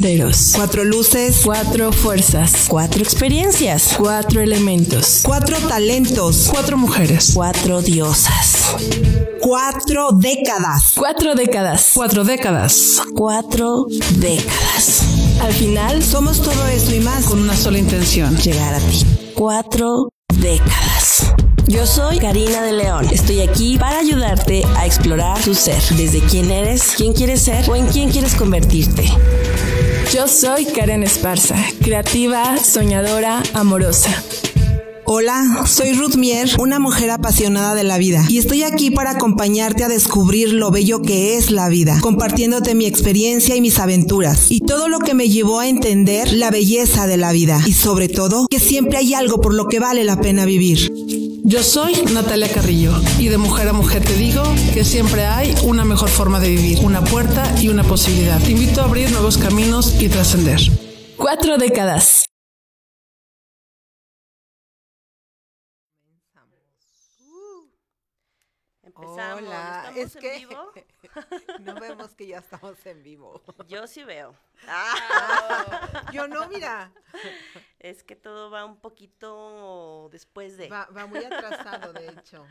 Deros. 0.00 0.52
Cuatro 0.54 0.84
luces. 0.84 1.40
Cuatro 1.44 1.90
fuerzas. 1.90 2.66
Cuatro 2.68 3.02
experiencias. 3.02 3.96
Cuatro 3.98 4.40
elementos. 4.40 5.22
Cuatro 5.24 5.56
talentos. 5.66 6.46
Cuatro 6.52 6.76
mujeres. 6.78 7.32
Cuatro 7.34 7.82
diosas. 7.82 8.76
Cuatro 9.40 10.10
décadas. 10.12 10.92
Cuatro 10.94 11.34
décadas. 11.34 11.90
Cuatro 11.94 12.22
décadas. 12.22 13.02
Cuatro 13.12 13.86
décadas. 14.20 15.02
Al 15.42 15.52
final, 15.52 16.00
Somos 16.00 16.42
todo 16.42 16.68
eso 16.68 16.94
y 16.94 17.00
más. 17.00 17.24
Con 17.24 17.40
una 17.40 17.56
sola 17.56 17.78
intención. 17.78 18.36
Llegar 18.36 18.74
a 18.74 18.78
ti. 18.78 19.04
Cuatro 19.34 20.10
décadas. 20.36 21.34
Yo 21.66 21.86
soy 21.86 22.18
Karina 22.18 22.62
de 22.62 22.72
León. 22.72 23.08
Estoy 23.10 23.40
aquí 23.40 23.76
para 23.76 23.98
ayudarte 23.98 24.64
a 24.76 24.86
explorar 24.86 25.38
tu 25.40 25.54
ser. 25.54 25.82
Desde 25.96 26.20
quién 26.20 26.50
eres, 26.52 26.94
quién 26.96 27.12
quieres 27.12 27.42
ser 27.42 27.68
o 27.68 27.74
en 27.74 27.86
quién 27.88 28.10
quieres 28.10 28.36
convertirte. 28.36 29.04
Yo 30.12 30.26
soy 30.26 30.64
Karen 30.64 31.02
Esparza, 31.02 31.56
creativa, 31.82 32.56
soñadora, 32.58 33.42
amorosa. 33.52 34.10
Hola, 35.10 35.64
soy 35.64 35.94
Ruth 35.94 36.16
Mier, 36.16 36.50
una 36.58 36.78
mujer 36.78 37.10
apasionada 37.10 37.74
de 37.74 37.82
la 37.82 37.96
vida, 37.96 38.26
y 38.28 38.36
estoy 38.36 38.62
aquí 38.62 38.90
para 38.90 39.12
acompañarte 39.12 39.82
a 39.82 39.88
descubrir 39.88 40.52
lo 40.52 40.70
bello 40.70 41.00
que 41.00 41.38
es 41.38 41.50
la 41.50 41.70
vida, 41.70 41.98
compartiéndote 42.02 42.74
mi 42.74 42.84
experiencia 42.84 43.56
y 43.56 43.62
mis 43.62 43.78
aventuras, 43.78 44.50
y 44.50 44.60
todo 44.60 44.86
lo 44.88 44.98
que 44.98 45.14
me 45.14 45.30
llevó 45.30 45.60
a 45.60 45.66
entender 45.66 46.30
la 46.34 46.50
belleza 46.50 47.06
de 47.06 47.16
la 47.16 47.32
vida, 47.32 47.58
y 47.64 47.72
sobre 47.72 48.10
todo, 48.10 48.46
que 48.50 48.60
siempre 48.60 48.98
hay 48.98 49.14
algo 49.14 49.40
por 49.40 49.54
lo 49.54 49.66
que 49.66 49.80
vale 49.80 50.04
la 50.04 50.20
pena 50.20 50.44
vivir. 50.44 50.92
Yo 51.42 51.62
soy 51.62 51.94
Natalia 52.12 52.52
Carrillo 52.52 52.92
y 53.18 53.28
de 53.28 53.38
mujer 53.38 53.68
a 53.68 53.72
mujer 53.72 54.04
te 54.04 54.12
digo 54.12 54.42
que 54.74 54.84
siempre 54.84 55.24
hay 55.24 55.54
una 55.62 55.86
mejor 55.86 56.10
forma 56.10 56.38
de 56.38 56.50
vivir, 56.50 56.80
una 56.82 57.02
puerta 57.02 57.50
y 57.62 57.68
una 57.68 57.82
posibilidad. 57.82 58.38
Te 58.42 58.50
invito 58.50 58.82
a 58.82 58.84
abrir 58.84 59.10
nuevos 59.12 59.38
caminos 59.38 59.94
y 59.98 60.10
trascender. 60.10 60.60
Cuatro 61.16 61.56
décadas. 61.56 62.28
Empezamos. 69.00 69.42
Hola, 69.42 69.76
¿Estamos 69.78 69.87
es 70.02 70.16
en 70.16 70.22
que 70.22 70.38
vivo? 70.38 70.72
no 71.60 71.74
vemos 71.74 72.14
que 72.14 72.26
ya 72.26 72.38
estamos 72.38 72.84
en 72.86 73.02
vivo. 73.02 73.42
Yo 73.68 73.86
sí 73.86 74.04
veo. 74.04 74.34
Ah, 74.66 76.10
Yo 76.12 76.28
no, 76.28 76.48
mira, 76.48 76.92
es 77.78 78.02
que 78.02 78.16
todo 78.16 78.50
va 78.50 78.64
un 78.64 78.80
poquito 78.80 80.08
después 80.10 80.56
de. 80.56 80.68
va, 80.68 80.86
va 80.86 81.06
muy 81.06 81.24
atrasado, 81.24 81.92
de 81.92 82.08
hecho, 82.08 82.46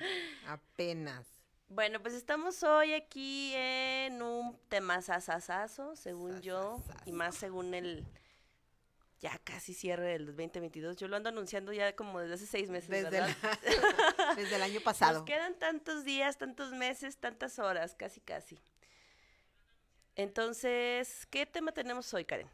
apenas. 0.48 1.26
Bueno, 1.70 2.02
pues 2.02 2.14
estamos 2.14 2.64
hoy 2.64 2.94
aquí 2.94 3.52
en 3.54 4.22
un 4.22 4.58
tema 4.70 5.02
sasasazo, 5.02 5.98
según 5.98 6.42
yo, 6.42 6.82
y 7.06 7.12
más 7.12 7.36
según 7.36 7.74
el 7.74 8.06
ya 9.20 9.38
casi 9.44 9.74
cierre 9.74 10.10
del 10.14 10.28
2022. 10.28 10.96
Yo 10.98 11.08
lo 11.08 11.16
ando 11.18 11.30
anunciando 11.30 11.74
ya 11.74 11.96
como 11.96 12.20
desde 12.20 12.36
hace 12.36 12.46
seis 12.46 12.70
meses, 12.70 12.90
Desde, 12.90 13.10
¿verdad? 13.10 13.36
la- 13.42 14.36
desde 14.36 14.56
el 14.56 14.62
año 14.62 14.80
pasado. 14.82 15.20
Nos 15.20 15.24
quedan 15.26 15.58
tantos 15.58 16.04
días, 16.04 16.38
tantos 16.38 16.72
meses, 16.74 17.18
tantas 17.18 17.58
horas, 17.60 17.96
casi 17.96 18.22
casi. 18.22 18.60
Entonces, 20.16 21.28
¿qué 21.30 21.46
tema 21.46 21.72
tenemos 21.72 22.14
hoy, 22.14 22.26
Karen? 22.26 22.50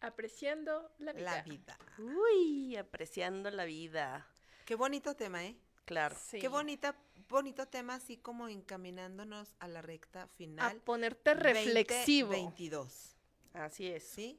Apreciando 0.00 0.90
la 0.98 1.12
vida. 1.12 1.36
La 1.36 1.42
vida. 1.42 1.78
Uy, 1.98 2.76
apreciando 2.76 3.50
la 3.50 3.64
vida. 3.64 4.26
Qué 4.64 4.74
bonito 4.74 5.14
tema, 5.14 5.44
¿eh? 5.44 5.56
Claro. 5.84 6.16
Qué 6.30 6.48
bonita, 6.48 6.94
bonito 7.28 7.66
tema, 7.66 7.96
así 7.96 8.16
como 8.16 8.48
encaminándonos 8.48 9.54
a 9.58 9.68
la 9.68 9.82
recta 9.82 10.22
a 10.22 10.26
final. 10.28 10.76
ponerte 10.82 11.34
reflexivo. 11.34 12.30
22, 12.30 13.16
Así 13.52 13.88
es. 13.88 14.04
¿sí? 14.04 14.38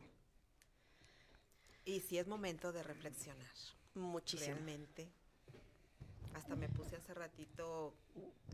Y 1.85 1.99
sí 2.01 2.17
es 2.17 2.27
momento 2.27 2.71
de 2.71 2.83
reflexionar. 2.83 3.51
Muchísimo. 3.95 4.55
Realmente. 4.55 5.09
Hasta 6.33 6.55
me 6.55 6.69
puse 6.69 6.95
hace 6.95 7.13
ratito 7.13 7.93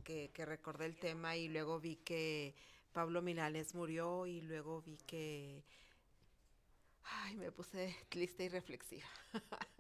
que, 0.03 0.31
que 0.33 0.45
recordé 0.45 0.85
el 0.85 0.97
tema 0.97 1.35
y 1.35 1.47
luego 1.47 1.79
vi 1.79 1.97
que 1.97 2.55
Pablo 2.93 3.21
Milanes 3.21 3.75
murió 3.75 4.25
y 4.25 4.41
luego 4.41 4.81
vi 4.81 4.97
que... 5.05 5.63
Ay, 7.03 7.35
me 7.35 7.51
puse 7.51 7.95
triste 8.09 8.45
y 8.45 8.49
reflexiva. 8.49 9.07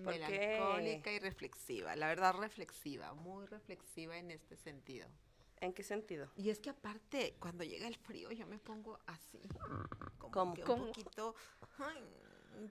Melancólica 0.00 1.12
y 1.12 1.18
reflexiva. 1.18 1.94
La 1.96 2.08
verdad, 2.08 2.34
reflexiva, 2.34 3.14
muy 3.14 3.46
reflexiva 3.46 4.18
en 4.18 4.30
este 4.30 4.56
sentido. 4.56 5.06
¿En 5.60 5.72
qué 5.72 5.84
sentido? 5.84 6.28
Y 6.36 6.50
es 6.50 6.58
que 6.58 6.70
aparte, 6.70 7.36
cuando 7.38 7.62
llega 7.62 7.86
el 7.86 7.94
frío, 7.96 8.32
yo 8.32 8.46
me 8.46 8.58
pongo 8.58 8.98
así, 9.06 9.40
como 10.18 10.32
¿Cómo? 10.32 10.54
que 10.54 10.62
un 10.62 10.66
¿Cómo? 10.66 10.86
poquito 10.86 11.36
ay, 11.78 12.02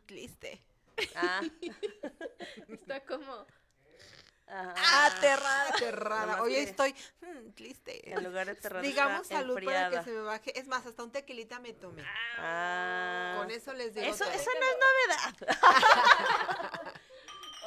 triste. 0.06 0.62
Ah, 1.16 1.42
Está 2.68 3.03
como. 3.06 3.46
ajá. 4.47 5.06
Aterrada, 5.06 5.69
aterrada. 5.69 6.42
Hoy 6.44 6.56
estoy 6.56 6.94
mm, 7.22 7.52
triste. 7.52 8.12
En 8.14 8.24
lugar 8.24 8.47
de 8.47 8.56
terror 8.56 8.81
Digamos 8.81 9.28
salud 9.28 9.56
para 9.56 9.90
que 9.90 9.96
enfriada. 9.97 10.03
se 10.03 10.12
me 10.12 10.22
baje. 10.22 10.59
Es 10.59 10.68
más, 10.68 10.86
hasta 10.86 11.03
un 11.03 11.12
tequilita 11.12 11.59
me 11.59 11.74
tomé. 11.74 12.03
Ah. 12.38 13.36
Con 13.38 13.50
eso 13.52 13.74
les 13.74 13.94
digo 13.94 14.06
Eso, 14.08 14.25
todo. 14.25 14.34
eso 14.34 14.50
no 14.59 14.66
es 14.66 14.78
novedad. 15.47 15.56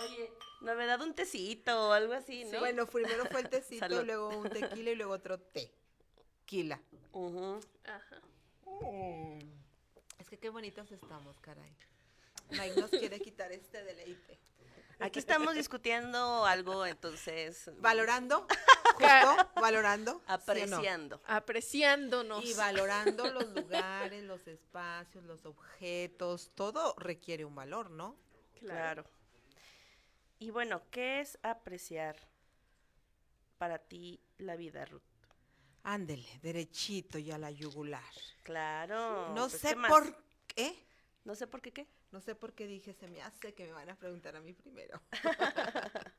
Oye, 0.00 0.32
novedad 0.60 1.00
un 1.00 1.14
tecito 1.14 1.88
o 1.88 1.92
algo 1.92 2.12
así, 2.12 2.44
¿no? 2.44 2.58
Bueno, 2.60 2.86
primero 2.86 3.24
fue 3.26 3.40
el 3.40 3.48
tecito, 3.48 4.02
luego 4.02 4.28
un 4.28 4.50
tequila 4.50 4.90
y 4.90 4.94
luego 4.96 5.12
otro 5.14 5.38
tequila. 5.40 6.80
Ujú. 7.12 7.60
Ajá. 7.84 8.20
Es 10.18 10.28
que 10.28 10.38
qué 10.38 10.50
bonitos 10.50 10.90
estamos, 10.92 11.38
caray. 11.40 11.74
Mike 12.50 12.80
nos 12.80 12.90
quiere 12.90 13.20
quitar 13.20 13.52
este 13.52 13.82
deleite. 13.82 14.38
Aquí 15.00 15.18
estamos 15.18 15.54
discutiendo 15.54 16.46
algo, 16.46 16.86
entonces, 16.86 17.70
Valorando, 17.78 18.46
justo, 18.94 19.50
valorando. 19.60 20.12
¿sí 20.12 20.18
o 20.18 20.26
no? 20.26 20.32
apreciando. 20.34 21.20
Apreciándonos. 21.26 22.44
Y 22.44 22.54
valorando 22.54 23.30
los 23.32 23.48
lugares, 23.50 24.22
los 24.22 24.46
espacios, 24.46 25.24
los 25.24 25.44
objetos, 25.46 26.52
todo 26.54 26.94
requiere 26.98 27.44
un 27.44 27.54
valor, 27.54 27.90
¿no? 27.90 28.16
Claro. 28.60 29.04
Y 30.38 30.50
bueno, 30.50 30.82
¿qué 30.90 31.20
es 31.20 31.38
apreciar 31.42 32.16
para 33.58 33.78
ti 33.78 34.20
la 34.38 34.56
vida, 34.56 34.84
Ruth? 34.84 35.02
Ándele, 35.82 36.28
derechito 36.42 37.18
y 37.18 37.30
a 37.30 37.38
la 37.38 37.50
yugular. 37.50 38.02
Claro. 38.42 39.34
no 39.34 39.48
pues, 39.48 39.60
sé 39.60 39.76
por 39.76 40.16
qué, 40.46 40.74
No 41.24 41.34
sé 41.34 41.46
por 41.46 41.60
qué 41.60 41.72
qué. 41.72 41.86
No 42.14 42.20
sé 42.20 42.36
por 42.36 42.52
qué 42.54 42.68
dije, 42.68 42.94
se 42.94 43.08
me 43.08 43.20
hace 43.22 43.54
que 43.54 43.66
me 43.66 43.72
van 43.72 43.90
a 43.90 43.96
preguntar 43.96 44.36
a 44.36 44.40
mí 44.40 44.52
primero. 44.52 45.02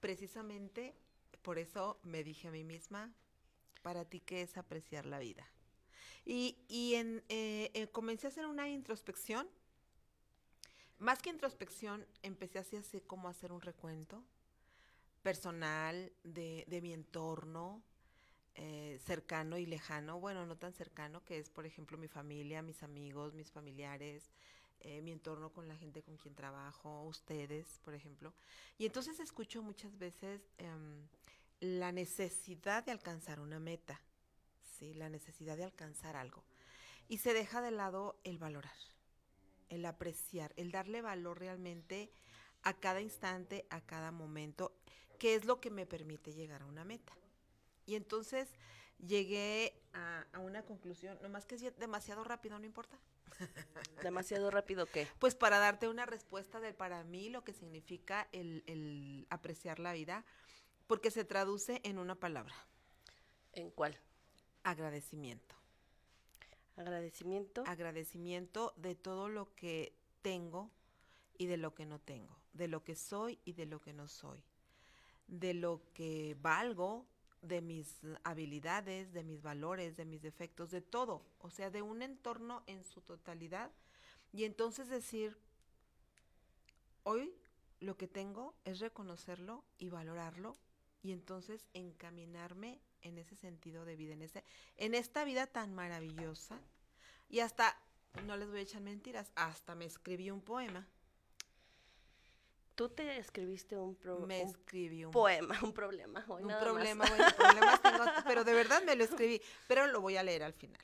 Precisamente 0.00 0.94
por 1.42 1.58
eso 1.58 1.98
me 2.04 2.22
dije 2.22 2.46
a 2.46 2.50
mí 2.52 2.62
misma, 2.62 3.12
para 3.82 4.04
ti, 4.04 4.20
¿qué 4.20 4.42
es 4.42 4.56
apreciar 4.56 5.06
la 5.06 5.18
vida? 5.18 5.44
Y, 6.24 6.56
y 6.68 6.94
en, 6.94 7.24
eh, 7.28 7.72
eh, 7.74 7.88
comencé 7.88 8.28
a 8.28 8.30
hacer 8.30 8.46
una 8.46 8.68
introspección. 8.68 9.48
Más 10.98 11.20
que 11.20 11.30
introspección, 11.30 12.06
empecé 12.22 12.60
así, 12.60 12.76
así 12.76 13.00
como 13.00 13.26
a 13.26 13.32
hacer 13.32 13.50
un 13.50 13.62
recuento 13.62 14.24
personal 15.24 16.12
de, 16.22 16.64
de 16.68 16.80
mi 16.80 16.92
entorno, 16.92 17.82
eh, 18.56 18.98
cercano 19.04 19.56
y 19.58 19.64
lejano, 19.64 20.20
bueno, 20.20 20.44
no 20.44 20.56
tan 20.56 20.72
cercano, 20.72 21.24
que 21.24 21.38
es, 21.38 21.48
por 21.48 21.66
ejemplo, 21.66 21.96
mi 21.96 22.08
familia, 22.08 22.62
mis 22.62 22.82
amigos, 22.82 23.32
mis 23.32 23.50
familiares, 23.50 24.30
eh, 24.80 25.00
mi 25.02 25.12
entorno 25.12 25.52
con 25.52 25.68
la 25.68 25.76
gente 25.76 26.02
con 26.02 26.16
quien 26.16 26.34
trabajo, 26.34 27.04
ustedes, 27.04 27.80
por 27.84 27.94
ejemplo. 27.94 28.34
Y 28.78 28.86
entonces 28.86 29.20
escucho 29.20 29.62
muchas 29.62 29.98
veces 29.98 30.40
em, 30.58 31.06
la 31.60 31.92
necesidad 31.92 32.84
de 32.84 32.92
alcanzar 32.92 33.40
una 33.40 33.58
meta, 33.58 34.00
¿sí? 34.78 34.94
La 34.94 35.08
necesidad 35.08 35.56
de 35.56 35.64
alcanzar 35.64 36.16
algo. 36.16 36.44
Y 37.08 37.18
se 37.18 37.34
deja 37.34 37.60
de 37.60 37.70
lado 37.70 38.18
el 38.24 38.38
valorar, 38.38 38.76
el 39.68 39.84
apreciar, 39.84 40.52
el 40.56 40.70
darle 40.70 41.02
valor 41.02 41.38
realmente 41.38 42.10
a 42.62 42.74
cada 42.74 43.00
instante, 43.00 43.66
a 43.70 43.80
cada 43.80 44.12
momento, 44.12 44.72
que 45.18 45.34
es 45.34 45.44
lo 45.44 45.60
que 45.60 45.70
me 45.70 45.86
permite 45.86 46.32
llegar 46.32 46.62
a 46.62 46.66
una 46.66 46.84
meta. 46.84 47.12
Y 47.86 47.96
entonces 47.96 48.48
llegué 49.06 49.82
a, 49.92 50.26
una 50.40 50.62
conclusión, 50.62 51.18
nomás 51.22 51.46
que 51.46 51.56
es 51.56 51.78
demasiado 51.78 52.24
rápido, 52.24 52.58
no 52.58 52.64
importa. 52.64 52.98
Demasiado 54.02 54.50
rápido 54.50 54.86
qué. 54.86 55.06
Pues 55.18 55.34
para 55.34 55.58
darte 55.58 55.88
una 55.88 56.06
respuesta 56.06 56.60
de 56.60 56.72
para 56.72 57.04
mí 57.04 57.28
lo 57.28 57.44
que 57.44 57.52
significa 57.52 58.28
el, 58.32 58.62
el 58.66 59.26
apreciar 59.30 59.78
la 59.78 59.92
vida, 59.92 60.24
porque 60.86 61.10
se 61.10 61.24
traduce 61.24 61.80
en 61.84 61.98
una 61.98 62.14
palabra, 62.14 62.54
¿En 63.52 63.70
cuál? 63.70 63.98
agradecimiento. 64.62 65.54
Agradecimiento. 66.76 67.62
Agradecimiento 67.66 68.72
de 68.76 68.94
todo 68.94 69.28
lo 69.28 69.54
que 69.54 69.94
tengo 70.22 70.70
y 71.36 71.46
de 71.46 71.56
lo 71.56 71.74
que 71.74 71.86
no 71.86 71.98
tengo, 71.98 72.36
de 72.52 72.68
lo 72.68 72.84
que 72.84 72.96
soy 72.96 73.38
y 73.44 73.52
de 73.52 73.66
lo 73.66 73.80
que 73.80 73.92
no 73.92 74.08
soy, 74.08 74.42
de 75.26 75.54
lo 75.54 75.82
que 75.94 76.36
valgo 76.40 77.06
de 77.42 77.60
mis 77.60 78.00
habilidades, 78.24 79.12
de 79.12 79.24
mis 79.24 79.42
valores, 79.42 79.96
de 79.96 80.04
mis 80.04 80.22
defectos, 80.22 80.70
de 80.70 80.82
todo, 80.82 81.22
o 81.38 81.50
sea, 81.50 81.70
de 81.70 81.82
un 81.82 82.02
entorno 82.02 82.62
en 82.66 82.84
su 82.84 83.00
totalidad. 83.00 83.70
Y 84.32 84.44
entonces 84.44 84.88
decir, 84.88 85.36
hoy 87.02 87.34
lo 87.80 87.96
que 87.96 88.06
tengo 88.06 88.54
es 88.64 88.80
reconocerlo 88.80 89.64
y 89.78 89.88
valorarlo 89.88 90.54
y 91.02 91.12
entonces 91.12 91.66
encaminarme 91.72 92.80
en 93.02 93.18
ese 93.18 93.34
sentido 93.36 93.84
de 93.84 93.96
vida, 93.96 94.12
en, 94.12 94.22
ese, 94.22 94.44
en 94.76 94.94
esta 94.94 95.24
vida 95.24 95.46
tan 95.46 95.74
maravillosa. 95.74 96.60
Y 97.28 97.40
hasta, 97.40 97.76
no 98.26 98.36
les 98.36 98.48
voy 98.48 98.58
a 98.58 98.62
echar 98.62 98.82
mentiras, 98.82 99.32
hasta 99.34 99.74
me 99.74 99.86
escribí 99.86 100.30
un 100.30 100.42
poema. 100.42 100.86
Tú 102.80 102.88
te 102.88 103.18
escribiste 103.18 103.76
un, 103.76 103.94
pro- 103.94 104.20
Me 104.20 104.40
un 104.42 104.48
escribí 104.48 105.04
un 105.04 105.10
poema, 105.10 105.54
un 105.62 105.74
problema. 105.74 106.24
hoy 106.30 106.40
Un 106.44 106.48
nada 106.48 106.60
más. 106.64 106.72
problema, 106.72 107.04
bueno, 107.06 107.26
problemas 107.36 107.82
tengo, 107.82 108.04
pero 108.26 108.42
de 108.42 108.54
verdad 108.54 108.82
me 108.84 108.96
lo 108.96 109.04
escribí, 109.04 109.38
pero 109.68 109.86
lo 109.86 110.00
voy 110.00 110.16
a 110.16 110.22
leer 110.22 110.42
al 110.42 110.54
final. 110.54 110.80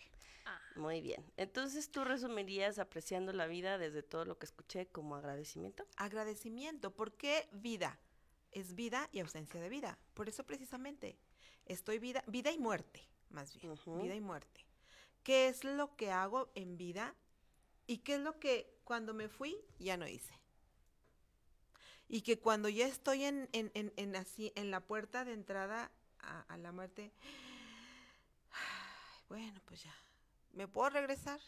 Muy 0.75 1.01
bien. 1.01 1.25
Entonces, 1.39 1.91
¿tú 1.91 2.05
resumirías 2.05 2.79
apreciando 2.79 3.33
la 3.33 3.47
vida 3.47 3.79
desde 3.79 4.03
todo 4.03 4.27
lo 4.27 4.37
que 4.37 4.45
escuché 4.45 4.89
como 4.89 5.17
agradecimiento? 5.17 5.87
Agradecimiento, 5.97 6.91
¿por 6.95 7.15
qué 7.15 7.49
vida? 7.51 7.99
Es 8.53 8.75
vida 8.75 9.09
y 9.11 9.21
ausencia 9.21 9.59
de 9.59 9.71
vida. 9.71 9.99
Por 10.13 10.29
eso 10.29 10.45
precisamente 10.45 11.17
estoy 11.65 11.99
vida, 11.99 12.23
vida 12.27 12.51
y 12.53 12.59
muerte, 12.59 13.09
más 13.31 13.57
bien, 13.59 13.75
vida 14.03 14.15
y 14.15 14.21
muerte. 14.21 14.67
¿Qué 15.23 15.49
es 15.49 15.65
lo 15.65 15.97
que 15.97 16.11
hago 16.11 16.51
en 16.55 16.77
vida 16.77 17.15
y 17.87 18.01
qué 18.01 18.17
es 18.17 18.21
lo 18.21 18.39
que 18.39 18.81
cuando 18.85 19.15
me 19.15 19.31
fui 19.31 19.57
ya 19.79 19.97
no 19.97 20.07
hice? 20.07 20.35
Y 22.09 22.23
que 22.23 22.39
cuando 22.39 22.69
ya 22.69 22.87
estoy 22.87 23.25
en, 23.25 23.49
en, 23.53 23.71
en, 23.75 24.17
así, 24.17 24.53
en 24.55 24.71
la 24.71 24.81
puerta 24.81 25.25
de 25.25 25.33
entrada 25.33 25.91
a, 26.21 26.57
la 26.57 26.73
muerte, 26.73 27.13
bueno, 29.29 29.61
pues 29.65 29.83
ya, 29.83 29.95
¿me 30.53 30.69
puedo 30.69 30.91
regresar? 30.91 31.41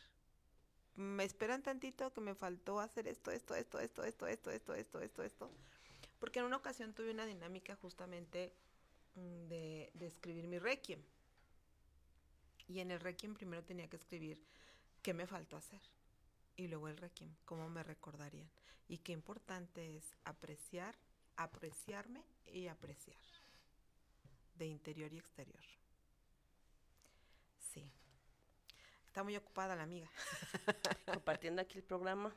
me 0.99 1.23
esperan 1.23 1.63
tantito 1.63 2.13
que 2.13 2.21
me 2.21 2.35
faltó 2.35 2.81
hacer 2.81 3.07
esto, 3.07 3.31
esto, 3.31 3.55
esto, 3.55 3.79
esto, 3.79 4.03
esto, 4.03 4.27
esto, 4.27 4.51
esto, 4.51 4.75
esto, 4.75 5.01
esto, 5.01 5.23
esto. 5.23 5.51
Porque 6.19 6.41
en 6.41 6.47
una 6.47 6.57
ocasión 6.57 6.93
tuve 6.93 7.13
una 7.13 7.25
dinámica 7.25 7.77
justamente 7.77 8.53
mm, 9.15 9.47
de, 9.47 9.91
de 9.95 10.07
escribir 10.09 10.49
mi 10.49 10.59
requiem. 10.59 11.01
Y 12.67 12.81
en 12.81 12.91
el 12.91 12.99
requiem 12.99 13.35
primero 13.35 13.63
tenía 13.63 13.89
que 13.89 13.95
escribir 13.95 14.45
qué 15.01 15.15
me 15.15 15.29
faltó 15.29 15.57
hacer. 15.57 15.81
Y 16.59 16.67
luego 16.67 16.89
el 16.89 16.97
requiem, 16.97 17.33
cómo 17.45 17.69
me 17.71 17.85
recordarían. 17.85 18.51
Y 18.89 18.99
qué 18.99 19.13
importante 19.13 19.97
es 19.97 20.13
apreciar, 20.25 20.97
apreciarme 21.37 22.25
y 22.47 22.67
apreciar. 22.67 23.17
De 24.57 24.67
interior 24.67 25.13
y 25.13 25.19
exterior. 25.19 25.63
Sí. 27.73 27.89
Está 29.07 29.23
muy 29.23 29.37
ocupada 29.37 29.77
la 29.77 29.85
amiga. 29.85 30.11
Compartiendo 31.07 31.63
aquí 31.63 31.79
el 31.79 31.85
programa. 31.85 32.35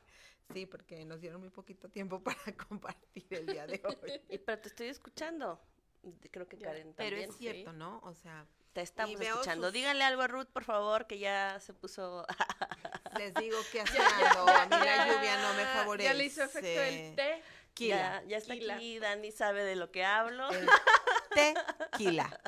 Sí, 0.53 0.67
porque 0.67 1.03
nos 1.03 1.19
dieron 1.19 1.41
muy 1.41 1.49
poquito 1.49 1.89
tiempo 1.89 2.19
para 2.23 2.39
compartir 2.67 3.25
el 3.31 3.47
día 3.47 3.65
de 3.65 3.81
hoy. 3.83 4.21
Y 4.29 4.37
pero 4.37 4.61
te 4.61 4.67
estoy 4.67 4.87
escuchando. 4.87 5.59
Creo 6.31 6.47
que 6.47 6.57
Karen 6.59 6.93
Pero 6.95 7.09
también. 7.09 7.29
es 7.31 7.37
cierto, 7.37 7.73
¿no? 7.73 7.99
O 8.03 8.13
sea, 8.13 8.45
Te 8.73 8.81
estamos 8.81 9.19
escuchando. 9.19 9.67
sus- 9.67 9.73
Díganle 9.73 10.03
algo 10.03 10.21
a 10.23 10.27
Ruth, 10.27 10.47
por 10.47 10.63
favor, 10.63 11.07
que 11.07 11.17
ya 11.19 11.59
se 11.59 11.73
puso. 11.73 12.25
les 13.17 13.33
digo 13.35 13.57
que 13.71 13.81
haciendo, 13.81 14.45
ya, 14.45 14.61
a 14.63 14.65
mí 14.65 14.75
la 14.85 15.07
lluvia 15.07 15.37
no 15.41 15.53
me 15.53 15.65
favorece. 15.65 16.09
Ya 16.09 16.13
le 16.13 16.25
hizo 16.25 16.43
efecto 16.43 16.67
el 16.81 17.15
té. 17.15 17.41
Tequila. 17.73 17.95
ya, 17.95 18.23
ya 18.27 18.37
está 18.37 18.53
aquí. 18.53 18.99
Dani 18.99 19.31
sabe 19.31 19.63
de 19.63 19.75
lo 19.75 19.91
que 19.91 20.03
hablo. 20.03 20.49
El 20.51 20.67
tequila. 21.33 22.39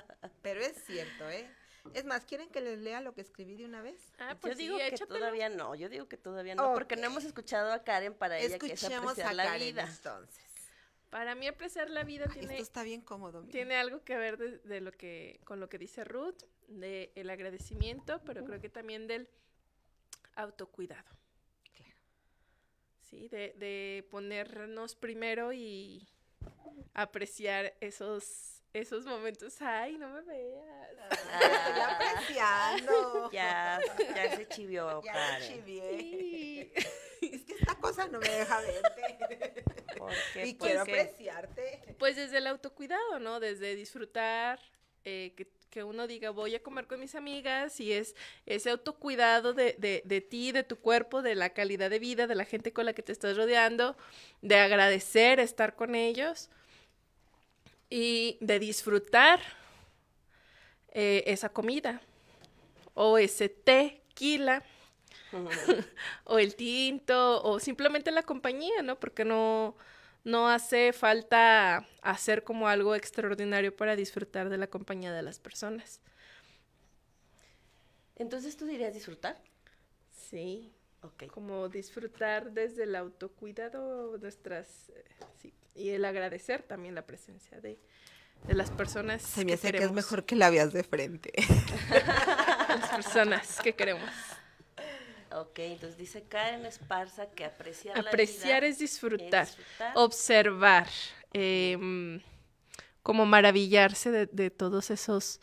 Pero 0.42 0.62
es 0.62 0.84
cierto, 0.86 1.30
¿eh? 1.30 1.50
Es 1.94 2.06
más, 2.06 2.24
¿quieren 2.26 2.50
que 2.50 2.62
les 2.62 2.80
lea 2.80 3.02
lo 3.02 3.14
que 3.14 3.22
escribí 3.22 3.56
de 3.56 3.66
una 3.66 3.82
vez? 3.82 3.98
Ah, 4.20 4.34
Yo 4.34 4.40
pues 4.40 4.58
digo 4.58 4.78
sí, 4.78 4.82
que 4.84 4.88
échatelo. 4.96 5.20
todavía 5.20 5.50
no. 5.50 5.76
Yo 5.76 5.90
digo 5.90 6.08
que 6.08 6.18
todavía 6.18 6.56
no, 6.56 6.74
porque 6.74 6.96
no 6.96 7.06
hemos 7.08 7.26
escuchado 7.26 7.74
a 7.74 7.84
Karen 7.84 8.14
para 8.14 8.38
ella 8.40 8.58
que 8.58 8.68
es 8.68 8.74
Escuchemos 8.74 9.12
apreciar 9.12 9.30
a 9.32 9.34
la 9.34 9.44
Karen 9.46 9.60
vida. 9.60 9.84
entonces. 9.84 10.44
Para 11.10 11.36
mí 11.36 11.48
apreciar 11.48 11.90
la 11.90 12.04
vida 12.04 12.26
Ay, 12.30 12.40
tiene, 12.40 12.54
Esto 12.54 12.64
está 12.64 12.84
bien 12.84 13.02
cómodo. 13.02 13.42
mira. 13.42 13.52
tiene 13.52 13.76
algo 13.76 14.04
que 14.04 14.18
ver 14.18 14.38
de, 14.38 14.58
de 14.60 14.82
lo 14.82 14.92
que 14.92 15.40
con 15.44 15.60
lo 15.60 15.68
que 15.70 15.78
dice 15.78 16.04
Ruth, 16.06 16.42
de 16.68 17.12
el 17.16 17.30
agradecimiento, 17.30 18.22
pero 18.26 18.44
creo 18.46 18.60
que 18.62 18.70
también 18.70 19.06
del 19.08 19.28
autocuidado. 20.36 21.10
Claro. 21.76 21.96
Sí, 23.02 23.28
de, 23.30 23.54
de 23.58 24.08
ponernos 24.10 24.96
primero 24.96 25.54
y 25.54 26.08
apreciar 26.94 27.74
esos 27.80 28.54
esos 28.74 29.06
momentos. 29.06 29.62
Ay, 29.62 29.98
no 29.98 30.10
me 30.10 30.22
veas. 30.24 30.90
Estoy 31.12 31.82
apreciando. 31.82 33.32
Ya, 33.32 33.80
ya 34.16 34.36
se 34.36 34.48
chivió 34.48 35.02
Ya 35.04 35.14
Karen. 35.14 35.54
chivié. 35.54 36.00
Sí. 36.00 36.74
Es 37.24 37.46
que 37.46 37.54
esta 37.54 37.76
cosa 37.76 38.06
no 38.10 38.20
me 38.20 38.28
deja 38.28 38.60
verte. 38.60 39.64
Porque, 39.98 40.46
Y 40.46 40.58
quiero 40.58 40.82
apreciarte. 40.82 41.96
Pues 41.98 42.18
desde 42.18 42.40
el 42.40 42.48
autocuidado, 42.48 43.18
¿no? 43.20 43.40
Desde 43.40 43.76
disfrutar, 43.76 44.60
eh, 45.06 45.34
que, 45.38 45.50
que 45.74 45.84
uno 45.84 46.06
diga, 46.06 46.30
voy 46.30 46.54
a 46.54 46.62
comer 46.62 46.86
con 46.86 47.00
mis 47.00 47.16
amigas 47.16 47.80
y 47.80 47.94
es 47.94 48.16
ese 48.46 48.70
autocuidado 48.70 49.54
de, 49.54 49.76
de, 49.80 50.04
de 50.06 50.22
ti, 50.22 50.52
de 50.52 50.64
tu 50.64 50.78
cuerpo, 50.78 51.24
de 51.24 51.34
la 51.34 51.50
calidad 51.50 51.90
de 51.90 51.98
vida, 51.98 52.28
de 52.28 52.36
la 52.36 52.46
gente 52.46 52.72
con 52.72 52.86
la 52.86 52.94
que 52.94 53.02
te 53.02 53.12
estás 53.12 53.36
rodeando, 53.36 53.98
de 54.44 54.56
agradecer 54.58 55.40
estar 55.40 55.76
con 55.76 55.96
ellos 55.96 56.52
y 57.90 58.38
de 58.40 58.60
disfrutar 58.60 59.40
eh, 60.90 61.24
esa 61.26 61.50
comida 61.50 62.02
o 62.94 63.18
ese 63.18 63.50
tequila 63.50 64.62
o 66.26 66.38
el 66.38 66.56
tinto 66.56 67.42
o 67.42 67.60
simplemente 67.60 68.12
la 68.12 68.22
compañía, 68.22 68.84
¿no? 68.84 69.00
Porque 69.00 69.26
no, 69.26 69.76
no 70.24 70.50
hace 70.50 70.94
falta 70.94 71.88
hacer 72.02 72.44
como 72.44 72.68
algo 72.68 72.96
extraordinario 72.96 73.76
para 73.76 73.96
disfrutar 73.96 74.50
de 74.50 74.58
la 74.58 74.68
compañía 74.68 75.12
de 75.12 75.22
las 75.22 75.40
personas. 75.40 76.02
Entonces 78.16 78.56
tú 78.58 78.66
dirías 78.66 78.94
disfrutar. 78.94 79.42
Sí, 80.12 80.72
Ok. 81.02 81.26
como 81.28 81.68
disfrutar 81.68 82.52
desde 82.52 82.84
el 82.84 82.96
autocuidado 82.96 84.18
nuestras 84.20 84.90
eh, 84.90 85.04
sí, 85.42 85.54
y 85.76 85.90
el 85.90 86.06
agradecer 86.06 86.64
también 86.64 86.96
la 86.96 87.06
presencia 87.06 87.60
de, 87.60 87.78
de 88.48 88.54
las 88.54 88.72
personas 88.72 89.22
Se 89.22 89.44
me 89.44 89.54
hace 89.54 89.72
que 89.74 89.84
es 89.84 89.92
mejor 89.92 90.26
que 90.26 90.36
la 90.36 90.50
veas 90.50 90.72
de 90.72 90.84
frente. 90.84 91.34
las 92.70 92.90
personas 92.90 93.60
que 93.62 93.74
queremos. 93.76 94.10
Ok, 95.36 95.60
entonces 95.60 95.98
dice 95.98 96.24
Karen 96.24 96.66
Esparza 96.66 97.28
que 97.32 97.46
apreciar, 97.46 97.96
la 97.96 98.10
Apreciar 98.10 98.62
vida 98.62 98.70
es 98.70 98.80
disfrutar, 98.80 99.48
disfrutar. 99.48 99.92
observar, 99.96 100.88
em, 101.34 102.22
como 103.02 103.26
maravillarse 103.26 104.12
de, 104.12 104.26
de 104.28 104.52
todos 104.52 104.92
esos 104.92 105.40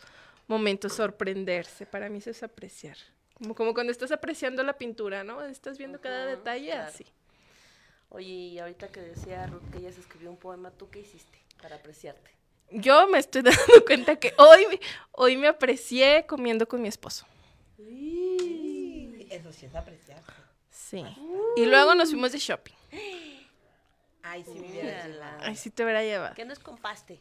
momentos, 0.47 0.92
sorprenderse. 0.92 1.87
Para 1.87 2.09
mí 2.09 2.18
eso 2.18 2.30
es 2.30 2.42
apreciar. 2.42 2.97
Como, 3.35 3.54
como 3.54 3.75
cuando 3.75 3.90
estás 3.90 4.12
apreciando 4.12 4.62
la 4.62 4.75
pintura, 4.78 5.25
¿no? 5.25 5.42
Estás 5.44 5.76
viendo 5.78 6.00
cada 6.00 6.26
detalle 6.26 6.70
claro. 6.70 6.88
así. 6.88 7.06
Oye, 8.11 8.26
y 8.26 8.59
ahorita 8.59 8.88
que 8.88 9.00
decía 9.00 9.47
Ruth 9.47 9.62
que 9.73 9.78
ella 9.78 9.92
se 9.92 10.00
escribió 10.00 10.30
un 10.30 10.37
poema, 10.37 10.70
¿tú 10.70 10.88
qué 10.90 11.00
hiciste 11.00 11.38
para 11.61 11.76
apreciarte? 11.76 12.30
Yo 12.70 13.09
me 13.09 13.18
estoy 13.18 13.42
dando 13.42 13.85
cuenta 13.87 14.16
que 14.16 14.35
hoy, 14.37 14.80
hoy 15.12 15.37
me 15.37 15.49
aprecié 15.49 16.26
comiendo 16.26 16.66
con 16.68 16.82
mi 16.82 16.88
esposo. 16.88 17.26
Eso 19.30 19.52
sí 19.52 19.66
es 19.66 19.75
apreciarse. 19.75 20.30
Sí. 20.70 21.04
Y 21.56 21.66
luego 21.66 21.94
nos 21.94 22.10
fuimos 22.10 22.32
de 22.32 22.38
shopping. 22.38 22.75
Ay, 24.22 24.44
si 24.44 24.58
me 24.60 24.68
llevado. 24.68 25.38
Ay, 25.40 25.56
sí 25.56 25.70
te 25.70 25.82
hubiera 25.82 26.02
llevado. 26.02 26.34
¿Qué 26.37 26.44
nos 26.44 26.58
compaste? 26.58 27.20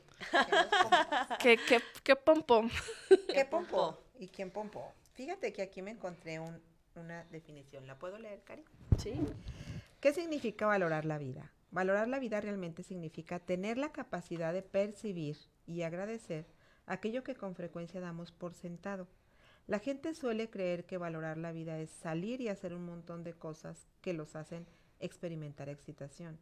Qué, 1.39 1.57
qué, 1.67 1.81
qué 2.03 2.15
pom 2.15 2.43
pom. 2.43 2.69
¿Qué 3.33 3.45
pompo? 3.45 3.97
¿Y 4.19 4.27
quién 4.27 4.51
pompo? 4.51 4.91
Fíjate 5.13 5.53
que 5.53 5.61
aquí 5.61 5.81
me 5.81 5.91
encontré 5.91 6.39
un- 6.39 6.61
una 6.95 7.23
definición. 7.25 7.87
¿La 7.87 7.97
puedo 7.97 8.17
leer, 8.19 8.41
Cari? 8.43 8.65
Sí. 8.97 9.13
¿Qué 10.01 10.13
significa 10.13 10.65
valorar 10.65 11.05
la 11.05 11.17
vida? 11.17 11.51
Valorar 11.71 12.07
la 12.07 12.19
vida 12.19 12.41
realmente 12.41 12.83
significa 12.83 13.39
tener 13.39 13.77
la 13.77 13.91
capacidad 13.91 14.51
de 14.53 14.61
percibir 14.61 15.37
y 15.65 15.83
agradecer 15.83 16.45
aquello 16.85 17.23
que 17.23 17.35
con 17.35 17.55
frecuencia 17.55 18.01
damos 18.01 18.31
por 18.31 18.53
sentado. 18.53 19.07
La 19.69 19.77
gente 19.77 20.15
suele 20.15 20.49
creer 20.49 20.87
que 20.87 20.97
valorar 20.97 21.37
la 21.37 21.51
vida 21.51 21.77
es 21.77 21.91
salir 21.91 22.41
y 22.41 22.47
hacer 22.47 22.73
un 22.73 22.87
montón 22.87 23.23
de 23.23 23.33
cosas 23.33 23.85
que 24.01 24.13
los 24.13 24.35
hacen 24.35 24.65
experimentar 24.99 25.69
excitación. 25.69 26.39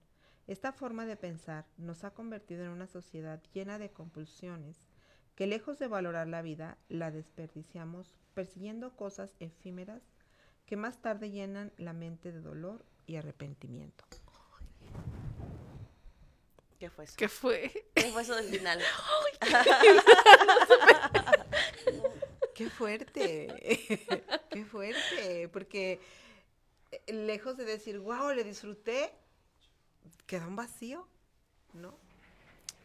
Esta 0.47 0.71
forma 0.71 1.05
de 1.05 1.17
pensar 1.17 1.65
nos 1.75 2.05
ha 2.05 2.11
convertido 2.11 2.63
en 2.63 2.69
una 2.69 2.87
sociedad 2.87 3.43
llena 3.51 3.79
de 3.79 3.89
compulsiones 3.89 4.77
que 5.35 5.45
lejos 5.45 5.77
de 5.77 5.89
valorar 5.89 6.29
la 6.29 6.41
vida, 6.41 6.77
la 6.87 7.11
desperdiciamos 7.11 8.15
persiguiendo 8.33 8.95
cosas 8.95 9.35
efímeras 9.41 10.03
que 10.65 10.77
más 10.77 11.01
tarde 11.01 11.29
llenan 11.29 11.73
la 11.75 11.91
mente 11.91 12.31
de 12.31 12.39
dolor 12.39 12.85
y 13.07 13.17
arrepentimiento. 13.17 14.05
¿Qué 16.79 16.89
fue 16.89 17.03
eso? 17.03 17.15
¿Qué 17.17 17.27
fue? 17.27 17.89
¿Qué 17.93 18.03
fue 18.03 18.21
eso 18.21 18.37
del 18.37 18.45
final? 18.45 18.79
Qué 22.57 22.71
fuerte, 22.71 24.23
qué 24.49 24.65
fuerte, 24.65 25.47
porque 25.49 25.99
eh, 26.91 27.13
lejos 27.13 27.55
de 27.55 27.65
decir, 27.65 27.99
wow, 27.99 28.31
le 28.31 28.43
disfruté, 28.43 29.13
queda 30.25 30.47
un 30.47 30.55
vacío, 30.55 31.07
¿no? 31.73 31.95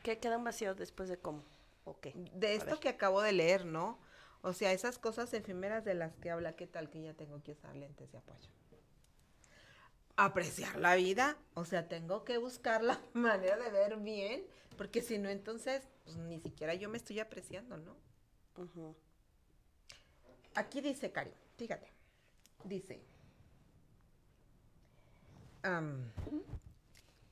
¿Qué 0.03 0.19
queda 0.19 0.37
un 0.37 0.45
vacío 0.45 0.75
después 0.75 1.09
de 1.09 1.17
cómo? 1.17 1.43
¿O 1.87 1.99
qué? 1.99 2.13
De 2.35 2.55
esto 2.55 2.81
que 2.81 2.91
acabo 2.91 3.23
de 3.23 3.33
leer, 3.33 3.65
¿no? 3.65 3.99
O 4.43 4.53
sea, 4.53 4.73
esas 4.73 4.99
cosas 4.99 5.33
efímeras 5.33 5.87
de 5.87 5.95
las 5.95 6.17
que 6.17 6.31
habla, 6.31 6.55
¿qué 6.55 6.67
tal 6.67 6.91
que 6.91 7.01
ya 7.01 7.15
tengo 7.15 7.43
que 7.43 7.53
usar 7.53 7.75
lentes 7.75 8.13
de 8.13 8.19
apoyo? 8.19 8.49
Apreciar 10.17 10.79
la 10.79 10.97
vida, 10.97 11.39
o 11.55 11.65
sea, 11.65 11.89
tengo 11.89 12.25
que 12.25 12.37
buscar 12.37 12.83
la 12.85 13.01
manera 13.15 13.57
de 13.57 13.71
ver 13.71 13.97
bien, 13.97 14.45
porque 14.77 15.01
si 15.01 15.17
no, 15.17 15.31
entonces, 15.31 15.89
pues 16.05 16.19
ni 16.19 16.41
siquiera 16.41 16.75
yo 16.75 16.91
me 16.91 16.99
estoy 16.99 17.21
apreciando, 17.21 17.79
¿no? 17.79 17.97
Ujú. 18.59 18.95
Aquí 20.55 20.81
dice 20.81 21.11
Cari, 21.13 21.31
fíjate, 21.57 21.89
dice, 22.65 23.01
am, 25.63 26.11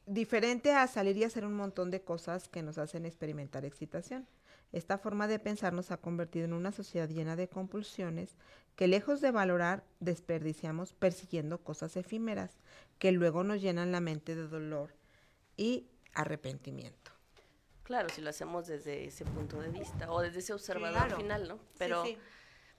diferente 0.06 0.72
a 0.72 0.86
salir 0.86 1.16
y 1.16 1.24
hacer 1.24 1.44
un 1.44 1.54
montón 1.54 1.90
de 1.90 2.02
cosas 2.02 2.48
que 2.48 2.62
nos 2.62 2.78
hacen 2.78 3.04
experimentar 3.06 3.64
excitación. 3.64 4.26
Esta 4.72 4.98
forma 4.98 5.26
de 5.26 5.38
pensar 5.40 5.72
nos 5.72 5.90
ha 5.90 5.96
convertido 5.96 6.44
en 6.44 6.52
una 6.52 6.70
sociedad 6.72 7.08
llena 7.08 7.34
de 7.36 7.48
compulsiones 7.48 8.36
que 8.76 8.86
lejos 8.86 9.20
de 9.20 9.32
valorar 9.32 9.84
desperdiciamos 9.98 10.92
persiguiendo 10.94 11.58
cosas 11.58 11.96
efímeras 11.96 12.52
que 12.98 13.10
luego 13.12 13.42
nos 13.42 13.60
llenan 13.60 13.90
la 13.92 14.00
mente 14.00 14.34
de 14.36 14.46
dolor 14.46 14.94
y 15.56 15.88
arrepentimiento. 16.14 17.10
Claro, 17.82 18.08
si 18.10 18.20
lo 18.20 18.30
hacemos 18.30 18.68
desde 18.68 19.06
ese 19.06 19.24
punto 19.24 19.60
de 19.60 19.68
vista 19.70 20.10
o 20.12 20.20
desde 20.20 20.38
ese 20.38 20.52
observador 20.52 20.98
Claro. 21.08 21.16
final, 21.16 21.48
¿no? 21.48 21.58
Sí. 22.04 22.16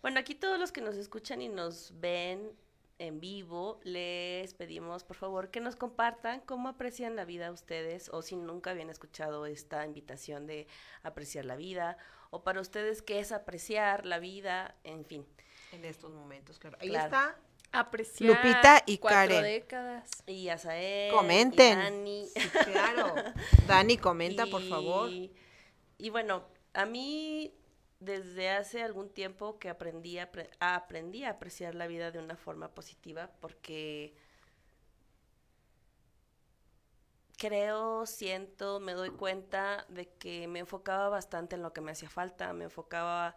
Bueno, 0.02 0.20
aquí 0.20 0.36
todos 0.36 0.60
los 0.60 0.72
que 0.72 0.82
nos 0.82 0.96
escuchan 0.96 1.42
y 1.42 1.48
nos 1.50 1.94
ven 2.00 2.52
en 3.00 3.20
vivo, 3.20 3.80
les 3.84 4.54
pedimos 4.54 5.04
por 5.04 5.16
favor 5.18 5.50
que 5.50 5.60
nos 5.60 5.76
compartan 5.76 6.40
cómo 6.42 6.70
aprecian 6.70 7.16
la 7.16 7.26
vida 7.26 7.52
ustedes 7.52 8.10
o 8.10 8.22
si 8.22 8.36
nunca 8.36 8.72
habían 8.72 8.92
escuchado 8.92 9.48
esta 9.48 9.84
invitación 9.86 10.46
de 10.46 10.68
apreciar 11.02 11.46
la 11.46 11.56
vida 11.56 11.98
o 12.30 12.44
para 12.44 12.62
ustedes 12.62 13.02
qué 13.02 13.20
es 13.20 13.32
apreciar 13.32 14.06
la 14.06 14.20
vida, 14.20 14.76
en 14.84 15.04
fin. 15.06 15.26
En 15.72 15.84
estos 15.86 16.12
momentos, 16.12 16.60
claro. 16.60 16.78
Ahí 16.80 16.90
Claro. 16.90 17.06
está. 17.06 17.38
Apreciar 17.74 18.30
Lupita 18.30 18.84
y 18.86 18.98
cuatro 18.98 19.18
Karen. 19.36 19.44
décadas. 19.44 20.10
Y 20.28 20.50
Azael, 20.50 21.12
Comenten. 21.14 21.80
y 21.80 21.84
Dani. 21.84 22.28
Sí, 22.28 22.50
claro. 22.72 23.16
Dani, 23.68 23.98
comenta, 23.98 24.46
por 24.46 24.62
favor. 24.62 25.10
Y, 25.10 25.32
y 25.98 26.10
bueno, 26.10 26.44
a 26.74 26.86
mí 26.86 27.54
desde 28.02 28.50
hace 28.52 28.84
algún 28.84 29.10
tiempo 29.10 29.60
que 29.60 29.70
aprendí 29.70 30.20
a, 30.20 30.32
apre- 30.32 30.50
a- 30.60 30.76
aprendí 30.76 31.24
a 31.26 31.32
apreciar 31.32 31.76
la 31.76 31.88
vida 31.88 32.12
de 32.12 32.20
una 32.20 32.38
forma 32.38 32.70
positiva 32.76 33.32
porque 33.42 34.14
creo, 37.38 38.06
siento, 38.06 38.80
me 38.80 38.94
doy 38.94 39.10
cuenta 39.12 39.86
de 39.90 40.08
que 40.16 40.48
me 40.48 40.60
enfocaba 40.60 41.10
bastante 41.10 41.56
en 41.56 41.64
lo 41.64 41.74
que 41.74 41.82
me 41.82 41.92
hacía 41.92 42.10
falta, 42.10 42.54
me 42.54 42.66
enfocaba 42.66 43.36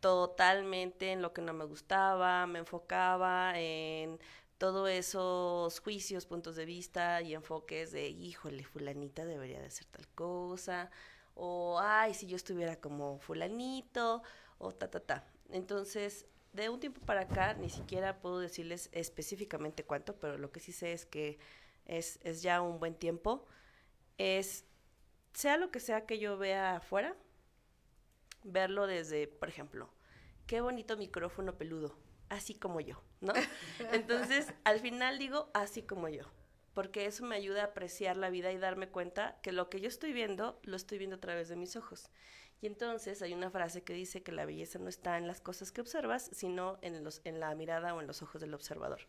totalmente 0.00 1.12
en 1.12 1.22
lo 1.22 1.32
que 1.32 1.42
no 1.42 1.52
me 1.54 1.64
gustaba, 1.66 2.46
me 2.46 2.60
enfocaba 2.60 3.54
en 3.58 4.20
todos 4.58 4.88
esos 4.90 5.80
juicios, 5.80 6.26
puntos 6.26 6.56
de 6.56 6.64
vista 6.66 7.22
y 7.22 7.34
enfoques 7.34 7.92
de, 7.92 8.08
híjole, 8.10 8.64
fulanita 8.64 9.24
debería 9.24 9.60
de 9.60 9.66
hacer 9.68 9.86
tal 9.88 10.08
cosa, 10.10 10.90
o, 11.42 11.78
ay, 11.80 12.12
si 12.12 12.26
yo 12.26 12.36
estuviera 12.36 12.76
como 12.76 13.18
fulanito, 13.18 14.22
o 14.58 14.72
ta, 14.72 14.90
ta, 14.90 15.00
ta. 15.00 15.24
Entonces, 15.48 16.26
de 16.52 16.68
un 16.68 16.80
tiempo 16.80 17.00
para 17.00 17.22
acá, 17.22 17.54
ni 17.54 17.70
siquiera 17.70 18.20
puedo 18.20 18.40
decirles 18.40 18.90
específicamente 18.92 19.84
cuánto, 19.84 20.16
pero 20.16 20.36
lo 20.36 20.52
que 20.52 20.60
sí 20.60 20.72
sé 20.72 20.92
es 20.92 21.06
que 21.06 21.38
es, 21.86 22.18
es 22.22 22.42
ya 22.42 22.60
un 22.60 22.78
buen 22.78 22.94
tiempo, 22.94 23.46
es, 24.18 24.66
sea 25.32 25.56
lo 25.56 25.70
que 25.70 25.80
sea 25.80 26.04
que 26.04 26.18
yo 26.18 26.36
vea 26.36 26.76
afuera, 26.76 27.16
verlo 28.44 28.86
desde, 28.86 29.26
por 29.26 29.48
ejemplo, 29.48 29.88
qué 30.46 30.60
bonito 30.60 30.98
micrófono 30.98 31.56
peludo, 31.56 31.96
así 32.28 32.54
como 32.54 32.82
yo, 32.82 33.02
¿no? 33.22 33.32
Entonces, 33.92 34.52
al 34.64 34.80
final 34.80 35.18
digo, 35.18 35.50
así 35.54 35.80
como 35.82 36.10
yo, 36.10 36.24
porque 36.74 37.06
eso 37.06 37.24
me 37.24 37.36
ayuda 37.36 37.62
a 37.62 37.66
apreciar 37.66 38.16
la 38.16 38.30
vida 38.30 38.52
y 38.52 38.58
darme 38.58 38.88
cuenta 38.88 39.38
que 39.42 39.52
lo 39.52 39.68
que 39.68 39.80
yo 39.80 39.88
estoy 39.88 40.12
viendo, 40.12 40.58
lo 40.62 40.76
estoy 40.76 40.98
viendo 40.98 41.16
a 41.16 41.20
través 41.20 41.48
de 41.48 41.56
mis 41.56 41.76
ojos. 41.76 42.10
Y 42.62 42.66
entonces 42.66 43.22
hay 43.22 43.32
una 43.32 43.50
frase 43.50 43.82
que 43.82 43.94
dice 43.94 44.22
que 44.22 44.32
la 44.32 44.44
belleza 44.44 44.78
no 44.78 44.88
está 44.88 45.16
en 45.16 45.26
las 45.26 45.40
cosas 45.40 45.72
que 45.72 45.80
observas, 45.80 46.30
sino 46.32 46.78
en, 46.82 47.02
los, 47.02 47.22
en 47.24 47.40
la 47.40 47.54
mirada 47.54 47.94
o 47.94 48.00
en 48.00 48.06
los 48.06 48.22
ojos 48.22 48.40
del 48.40 48.54
observador. 48.54 49.00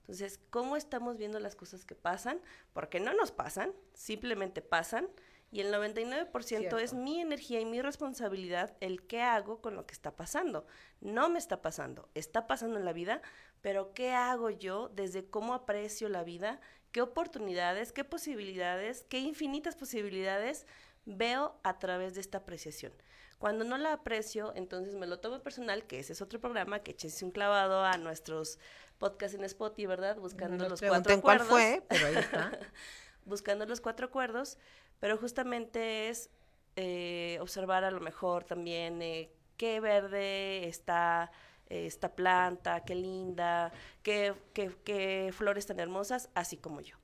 Entonces, 0.00 0.40
¿cómo 0.50 0.76
estamos 0.76 1.16
viendo 1.16 1.38
las 1.40 1.56
cosas 1.56 1.84
que 1.84 1.94
pasan? 1.94 2.40
Porque 2.72 3.00
no 3.00 3.14
nos 3.14 3.32
pasan, 3.32 3.72
simplemente 3.94 4.60
pasan. 4.60 5.08
Y 5.52 5.60
el 5.60 5.72
99% 5.72 6.42
Cierto. 6.42 6.78
es 6.78 6.94
mi 6.94 7.20
energía 7.20 7.60
y 7.60 7.64
mi 7.64 7.82
responsabilidad 7.82 8.76
el 8.80 9.04
qué 9.06 9.22
hago 9.22 9.60
con 9.60 9.74
lo 9.74 9.86
que 9.86 9.94
está 9.94 10.14
pasando. 10.14 10.66
No 11.00 11.28
me 11.28 11.38
está 11.38 11.60
pasando, 11.60 12.08
está 12.14 12.46
pasando 12.46 12.78
en 12.78 12.84
la 12.84 12.92
vida, 12.92 13.20
pero 13.60 13.92
¿qué 13.92 14.12
hago 14.12 14.50
yo 14.50 14.88
desde 14.90 15.28
cómo 15.28 15.54
aprecio 15.54 16.08
la 16.08 16.22
vida? 16.22 16.60
¿Qué 16.92 17.02
oportunidades, 17.02 17.92
qué 17.92 18.04
posibilidades, 18.04 19.04
qué 19.08 19.18
infinitas 19.20 19.76
posibilidades 19.76 20.66
veo 21.04 21.58
a 21.62 21.78
través 21.78 22.14
de 22.14 22.20
esta 22.20 22.38
apreciación? 22.38 22.92
Cuando 23.38 23.64
no 23.64 23.78
la 23.78 23.94
aprecio, 23.94 24.52
entonces 24.54 24.96
me 24.96 25.06
lo 25.06 25.18
tomo 25.20 25.40
personal, 25.40 25.84
que 25.86 25.98
ese 26.00 26.12
es 26.12 26.20
otro 26.20 26.40
programa, 26.40 26.80
que 26.80 26.90
échense 26.90 27.24
un 27.24 27.30
clavado 27.30 27.84
a 27.84 27.96
nuestros 27.96 28.58
podcasts 28.98 29.34
en 29.34 29.44
Spotify, 29.44 29.86
¿verdad? 29.86 30.16
Buscando 30.18 30.64
No 30.64 30.68
los 30.68 30.80
cuatro 30.80 31.02
pregunten 31.02 31.20
cuál 31.22 31.40
acuerdos 31.40 31.48
fue, 31.48 31.82
pero 31.88 32.06
ahí 32.06 32.16
está. 32.16 32.58
buscando 33.24 33.64
los 33.66 33.80
cuatro 33.80 34.06
acuerdos, 34.06 34.58
pero 34.98 35.16
justamente 35.16 36.08
es 36.08 36.28
eh, 36.76 37.38
observar 37.40 37.84
a 37.84 37.90
lo 37.90 38.00
mejor 38.00 38.44
también 38.44 39.00
eh, 39.00 39.30
qué 39.56 39.80
verde 39.80 40.68
está 40.68 41.30
esta 41.70 42.14
planta, 42.14 42.84
qué 42.84 42.94
linda, 42.94 43.72
qué, 44.02 44.34
qué- 44.54 44.76
qué 44.84 45.30
flores 45.32 45.66
tan 45.66 45.80
hermosas, 45.80 46.28
así 46.34 46.56
como 46.58 46.80
yo. 46.80 46.96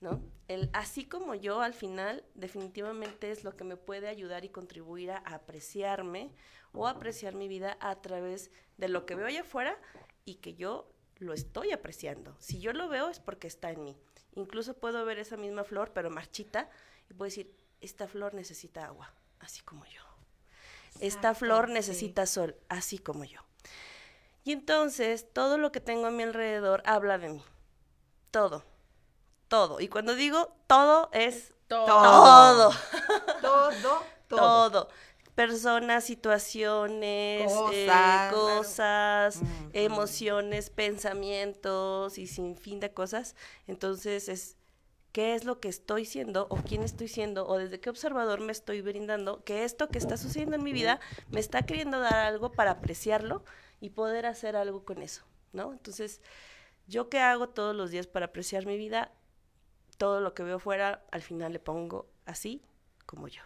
¿no? 0.00 0.22
El 0.48 0.68
así 0.74 1.06
como 1.06 1.34
yo 1.34 1.62
al 1.62 1.72
final 1.74 2.24
definitivamente 2.34 3.30
es 3.30 3.44
lo 3.44 3.56
que 3.56 3.64
me 3.64 3.76
puede 3.76 4.08
ayudar 4.08 4.44
y 4.44 4.50
contribuir 4.50 5.10
a 5.12 5.18
apreciarme 5.18 6.30
o 6.72 6.86
apreciar 6.86 7.34
mi 7.34 7.48
vida 7.48 7.78
a 7.80 8.02
través 8.02 8.50
de 8.76 8.88
lo 8.88 9.06
que 9.06 9.14
veo 9.14 9.26
allá 9.26 9.40
afuera 9.42 9.78
y 10.26 10.36
que 10.36 10.54
yo 10.54 10.90
lo 11.18 11.32
estoy 11.32 11.72
apreciando. 11.72 12.36
Si 12.38 12.60
yo 12.60 12.72
lo 12.72 12.88
veo 12.88 13.08
es 13.08 13.20
porque 13.20 13.46
está 13.46 13.70
en 13.70 13.84
mí. 13.84 13.96
Incluso 14.34 14.74
puedo 14.74 15.04
ver 15.04 15.18
esa 15.18 15.36
misma 15.36 15.64
flor, 15.64 15.92
pero 15.94 16.10
marchita, 16.10 16.68
y 17.08 17.14
puedo 17.14 17.28
decir, 17.28 17.54
esta 17.80 18.08
flor 18.08 18.34
necesita 18.34 18.84
agua, 18.86 19.14
así 19.38 19.62
como 19.62 19.84
yo. 19.86 20.02
Esta 21.00 21.34
flor 21.34 21.66
sí. 21.68 21.72
necesita 21.74 22.26
sol, 22.26 22.56
así 22.68 22.98
como 22.98 23.24
yo. 23.24 23.40
Y 24.44 24.52
entonces 24.52 25.26
todo 25.32 25.56
lo 25.58 25.72
que 25.72 25.80
tengo 25.80 26.06
a 26.06 26.10
mi 26.10 26.22
alrededor 26.22 26.82
habla 26.86 27.18
de 27.18 27.30
mí. 27.30 27.42
Todo. 28.30 28.62
Todo. 29.48 29.80
Y 29.80 29.88
cuando 29.88 30.14
digo 30.14 30.54
todo 30.66 31.08
es 31.12 31.54
Todo. 31.66 31.86
todo. 31.86 32.70
Todo, 33.40 33.70
todo. 33.72 34.02
Todo. 34.28 34.88
Personas, 35.34 36.04
situaciones, 36.04 37.50
eh, 37.72 37.86
Cosas. 38.30 38.32
cosas, 38.32 39.36
Ujú. 39.36 39.70
emociones, 39.72 40.70
pensamientos 40.70 42.18
y 42.18 42.26
sin 42.26 42.56
fin 42.56 42.80
de 42.80 42.92
cosas. 42.92 43.34
Entonces 43.66 44.28
es 44.28 44.56
qué 45.12 45.34
es 45.34 45.44
lo 45.44 45.58
que 45.60 45.68
estoy 45.68 46.04
siendo 46.04 46.46
o 46.50 46.56
quién 46.56 46.82
estoy 46.82 47.08
siendo 47.08 47.46
o 47.48 47.58
desde 47.58 47.80
qué 47.80 47.90
observador 47.90 48.40
me 48.40 48.52
estoy 48.52 48.80
brindando 48.80 49.42
que 49.44 49.64
esto 49.64 49.88
que 49.88 49.98
está 49.98 50.16
sucediendo 50.16 50.56
en 50.56 50.62
mi 50.62 50.72
vida 50.72 51.00
me 51.30 51.40
está 51.40 51.62
queriendo 51.62 51.98
dar 52.00 52.26
algo 52.26 52.52
para 52.52 52.72
apreciarlo 52.72 53.44
y 53.80 53.90
poder 53.90 54.26
hacer 54.26 54.56
algo 54.56 54.84
con 54.84 55.02
eso, 55.02 55.24
¿no? 55.52 55.72
Entonces, 55.72 56.20
yo 56.86 57.08
qué 57.08 57.20
hago 57.20 57.48
todos 57.48 57.74
los 57.74 57.90
días 57.90 58.06
para 58.06 58.26
apreciar 58.26 58.66
mi 58.66 58.76
vida, 58.76 59.10
todo 59.98 60.20
lo 60.20 60.34
que 60.34 60.42
veo 60.42 60.58
fuera, 60.58 61.04
al 61.12 61.22
final 61.22 61.52
le 61.52 61.58
pongo 61.60 62.08
así 62.26 62.62
como 63.06 63.28
yo. 63.28 63.42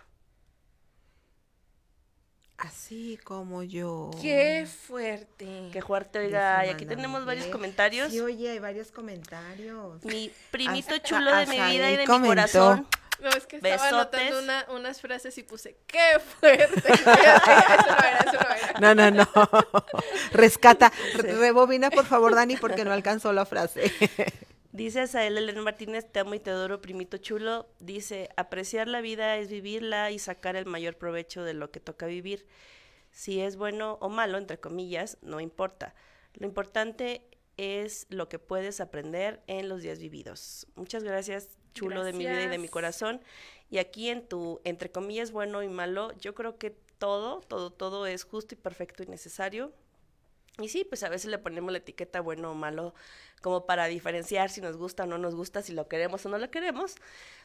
Así 2.57 3.19
como 3.23 3.63
yo. 3.63 4.11
Qué 4.21 4.67
fuerte. 4.67 5.69
Qué 5.73 5.81
fuerte, 5.81 6.19
oiga. 6.19 6.67
Y 6.67 6.71
aquí 6.71 6.85
tenemos 6.87 7.25
varios 7.25 7.47
comentarios. 7.47 8.11
Sí, 8.11 8.19
oye, 8.19 8.51
hay 8.51 8.59
varios 8.59 8.91
comentarios. 8.91 10.05
Mi 10.05 10.33
primito 10.51 10.99
chulo 10.99 11.33
de 11.37 11.47
mi 11.47 11.55
vida 11.61 11.89
y 11.93 11.97
de 11.97 12.05
comentó. 12.05 12.19
mi 12.21 12.29
corazón. 12.29 12.87
No, 13.21 13.29
es 13.31 13.47
que 13.47 13.57
estaba 13.57 13.75
Besotes. 13.75 13.93
anotando 14.21 14.39
una- 14.41 14.67
unas 14.71 15.01
frases 15.01 15.37
y 15.39 15.43
puse, 15.45 15.77
¡qué 15.87 16.19
fuerte! 16.21 16.93
Eso 16.93 17.05
no 17.05 17.13
era, 17.17 17.37
eso 18.19 18.33
no 18.33 18.39
era. 18.39 18.48
No, 18.81 18.95
no, 18.95 19.11
no. 19.11 19.27
Rescata. 20.33 20.93
Rebobina, 21.15 21.91
por 21.91 22.05
favor, 22.07 22.35
Dani, 22.35 22.57
porque 22.57 22.85
no 22.85 22.93
alcanzó 22.93 23.33
la 23.33 23.45
frase. 23.45 23.93
Dice 24.73 25.01
Asael 25.01 25.39
Elena 25.39 25.63
Martínez, 25.63 26.07
te 26.13 26.21
amo 26.21 26.35
y 26.35 26.41
te 26.41 26.51
adoro, 26.51 26.81
primito 26.81 27.17
chulo. 27.17 27.69
Dice, 27.81 28.29
apreciar 28.37 28.87
la 28.87 29.01
vida 29.01 29.37
es 29.37 29.49
vivirla 29.49 30.11
y 30.11 30.19
sacar 30.19 30.57
el 30.57 30.67
mayor 30.67 30.97
provecho 30.97 31.43
de 31.43 31.55
lo 31.55 31.71
que 31.71 31.81
toca 31.81 32.07
vivir. 32.07 32.47
Si 33.11 33.41
es 33.41 33.57
bueno 33.57 33.99
o 34.01 34.09
malo, 34.09 34.39
entre 34.39 34.61
comillas, 34.61 35.19
no 35.23 35.41
importa. 35.41 35.95
Lo 36.35 36.47
importante 36.47 37.27
es 37.57 38.07
lo 38.11 38.29
que 38.29 38.39
puedes 38.39 38.81
aprender 38.81 39.43
en 39.47 39.69
los 39.69 39.83
días 39.83 39.99
vividos. 39.99 40.67
Muchas 40.77 41.03
gracias, 41.03 41.49
chulo 41.75 42.05
de 42.05 42.13
mi 42.13 42.27
vida 42.27 42.45
y 42.45 42.49
de 42.49 42.59
mi 42.59 42.69
corazón. 42.69 43.21
Y 43.71 43.79
aquí 43.79 44.11
en 44.11 44.27
tu, 44.27 44.61
entre 44.65 44.93
comillas, 44.93 45.33
bueno 45.33 45.63
y 45.63 45.69
malo, 45.69 46.13
yo 46.19 46.35
creo 46.35 46.59
que 46.59 46.77
todo, 46.99 47.41
todo, 47.41 47.71
todo 47.71 48.07
es 48.07 48.25
justo 48.25 48.55
y 48.55 48.59
perfecto 48.59 49.03
y 49.03 49.07
necesario. 49.07 49.73
Y 50.61 50.69
sí, 50.69 50.85
pues 50.85 51.05
a 51.05 51.09
veces 51.09 51.31
le 51.31 51.39
ponemos 51.39 51.71
la 51.71 51.79
etiqueta 51.79 52.21
bueno 52.21 52.51
o 52.51 52.55
malo 52.55 52.93
como 53.43 53.65
para 53.65 53.87
diferenciar 53.87 54.51
si 54.51 54.61
nos 54.61 54.77
gusta 54.77 55.05
o 55.05 55.07
no 55.07 55.17
nos 55.17 55.37
gusta, 55.37 55.63
si 55.63 55.73
lo 55.73 55.87
queremos 55.87 56.27
o 56.27 56.29
no 56.29 56.39
lo 56.39 56.51
queremos. 56.51 56.97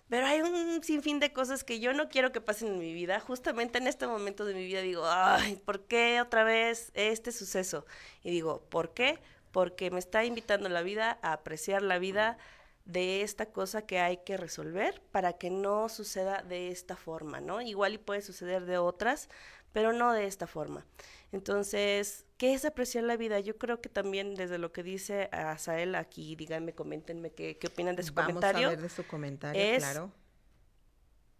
Pero 0.09 0.25
hay 0.25 0.41
un 0.41 0.83
sinfín 0.83 1.19
de 1.19 1.31
cosas 1.31 1.63
que 1.63 1.79
yo 1.79 1.93
no 1.93 2.09
quiero 2.09 2.31
que 2.31 2.41
pasen 2.41 2.69
en 2.69 2.79
mi 2.79 2.93
vida. 2.93 3.19
Justamente 3.19 3.77
en 3.77 3.85
este 3.85 4.07
momento 4.07 4.45
de 4.45 4.55
mi 4.55 4.65
vida 4.65 4.81
digo, 4.81 5.03
ay, 5.05 5.57
¿por 5.57 5.81
qué 5.81 6.21
otra 6.21 6.43
vez 6.43 6.91
este 6.95 7.31
suceso? 7.31 7.85
Y 8.23 8.31
digo, 8.31 8.63
¿por 8.69 8.95
qué? 8.95 9.19
Porque 9.51 9.91
me 9.91 9.99
está 9.99 10.25
invitando 10.25 10.67
la 10.67 10.81
vida 10.81 11.19
a 11.21 11.33
apreciar 11.33 11.83
la 11.83 11.99
vida 11.99 12.39
de 12.85 13.21
esta 13.21 13.45
cosa 13.47 13.85
que 13.85 13.99
hay 13.99 14.17
que 14.25 14.35
resolver 14.37 15.01
para 15.11 15.33
que 15.33 15.49
no 15.49 15.87
suceda 15.89 16.41
de 16.43 16.69
esta 16.69 16.95
forma, 16.97 17.39
¿no? 17.39 17.61
Igual 17.61 17.93
y 17.93 17.97
puede 17.97 18.21
suceder 18.21 18.65
de 18.65 18.77
otras, 18.77 19.29
pero 19.71 19.93
no 19.93 20.11
de 20.13 20.25
esta 20.25 20.47
forma. 20.47 20.85
Entonces, 21.31 22.25
¿qué 22.37 22.53
es 22.53 22.65
apreciar 22.65 23.05
la 23.05 23.17
vida? 23.17 23.39
Yo 23.39 23.57
creo 23.57 23.81
que 23.81 23.89
también 23.89 24.35
desde 24.35 24.57
lo 24.57 24.71
que 24.71 24.83
dice 24.83 25.29
Asael 25.31 25.95
aquí, 25.95 26.35
díganme, 26.35 26.73
coméntenme 26.73 27.31
qué, 27.31 27.57
qué 27.57 27.67
opinan 27.67 27.95
de 27.95 28.03
su 28.03 28.13
Vamos 28.13 28.33
comentario. 28.33 28.67
a 28.67 28.71
ver 28.71 28.81
de 28.81 28.89
su 28.89 29.07
comentario, 29.07 29.61
es- 29.61 29.79
claro. 29.83 30.11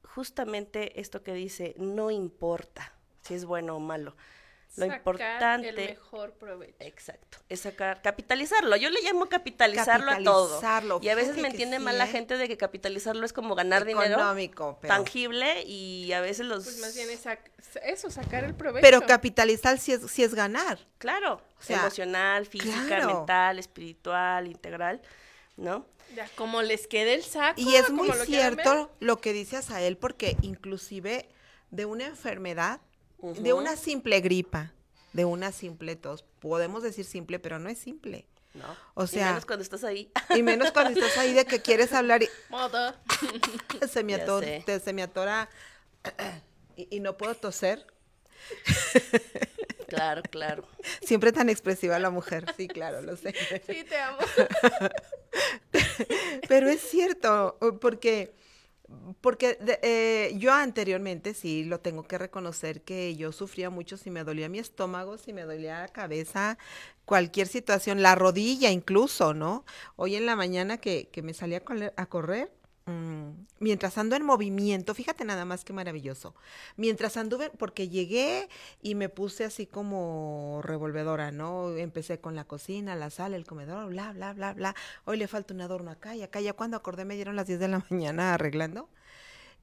Justamente 0.04 1.00
esto 1.00 1.24
que 1.24 1.34
dice, 1.34 1.74
no 1.78 2.12
importa 2.12 2.94
si 3.22 3.34
es 3.34 3.46
bueno 3.46 3.76
o 3.76 3.80
malo. 3.80 4.16
Lo 4.76 4.86
Sacar 4.88 4.98
importante 4.98 5.70
el 5.70 5.76
mejor 5.76 6.34
provecho. 6.34 6.76
Exacto, 6.80 7.38
es 7.48 7.60
sacar, 7.60 8.02
capitalizarlo. 8.02 8.76
Yo 8.76 8.90
le 8.90 9.02
llamo 9.04 9.28
capitalizarlo, 9.28 10.10
a 10.12 10.18
todo. 10.24 10.48
Capitalizarlo, 10.48 11.00
Y 11.04 11.10
a 11.10 11.16
veces 11.16 11.38
me 11.38 11.50
entiende 11.50 11.78
sí, 11.78 11.84
mal 11.84 12.00
la 12.00 12.06
¿eh? 12.06 12.08
gente 12.08 12.38
de 12.38 12.48
que 12.48 12.58
capitalizarlo 12.58 13.24
es 13.24 13.34
como 13.34 13.54
ganar 13.54 13.86
dinero 13.86 14.16
Económico, 14.16 14.80
pero... 14.82 14.92
tangible 14.92 15.62
y 15.64 16.12
a 16.14 16.22
veces 16.22 16.48
los... 16.48 16.64
Pues 16.64 16.80
más 16.80 16.96
bien 16.96 17.08
es 17.12 17.24
sac- 17.24 17.52
eso, 17.84 18.10
sacar 18.10 18.44
el 18.46 18.56
provecho. 18.56 18.82
Pero 18.82 19.02
capitalizar 19.06 19.78
sí 19.78 19.92
es, 19.92 20.10
sí 20.10 20.24
es 20.24 20.34
ganar. 20.34 20.80
Claro, 20.98 21.40
O 21.60 21.64
sea, 21.64 21.82
emocional, 21.82 22.48
física, 22.48 22.84
claro. 22.88 23.18
mental, 23.20 23.60
espiritual, 23.60 24.48
integral, 24.48 25.02
¿no? 25.56 25.86
Ya, 26.16 26.28
como 26.36 26.64
les 26.64 26.88
quede 26.88 27.14
el 27.14 27.24
saco. 27.24 27.62
Y 27.62 27.76
es 27.76 27.92
muy 27.92 28.08
lo 28.08 28.16
cierto 28.26 28.92
lo 29.00 29.18
que 29.20 29.34
dice 29.34 29.58
Asael, 29.58 29.98
porque 29.98 30.36
inclusive 30.42 31.30
de 31.70 31.86
una 31.86 32.06
enfermedad, 32.06 32.82
de 33.40 33.54
una 33.54 33.76
simple 33.76 34.20
gripa, 34.22 34.74
de 35.14 35.26
una 35.26 35.52
simple 35.52 35.96
tos, 35.96 36.24
podemos 36.40 36.84
decir 36.84 37.06
simple, 37.06 37.40
pero 37.40 37.60
no 37.60 37.70
es 37.70 37.78
simple. 37.80 38.28
¿no? 38.54 38.66
O 38.94 39.06
Y 39.06 39.08
sea- 39.08 39.30
menos 39.30 39.46
cuando 39.46 39.64
estás 39.64 39.84
ahí. 39.84 40.12
Y 40.36 40.44
menos 40.44 40.72
cuando 40.72 40.92
estás 41.00 41.18
ahí 41.18 41.34
de 41.34 41.46
que 41.46 41.62
quieres 41.62 41.92
hablar 41.94 42.22
y 42.22 42.30
se 43.92 44.04
me, 44.04 44.16
se 44.80 44.94
me 44.94 45.02
atora 45.04 45.50
y, 46.78 46.88
y 46.98 47.00
no 47.00 47.18
puedo 47.18 47.34
toser. 47.36 47.88
claro, 49.88 50.22
claro. 50.30 50.68
Siempre 51.02 51.32
tan 51.32 51.50
expresiva 51.50 51.98
la 51.98 52.10
mujer, 52.10 52.46
sí, 52.58 52.68
claro, 52.68 53.02
lo 53.02 53.16
sé. 53.16 53.34
Sí, 53.66 53.84
te 53.86 53.98
amo. 53.98 54.18
Pero 56.48 56.70
es 56.70 56.82
cierto, 56.82 57.58
porque, 57.82 58.34
porque 59.22 59.56
de- 59.62 59.80
eh, 59.84 60.34
yo 60.38 60.54
anteriormente 60.54 61.34
sí 61.34 61.64
lo 61.64 61.80
tengo 61.80 62.04
que 62.04 62.18
reconocer 62.18 62.82
que 62.82 63.16
yo 63.16 63.32
sufría 63.32 63.70
mucho 63.70 63.98
si 63.98 64.10
me 64.12 64.24
dolía 64.24 64.50
mi 64.50 64.60
estómago, 64.60 65.18
si 65.18 65.34
me 65.34 65.44
dolía 65.44 65.82
la 65.82 65.88
cabeza, 65.90 66.58
cualquier 67.06 67.48
situación, 67.48 68.02
la 68.02 68.16
rodilla 68.16 68.72
incluso, 68.72 69.34
¿no? 69.34 69.66
Hoy 69.96 70.16
en 70.16 70.26
la 70.26 70.36
mañana 70.36 70.78
que, 70.78 71.10
que 71.12 71.22
me 71.22 71.34
salí 71.34 71.56
a, 71.56 72.06
correr, 72.08 72.52
mientras 73.60 73.98
ando 73.98 74.16
en 74.16 74.26
movimiento, 74.26 74.94
fíjate 74.94 75.24
nada 75.24 75.46
más 75.46 75.64
que 75.64 75.72
maravilloso, 75.72 76.36
mientras 76.76 77.16
anduve, 77.16 77.50
porque 77.50 77.88
llegué 77.88 78.50
y 78.82 78.96
me 78.96 79.10
puse 79.10 79.46
así 79.46 79.66
como 79.66 80.62
revolvedora, 80.64 81.32
¿no? 81.32 81.76
Empecé 81.76 82.20
con 82.20 82.36
la 82.36 82.44
cocina, 82.44 82.96
la 82.96 83.10
sala, 83.10 83.38
el 83.38 83.46
comedor, 83.46 83.90
bla, 83.90 84.12
bla, 84.12 84.34
bla, 84.34 84.54
bla. 84.54 84.76
Hoy 85.06 85.18
le 85.18 85.28
falta 85.28 85.54
un 85.54 85.62
adorno 85.62 85.92
acá 85.92 86.16
y 86.16 86.24
acá. 86.24 86.42
Ya 86.42 86.54
cuando 86.54 86.78
acordé 86.78 87.06
me 87.06 87.16
dieron 87.16 87.36
las 87.36 87.48
10 87.48 87.60
de 87.60 87.68
la 87.70 87.86
mañana 87.90 88.34
arreglando. 88.34 88.90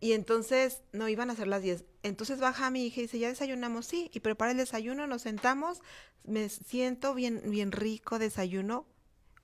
Y 0.03 0.13
entonces, 0.13 0.83
no, 0.93 1.09
iban 1.09 1.31
a 1.31 1.37
ser 1.37 1.47
las 1.47 1.63
10. 1.63 1.85
Entonces 2.03 2.41
baja 2.41 2.71
mi 2.71 2.87
hija 2.87 3.01
y 3.01 3.03
dice, 3.03 3.19
¿ya 3.19 3.29
desayunamos? 3.29 3.85
Sí, 3.85 4.11
y 4.15 4.21
prepara 4.21 4.53
el 4.53 4.57
desayuno, 4.57 5.07
nos 5.07 5.23
sentamos, 5.23 5.83
me 6.25 6.49
siento 6.49 7.15
bien, 7.15 7.43
bien 7.45 7.71
rico 7.71 8.19
desayuno. 8.19 8.87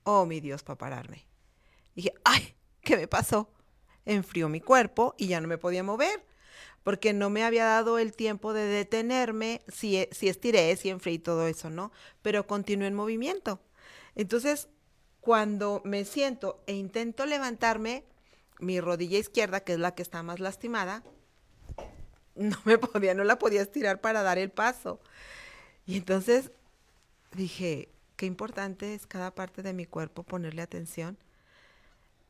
Oh, 0.03 0.25
mi 0.25 0.39
Dios, 0.39 0.63
para 0.63 0.79
pararme. 0.79 1.27
Dije, 1.95 2.13
ay, 2.23 2.55
¿qué 2.81 2.97
me 2.97 3.07
pasó? 3.07 3.51
Enfrió 4.07 4.47
mi 4.49 4.61
cuerpo 4.61 5.13
y 5.17 5.27
ya 5.27 5.41
no 5.41 5.47
me 5.47 5.57
podía 5.57 5.83
mover, 5.83 6.23
porque 6.83 7.13
no 7.13 7.29
me 7.29 7.43
había 7.43 7.65
dado 7.65 7.99
el 7.99 8.13
tiempo 8.13 8.53
de 8.53 8.63
detenerme, 8.65 9.61
si, 9.67 9.97
e- 9.97 10.09
si 10.13 10.29
estiré, 10.29 10.75
si 10.77 10.89
enfrié 10.89 11.15
y 11.15 11.19
todo 11.19 11.45
eso, 11.47 11.69
¿no? 11.69 11.91
Pero 12.21 12.47
continué 12.47 12.87
en 12.87 12.95
movimiento. 12.95 13.59
Entonces, 14.15 14.69
cuando 15.19 15.81
me 15.83 16.05
siento 16.05 16.63
e 16.67 16.73
intento 16.73 17.25
levantarme, 17.25 18.05
mi 18.59 18.79
rodilla 18.79 19.19
izquierda, 19.19 19.59
que 19.59 19.73
es 19.73 19.79
la 19.79 19.93
que 19.93 20.01
está 20.03 20.23
más 20.23 20.39
lastimada, 20.39 21.03
no 22.35 22.57
me 22.65 22.77
podía, 22.77 23.13
no 23.13 23.25
la 23.25 23.37
podía 23.39 23.61
estirar 23.61 23.99
para 23.99 24.21
dar 24.23 24.37
el 24.37 24.51
paso. 24.51 25.01
Y 25.85 25.97
entonces 25.97 26.51
dije, 27.33 27.89
qué 28.15 28.25
importante 28.25 28.93
es 28.93 29.07
cada 29.07 29.35
parte 29.35 29.63
de 29.63 29.73
mi 29.73 29.85
cuerpo 29.85 30.23
ponerle 30.23 30.61
atención. 30.61 31.17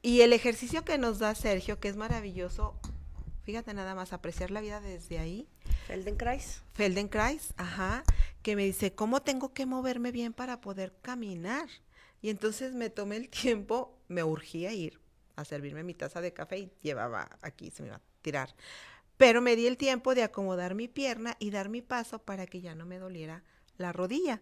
Y 0.02 0.22
el 0.22 0.34
ejercicio 0.34 0.86
que 0.86 0.98
nos 0.98 1.20
da 1.20 1.36
Sergio, 1.36 1.80
que 1.80 1.88
es 1.88 1.96
maravilloso, 1.96 2.80
fíjate 3.44 3.74
nada 3.74 3.96
más, 3.96 4.14
apreciar 4.14 4.52
la 4.52 4.62
vida 4.62 4.80
desde 4.80 5.20
ahí. 5.20 5.48
Feldenkrais. 5.88 6.62
Feldenkrais, 6.74 7.54
ajá, 7.58 8.04
que 8.42 8.56
me 8.56 8.64
dice, 8.66 8.94
¿cómo 8.94 9.22
tengo 9.22 9.54
que 9.54 9.66
moverme 9.66 10.12
bien 10.12 10.34
para 10.34 10.62
poder 10.62 10.94
caminar? 11.02 11.68
Y 12.22 12.30
entonces 12.30 12.74
me 12.74 12.90
tomé 12.90 13.18
el 13.18 13.30
tiempo, 13.30 13.98
me 14.08 14.24
urgía 14.24 14.74
ir 14.74 15.00
a 15.36 15.46
servirme 15.46 15.84
mi 15.84 15.94
taza 15.94 16.20
de 16.20 16.34
café 16.34 16.58
y 16.58 16.72
llevaba 16.82 17.38
aquí, 17.42 17.72
se 17.72 17.84
me 17.84 17.90
iba 17.90 17.98
a 17.98 18.02
tirar. 18.22 18.56
Pero 19.18 19.42
me 19.42 19.56
di 19.56 19.68
el 19.68 19.78
tiempo 19.78 20.14
de 20.14 20.24
acomodar 20.24 20.76
mi 20.76 20.88
pierna 20.88 21.36
y 21.40 21.52
dar 21.52 21.70
mi 21.70 21.82
paso 21.82 22.20
para 22.20 22.46
que 22.46 22.62
ya 22.62 22.76
no 22.76 22.86
me 22.86 23.00
doliera 23.00 23.44
la 23.78 23.92
rodilla. 23.92 24.42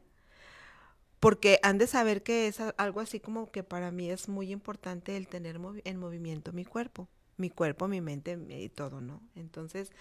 Porque 1.25 1.59
han 1.63 1.79
de 1.79 1.87
saber 1.87 2.21
que 2.21 2.47
es 2.47 2.59
algo 2.77 2.99
así 2.99 3.19
como 3.19 3.51
que 3.51 3.63
para 3.63 3.89
mí 3.89 4.11
es 4.11 4.29
muy 4.29 4.51
importante 4.51 5.17
el 5.17 5.27
tener 5.27 5.59
en 5.83 5.97
movimiento 5.97 6.53
mi 6.53 6.65
cuerpo, 6.65 7.09
mi 7.37 7.49
cuerpo, 7.49 7.87
mi 7.87 7.99
mente 7.99 8.37
y 8.47 8.69
todo, 8.69 9.01
¿no? 9.01 9.23
Entonces, 9.33 9.91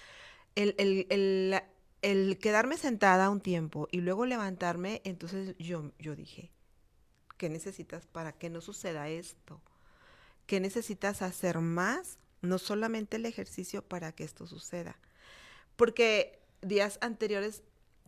el 0.55 1.63
quedarme 2.43 2.77
sentada 2.77 3.31
un 3.31 3.41
tiempo 3.41 3.89
y 3.91 4.03
luego 4.03 4.27
levantarme, 4.27 5.01
entonces 5.05 5.57
yo, 5.59 5.93
yo 5.99 6.15
dije, 6.15 6.53
¿qué 7.39 7.49
necesitas 7.49 8.07
para 8.07 8.33
que 8.33 8.51
no 8.51 8.61
suceda 8.61 9.09
esto? 9.09 9.63
¿Qué 10.47 10.61
necesitas 10.61 11.23
hacer 11.23 11.61
más? 11.61 12.19
No 12.43 12.59
solamente 12.59 13.17
el 13.17 13.25
ejercicio 13.25 13.81
para 13.81 14.13
que 14.13 14.25
esto 14.25 14.47
suceda. 14.47 14.99
Porque 15.77 16.43
días 16.61 16.99
anteriores 17.01 17.63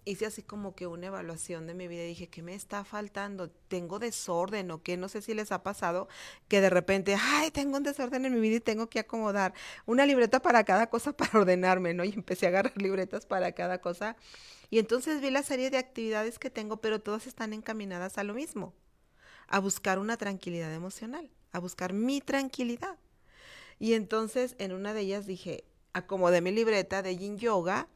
hice 0.07 0.25
así 0.25 0.42
como 0.42 0.75
que 0.75 0.87
una 0.87 1.09
evaluación 1.09 1.66
de 1.66 1.75
mi 1.75 1.88
vida 1.88 2.05
y 2.05 2.09
dije, 2.09 2.29
¿qué 2.29 2.40
me 2.40 2.55
está 2.55 2.85
faltando? 2.85 3.51
¿Tengo 3.51 3.99
desorden 3.99 4.71
o 4.71 4.81
qué? 4.83 4.97
No 4.97 5.09
sé 5.09 5.21
si 5.21 5.35
les 5.35 5.51
ha 5.51 5.64
pasado 5.64 6.09
que 6.49 6.61
de 6.61 6.71
repente, 6.71 7.16
ay, 7.21 7.51
tengo 7.51 7.77
un 7.77 7.83
desorden 7.83 8.25
en 8.25 8.33
mi 8.33 8.40
vida 8.40 8.57
y 8.57 8.61
tengo 8.61 8.88
que 8.88 9.01
acomodar 9.01 9.53
una 9.85 10.07
libreta 10.07 10.40
para 10.40 10.64
cada 10.64 10.88
cosa 10.88 11.12
para 11.16 11.40
ordenarme, 11.40 11.92
¿no? 11.92 12.05
Y 12.05 12.12
empecé 12.12 12.47
a 12.47 12.51
agarrar 12.51 12.81
libretas 12.81 13.27
para 13.27 13.53
cada 13.53 13.81
cosa. 13.81 14.16
Y 14.71 14.79
entonces 14.79 15.21
vi 15.21 15.31
la 15.31 15.42
serie 15.42 15.71
de 15.71 15.79
actividades 15.79 16.38
que 16.38 16.51
tengo, 16.51 16.81
pero 16.81 17.01
todas 17.01 17.27
están 17.27 17.53
encaminadas 17.53 18.16
a 18.16 18.25
lo 18.25 18.33
mismo, 18.33 18.75
a 19.49 19.59
buscar 19.59 19.99
una 19.99 20.16
tranquilidad 20.16 20.73
emocional, 20.73 21.29
a 21.51 21.59
buscar 21.59 21.92
mi 21.92 22.21
tranquilidad. 22.21 22.97
Y 23.81 23.95
entonces 23.95 24.55
en 24.59 24.73
una 24.73 24.95
de 24.95 25.01
ellas 25.01 25.27
dije, 25.27 25.64
acomodé 25.92 26.40
mi 26.40 26.53
libreta 26.53 27.03
de 27.03 27.16
yin 27.16 27.38
yoga, 27.38 27.88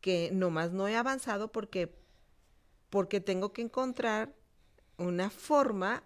que 0.00 0.30
nomás 0.32 0.72
no 0.72 0.88
he 0.88 0.96
avanzado 0.96 1.52
porque, 1.52 1.94
porque 2.90 3.20
tengo 3.20 3.52
que 3.52 3.62
encontrar 3.62 4.34
una 4.98 5.30
forma 5.30 6.04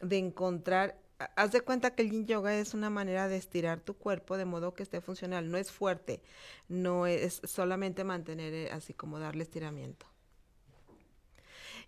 de 0.00 0.18
encontrar, 0.18 0.98
ha- 1.18 1.30
haz 1.36 1.52
de 1.52 1.60
cuenta 1.62 1.94
que 1.94 2.02
el 2.02 2.10
yin 2.10 2.26
yoga 2.26 2.54
es 2.58 2.74
una 2.74 2.90
manera 2.90 3.28
de 3.28 3.36
estirar 3.36 3.80
tu 3.80 3.94
cuerpo 3.96 4.36
de 4.38 4.44
modo 4.46 4.74
que 4.74 4.82
esté 4.82 5.00
funcional, 5.00 5.50
no 5.50 5.58
es 5.58 5.70
fuerte, 5.72 6.22
no 6.68 7.06
es 7.06 7.40
solamente 7.44 8.04
mantener 8.04 8.54
eh, 8.54 8.70
así 8.72 8.94
como 8.94 9.18
darle 9.18 9.42
estiramiento. 9.44 10.06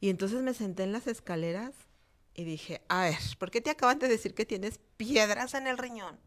Y 0.01 0.11
entonces 0.11 0.43
me 0.43 0.55
senté 0.55 0.83
en 0.85 0.93
las 0.93 1.07
escaleras 1.07 1.75
Y 2.35 2.45
dije, 2.45 2.83
a 2.89 3.05
ver, 3.05 3.19
¿por 3.39 3.51
qué 3.51 3.61
te 3.61 3.71
acaban 3.71 3.99
de 3.99 4.09
decir 4.09 4.35
que 4.35 4.47
tienes 4.47 4.81
piedras 4.97 5.55
en 5.55 5.67
el 5.67 5.79
riñón? 5.79 6.19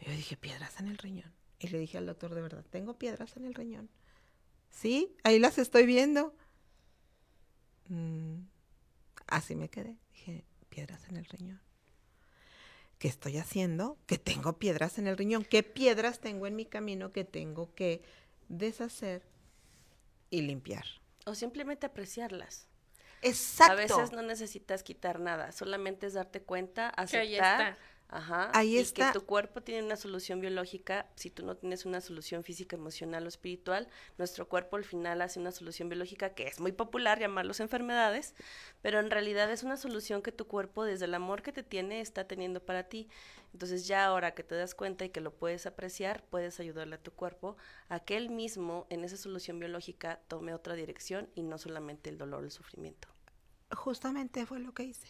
Y 0.00 0.06
yo 0.06 0.12
dije, 0.12 0.36
piedras 0.36 0.80
en 0.80 0.88
el 0.88 0.98
riñón. 0.98 1.32
Y 1.58 1.68
le 1.68 1.78
dije 1.78 1.98
al 1.98 2.06
doctor, 2.06 2.34
de 2.34 2.42
verdad, 2.42 2.64
tengo 2.70 2.98
piedras 2.98 3.36
en 3.36 3.44
el 3.44 3.54
riñón. 3.54 3.90
Sí, 4.70 5.16
ahí 5.24 5.38
las 5.38 5.58
estoy 5.58 5.86
viendo. 5.86 6.34
Mm, 7.88 8.42
así 9.26 9.56
me 9.56 9.68
quedé. 9.68 9.96
Dije, 10.12 10.44
piedras 10.68 11.08
en 11.08 11.16
el 11.16 11.24
riñón. 11.24 11.60
¿Qué 12.98 13.08
estoy 13.08 13.38
haciendo? 13.38 13.96
Que 14.06 14.18
tengo 14.18 14.58
piedras 14.58 14.98
en 14.98 15.06
el 15.06 15.16
riñón. 15.16 15.44
¿Qué 15.44 15.62
piedras 15.62 16.20
tengo 16.20 16.46
en 16.46 16.56
mi 16.56 16.66
camino 16.66 17.12
que 17.12 17.24
tengo 17.24 17.74
que 17.74 18.02
deshacer 18.48 19.22
y 20.30 20.42
limpiar? 20.42 20.84
O 21.24 21.34
simplemente 21.34 21.86
apreciarlas. 21.86 22.66
Exacto. 23.22 23.72
A 23.72 23.76
veces 23.76 24.12
no 24.12 24.22
necesitas 24.22 24.82
quitar 24.82 25.20
nada, 25.20 25.52
solamente 25.52 26.06
es 26.06 26.14
darte 26.14 26.42
cuenta, 26.42 26.92
Que 27.10 27.18
ahí 27.18 27.36
aceptar. 27.36 27.78
Ajá, 28.10 28.50
Ahí 28.54 28.76
y 28.76 28.78
está. 28.78 29.12
que 29.12 29.18
tu 29.18 29.26
cuerpo 29.26 29.60
tiene 29.60 29.84
una 29.84 29.96
solución 29.96 30.40
biológica, 30.40 31.10
si 31.14 31.30
tú 31.30 31.44
no 31.44 31.56
tienes 31.58 31.84
una 31.84 32.00
solución 32.00 32.42
física, 32.42 32.74
emocional 32.74 33.26
o 33.26 33.28
espiritual, 33.28 33.86
nuestro 34.16 34.48
cuerpo 34.48 34.76
al 34.76 34.84
final 34.84 35.20
hace 35.20 35.38
una 35.38 35.52
solución 35.52 35.90
biológica 35.90 36.30
que 36.30 36.46
es 36.46 36.58
muy 36.58 36.72
popular 36.72 37.18
llamarlos 37.18 37.60
enfermedades, 37.60 38.34
pero 38.80 38.98
en 38.98 39.10
realidad 39.10 39.52
es 39.52 39.62
una 39.62 39.76
solución 39.76 40.22
que 40.22 40.32
tu 40.32 40.46
cuerpo 40.46 40.84
desde 40.84 41.04
el 41.04 41.12
amor 41.14 41.42
que 41.42 41.52
te 41.52 41.62
tiene 41.62 42.00
está 42.00 42.26
teniendo 42.26 42.64
para 42.64 42.84
ti. 42.84 43.10
Entonces 43.52 43.86
ya 43.86 44.06
ahora 44.06 44.32
que 44.34 44.42
te 44.42 44.54
das 44.54 44.74
cuenta 44.74 45.04
y 45.04 45.10
que 45.10 45.20
lo 45.20 45.34
puedes 45.34 45.66
apreciar, 45.66 46.24
puedes 46.30 46.60
ayudarle 46.60 46.94
a 46.94 47.02
tu 47.02 47.12
cuerpo 47.12 47.58
a 47.90 48.00
que 48.00 48.16
él 48.16 48.30
mismo 48.30 48.86
en 48.88 49.04
esa 49.04 49.18
solución 49.18 49.58
biológica 49.58 50.20
tome 50.28 50.54
otra 50.54 50.74
dirección 50.74 51.28
y 51.34 51.42
no 51.42 51.58
solamente 51.58 52.08
el 52.08 52.16
dolor 52.16 52.40
o 52.40 52.44
el 52.44 52.50
sufrimiento. 52.52 53.08
Justamente 53.70 54.46
fue 54.46 54.60
lo 54.60 54.72
que 54.72 54.84
hice. 54.84 55.08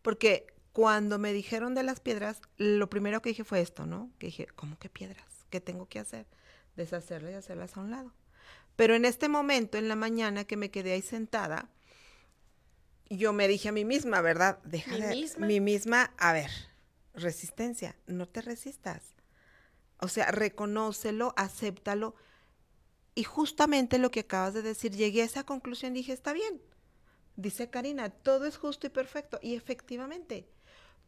Porque 0.00 0.53
cuando 0.74 1.18
me 1.20 1.32
dijeron 1.32 1.74
de 1.76 1.84
las 1.84 2.00
piedras, 2.00 2.42
lo 2.58 2.90
primero 2.90 3.22
que 3.22 3.30
dije 3.30 3.44
fue 3.44 3.60
esto, 3.60 3.86
¿no? 3.86 4.10
Que 4.18 4.26
dije, 4.26 4.48
¿cómo 4.56 4.76
que 4.78 4.90
piedras? 4.90 5.24
¿Qué 5.48 5.60
tengo 5.60 5.86
que 5.88 6.00
hacer? 6.00 6.26
Deshacerlas 6.74 7.30
y 7.32 7.34
hacerlas 7.36 7.76
a 7.76 7.80
un 7.80 7.92
lado. 7.92 8.12
Pero 8.74 8.96
en 8.96 9.04
este 9.04 9.28
momento, 9.28 9.78
en 9.78 9.86
la 9.88 9.94
mañana 9.94 10.44
que 10.44 10.56
me 10.56 10.72
quedé 10.72 10.92
ahí 10.92 11.00
sentada, 11.02 11.70
yo 13.08 13.32
me 13.32 13.46
dije 13.46 13.68
a 13.68 13.72
mí 13.72 13.84
misma, 13.84 14.20
¿verdad? 14.20 14.58
Deja 14.64 14.90
¿Mí 14.96 15.00
de- 15.00 15.10
misma? 15.14 15.46
mí 15.46 15.60
misma, 15.60 16.12
a 16.18 16.32
ver, 16.32 16.50
resistencia, 17.14 17.94
no 18.08 18.26
te 18.26 18.40
resistas. 18.42 19.14
O 20.00 20.08
sea, 20.08 20.32
reconócelo, 20.32 21.34
acéptalo. 21.36 22.16
Y 23.14 23.22
justamente 23.22 23.98
lo 23.98 24.10
que 24.10 24.20
acabas 24.20 24.54
de 24.54 24.62
decir, 24.62 24.90
llegué 24.90 25.22
a 25.22 25.26
esa 25.26 25.44
conclusión, 25.44 25.94
dije, 25.94 26.12
está 26.12 26.32
bien. 26.32 26.60
Dice 27.36 27.70
Karina, 27.70 28.10
todo 28.10 28.46
es 28.46 28.56
justo 28.56 28.88
y 28.88 28.90
perfecto. 28.90 29.38
Y 29.40 29.54
efectivamente, 29.54 30.48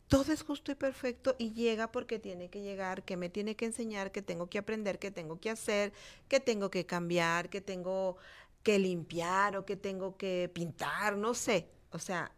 todo 0.09 0.33
es 0.33 0.42
justo 0.42 0.71
y 0.71 0.75
perfecto 0.77 1.35
y 1.38 1.53
llega 1.53 1.90
porque 1.90 2.19
tiene 2.19 2.49
que 2.49 2.62
llegar, 2.62 3.05
que 3.05 3.16
me 3.16 3.29
tiene 3.29 3.57
que 3.57 3.66
enseñar, 3.66 4.12
que 4.12 4.23
tengo 4.23 4.49
que 4.49 4.59
aprender, 4.59 4.99
que 4.99 5.11
tengo 5.11 5.40
que 5.40 5.51
hacer, 5.51 5.92
que 6.29 6.38
tengo 6.38 6.71
que 6.71 6.87
cambiar, 6.87 7.49
que 7.51 7.61
tengo 7.61 8.16
que 8.62 8.79
limpiar 8.79 9.57
o 9.57 9.64
que 9.64 9.77
tengo 9.77 10.16
que 10.16 10.51
pintar, 10.53 11.16
no 11.16 11.35
sé. 11.35 11.69
O 11.90 11.99
sea, 11.99 12.33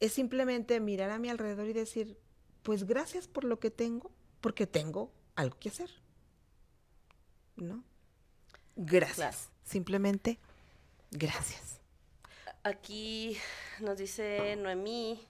es 0.00 0.12
simplemente 0.12 0.80
mirar 0.80 1.10
a 1.10 1.18
mi 1.18 1.28
alrededor 1.28 1.66
y 1.66 1.72
decir, 1.72 2.18
pues 2.62 2.84
gracias 2.84 3.28
por 3.28 3.44
lo 3.44 3.60
que 3.60 3.70
tengo, 3.70 4.10
porque 4.40 4.66
tengo 4.66 5.12
algo 5.34 5.58
que 5.58 5.68
hacer. 5.68 5.90
¿No? 7.56 7.84
Gracias. 8.76 9.16
Claro. 9.16 9.36
Simplemente, 9.64 10.38
gracias. 11.10 11.80
Aquí 12.62 13.38
nos 13.80 13.98
dice 13.98 14.56
Noemí, 14.56 15.20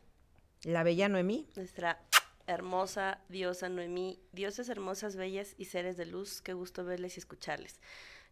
La 0.65 0.83
bella 0.83 1.09
Noemí. 1.09 1.47
nuestra 1.57 2.01
hermosa 2.47 3.21
diosa 3.29 3.69
Noemí, 3.69 4.21
dioses 4.33 4.69
hermosas, 4.69 5.17
bellas 5.17 5.55
y 5.59 5.67
seres 5.67 5.97
de 5.97 6.07
luz, 6.07 6.41
qué 6.43 6.53
gusto 6.53 6.85
verles 6.85 7.17
y 7.17 7.21
escucharles. 7.21 7.81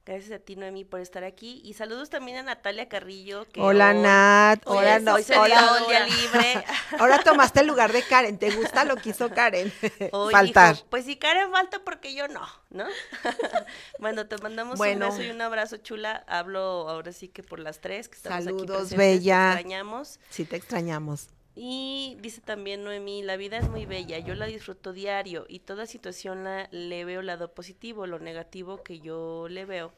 Gracias 0.04 0.32
a 0.32 0.38
ti, 0.40 0.56
Noemí, 0.56 0.84
por 0.84 0.98
estar 0.98 1.22
aquí. 1.22 1.60
Y 1.64 1.74
saludos 1.74 2.10
también 2.10 2.36
a 2.38 2.42
Natalia 2.42 2.88
Carrillo. 2.88 3.46
Que 3.48 3.60
Hola, 3.60 3.90
hoy- 3.90 3.98
Nat. 4.02 4.62
hoy 4.66 4.78
Hola, 4.78 4.98
no, 4.98 5.14
hoy 5.14 5.22
se 5.22 5.38
hola. 5.38 5.78
día 5.86 6.06
libre. 6.06 6.64
Ahora 6.98 7.22
tomaste 7.22 7.60
el 7.60 7.68
lugar 7.68 7.92
de 7.92 8.02
Karen. 8.02 8.36
¿Te 8.36 8.50
gusta 8.50 8.84
lo 8.84 8.96
que 8.96 9.10
hizo 9.10 9.30
Karen? 9.30 9.72
Hoy 10.12 10.32
Faltar. 10.32 10.76
pues 10.90 11.04
si 11.04 11.14
Karen 11.16 11.52
falta 11.52 11.78
porque 11.84 12.14
yo 12.14 12.26
no, 12.26 12.44
¿no? 12.70 12.84
bueno, 14.00 14.26
te 14.26 14.38
mandamos 14.38 14.76
Bueno. 14.76 15.08
un 15.10 15.16
beso 15.16 15.22
y 15.28 15.30
un 15.32 15.40
abrazo, 15.40 15.76
chula. 15.76 16.24
Hablo 16.26 16.88
ahora 16.88 17.12
sí 17.12 17.28
que 17.28 17.44
por 17.44 17.60
las 17.60 17.80
tres 17.80 18.08
que 18.08 18.16
estamos 18.16 18.38
aquí 18.40 18.46
Saludos, 18.58 18.88
te 18.88 18.96
bella. 18.96 19.52
extrañamos. 19.52 20.18
Sí, 20.30 20.44
te 20.44 20.56
extrañamos. 20.56 21.28
Y 21.54 22.16
dice 22.20 22.40
también 22.40 22.82
Noemí, 22.82 23.22
la 23.22 23.36
vida 23.36 23.58
es 23.58 23.68
muy 23.68 23.84
bella, 23.84 24.18
yo 24.18 24.34
la 24.34 24.46
disfruto 24.46 24.92
diario 24.92 25.44
y 25.48 25.60
toda 25.60 25.84
situación 25.86 26.44
la, 26.44 26.68
le 26.70 27.04
veo 27.04 27.20
lado 27.20 27.52
positivo, 27.52 28.06
lo 28.06 28.18
negativo 28.18 28.82
que 28.82 29.00
yo 29.00 29.48
le 29.48 29.66
veo. 29.66 29.92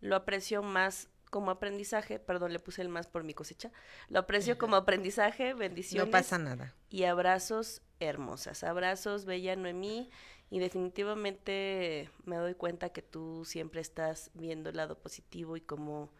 Lo 0.00 0.16
aprecio 0.16 0.62
más 0.62 1.08
como 1.30 1.50
aprendizaje, 1.50 2.18
perdón, 2.18 2.52
le 2.52 2.58
puse 2.58 2.82
el 2.82 2.88
más 2.88 3.06
por 3.06 3.24
mi 3.24 3.34
cosecha. 3.34 3.70
Lo 4.08 4.20
aprecio 4.20 4.58
como 4.58 4.76
aprendizaje, 4.76 5.54
bendiciones 5.54 6.06
No 6.06 6.12
pasa 6.12 6.38
nada. 6.38 6.74
y 6.90 7.04
abrazos 7.04 7.82
hermosas. 8.00 8.64
Abrazos, 8.64 9.24
bella 9.24 9.56
Noemí. 9.56 10.10
Y 10.50 10.60
definitivamente 10.60 12.08
me 12.24 12.36
doy 12.36 12.54
cuenta 12.54 12.88
que 12.88 13.02
tú 13.02 13.44
siempre 13.44 13.82
estás 13.82 14.30
viendo 14.32 14.70
el 14.70 14.76
lado 14.76 14.98
positivo 14.98 15.58
y 15.58 15.60
cómo 15.60 16.10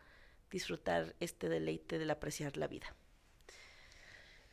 disfrutar 0.51 1.15
este 1.21 1.49
deleite 1.49 1.99
del 1.99 2.11
apreciar 2.11 2.59
la 2.59 2.67
vida. 2.67 2.95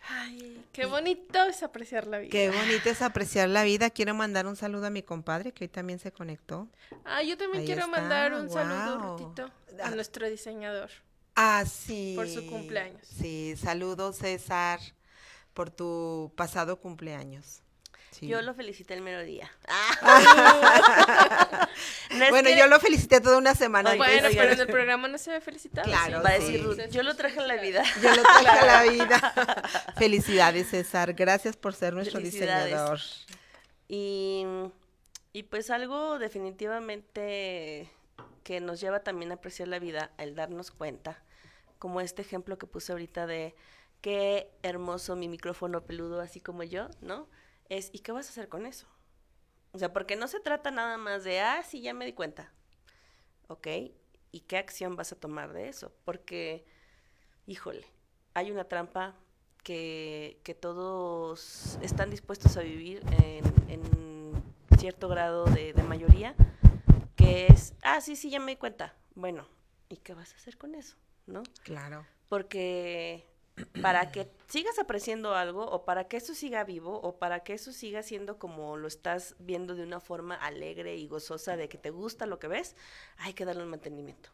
Ay, 0.08 0.64
qué 0.72 0.86
bonito 0.86 1.44
es 1.46 1.64
apreciar 1.64 2.06
la 2.08 2.20
vida. 2.20 2.30
Qué 2.32 2.50
bonito 2.50 2.90
es 2.90 3.02
apreciar 3.02 3.50
la 3.50 3.64
vida. 3.64 3.90
Quiero 3.90 4.14
mandar 4.14 4.46
un 4.46 4.56
saludo 4.56 4.86
a 4.88 4.90
mi 4.90 5.02
compadre 5.04 5.52
que 5.52 5.64
hoy 5.66 5.68
también 5.68 6.00
se 6.00 6.12
conectó. 6.12 6.68
Ah, 7.06 7.24
yo 7.24 7.38
también 7.38 7.62
Ahí 7.62 7.66
quiero 7.66 7.86
está, 7.86 7.92
mandar 8.00 8.34
un 8.34 8.50
saludo, 8.50 9.00
guau. 9.00 9.18
Rutito, 9.18 9.52
Ah. 9.82 9.88
a 9.88 9.92
nuestro 9.92 10.30
diseñador. 10.30 10.90
Ah, 11.36 11.64
sí. 11.66 12.14
Por 12.16 12.30
su 12.30 12.46
cumpleaños. 12.48 13.06
Sí, 13.08 13.56
saludos 13.58 14.18
César 14.18 14.80
por 15.54 15.70
tu 15.70 16.32
pasado 16.36 16.80
cumpleaños. 16.80 17.62
Sí. 18.20 18.28
Yo 18.28 18.42
lo 18.42 18.54
felicité 18.54 18.94
el 18.94 19.02
mero 19.02 19.24
día. 19.24 19.52
No 22.12 22.30
bueno, 22.30 22.50
que- 22.50 22.58
yo 22.58 22.68
lo 22.68 22.80
felicité 22.80 23.20
toda 23.20 23.38
una 23.38 23.56
semana. 23.56 23.92
Oye, 23.92 24.02
antes. 24.02 24.22
Bueno, 24.22 24.30
pero 24.38 24.54
en 24.54 24.60
el 24.62 24.68
programa 24.68 25.08
no 25.10 25.18
se 25.18 25.32
ve 25.32 25.42
felicitado. 25.42 25.86
Claro, 25.86 26.20
¿sí? 26.20 26.24
Va 26.24 26.30
a 26.30 26.34
decir 26.34 26.64
Ruth, 26.64 26.80
yo 26.90 27.04
lo 27.04 27.16
traje 27.16 27.40
en 27.42 27.48
la 27.50 27.56
vida. 27.56 27.84
Yo 28.02 28.16
lo 28.16 28.22
traje 28.22 28.48
a 28.48 28.66
la 28.66 28.84
vida. 28.84 29.34
Felicidades, 29.98 30.70
César. 30.70 31.14
Gracias 31.14 31.58
por 31.58 31.74
ser 31.74 31.94
nuestro 31.94 32.20
diseñador. 32.22 33.00
Y, 33.90 34.46
y 35.34 35.44
pues 35.44 35.70
algo 35.70 36.18
definitivamente 36.20 37.90
que 38.44 38.62
nos 38.62 38.80
lleva 38.80 39.02
también 39.02 39.32
a 39.32 39.36
apreciar 39.36 39.68
la 39.68 39.80
vida, 39.80 40.12
el 40.18 40.36
darnos 40.36 40.72
cuenta, 40.72 41.22
como 41.80 42.00
este 42.00 42.22
ejemplo 42.22 42.58
que 42.58 42.68
puse 42.68 42.92
ahorita 42.94 43.28
de 43.28 43.56
qué 44.02 44.52
hermoso 44.64 45.16
mi 45.16 45.28
micrófono 45.28 45.82
peludo, 45.84 46.22
así 46.22 46.40
como 46.40 46.64
yo, 46.64 46.88
¿no? 47.02 47.28
Es, 47.70 47.90
¿y 47.94 48.00
qué 48.00 48.12
vas 48.12 48.28
a 48.28 48.30
hacer 48.30 48.50
con 48.50 48.66
eso? 48.66 48.88
O 49.72 49.80
sea, 49.80 49.92
porque 49.92 50.16
no 50.16 50.28
se 50.28 50.40
trata 50.40 50.72
nada 50.72 50.98
más 50.98 51.24
de, 51.24 51.42
ah, 51.42 51.64
sí, 51.64 51.82
ya 51.82 51.94
me 51.94 52.06
di 52.06 52.14
cuenta, 52.14 52.54
¿ok? 53.48 53.68
¿Y 54.32 54.42
qué 54.42 54.58
acción 54.58 54.96
vas 54.96 55.12
a 55.12 55.20
tomar 55.20 55.54
de 55.54 55.68
eso? 55.68 55.94
Porque, 56.06 56.66
híjole, 57.46 57.86
hay 58.34 58.52
una 58.52 58.66
trampa 58.66 59.16
que, 59.64 60.40
que 60.44 60.54
todos 60.54 61.78
están 61.82 62.10
dispuestos 62.10 62.56
a 62.56 62.62
vivir 62.62 63.02
en, 63.24 63.44
en 63.70 64.44
cierto 64.78 65.08
grado 65.08 65.46
de, 65.46 65.74
de 65.74 65.84
mayoría, 65.84 66.36
que 67.16 67.48
es, 67.48 67.74
ah, 67.82 68.00
sí, 68.00 68.16
sí, 68.16 68.30
ya 68.30 68.40
me 68.40 68.52
di 68.52 68.58
cuenta. 68.58 68.96
Bueno, 69.16 69.48
¿y 69.90 69.98
qué 69.98 70.14
vas 70.14 70.34
a 70.34 70.36
hacer 70.36 70.58
con 70.58 70.76
eso? 70.76 70.96
¿No? 71.26 71.44
Claro. 71.64 72.06
Porque 72.30 73.28
para 73.82 74.12
que 74.12 74.30
sigas 74.48 74.80
apreciando 74.80 75.36
algo 75.36 75.66
o 75.66 75.86
para 75.86 76.08
que 76.08 76.18
eso 76.18 76.34
siga 76.34 76.64
vivo 76.64 77.00
o 77.02 77.18
para 77.18 77.42
que 77.42 77.54
eso 77.54 77.72
siga 77.72 78.04
siendo 78.04 78.38
como 78.38 78.78
lo 78.78 78.88
estás 78.88 79.36
viendo 79.40 79.76
de 79.76 79.84
una 79.84 80.00
forma 80.00 80.36
alegre 80.36 80.98
y 80.98 81.08
gozosa 81.08 81.56
de 81.56 81.70
que 81.70 81.78
te 81.78 81.90
gusta 81.90 82.26
lo 82.26 82.40
que 82.40 82.48
ves, 82.48 82.76
hay 83.18 83.34
que 83.34 83.46
darle 83.46 83.64
un 83.64 83.70
mantenimiento. 83.70 84.30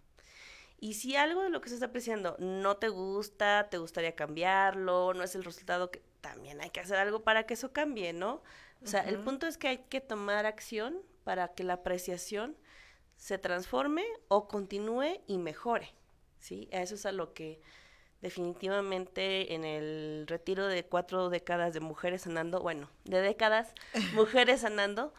Y 0.80 0.96
si 0.96 1.16
algo 1.16 1.44
de 1.44 1.52
lo 1.52 1.62
que 1.62 1.70
se 1.70 1.76
está 1.76 1.88
apreciando 1.88 2.36
no 2.40 2.78
te 2.78 2.90
gusta, 2.90 3.68
te 3.70 3.78
gustaría 3.78 4.16
cambiarlo, 4.16 5.14
no 5.14 5.24
es 5.24 5.36
el 5.36 5.44
resultado 5.44 5.92
que 5.92 6.02
también 6.22 6.60
hay 6.60 6.72
que 6.72 6.80
hacer 6.80 6.98
algo 6.98 7.24
para 7.24 7.46
que 7.46 7.54
eso 7.54 7.72
cambie, 7.72 8.14
¿no? 8.14 8.42
O 8.84 8.88
sea, 8.88 9.02
el 9.02 9.20
punto 9.20 9.46
es 9.46 9.60
que 9.60 9.68
hay 9.68 9.78
que 9.78 10.02
tomar 10.02 10.48
acción 10.48 10.98
para 11.24 11.50
que 11.50 11.64
la 11.64 11.74
apreciación 11.74 12.58
se 13.16 13.38
transforme 13.38 14.04
o 14.28 14.48
continúe 14.48 15.22
y 15.28 15.38
mejore, 15.38 15.94
¿sí? 16.40 16.68
Eso 16.72 16.96
es 16.96 17.06
a 17.06 17.12
lo 17.12 17.36
que 17.36 17.62
definitivamente 18.22 19.54
en 19.54 19.66
el 19.66 20.26
retiro 20.28 20.68
de 20.68 20.86
cuatro 20.86 21.30
décadas 21.30 21.74
de 21.74 21.80
mujeres 21.80 22.24
sanando, 22.24 22.62
bueno, 22.62 22.90
de 23.06 23.22
décadas, 23.22 23.74
mujeres 24.14 24.62
sanando, 24.62 25.14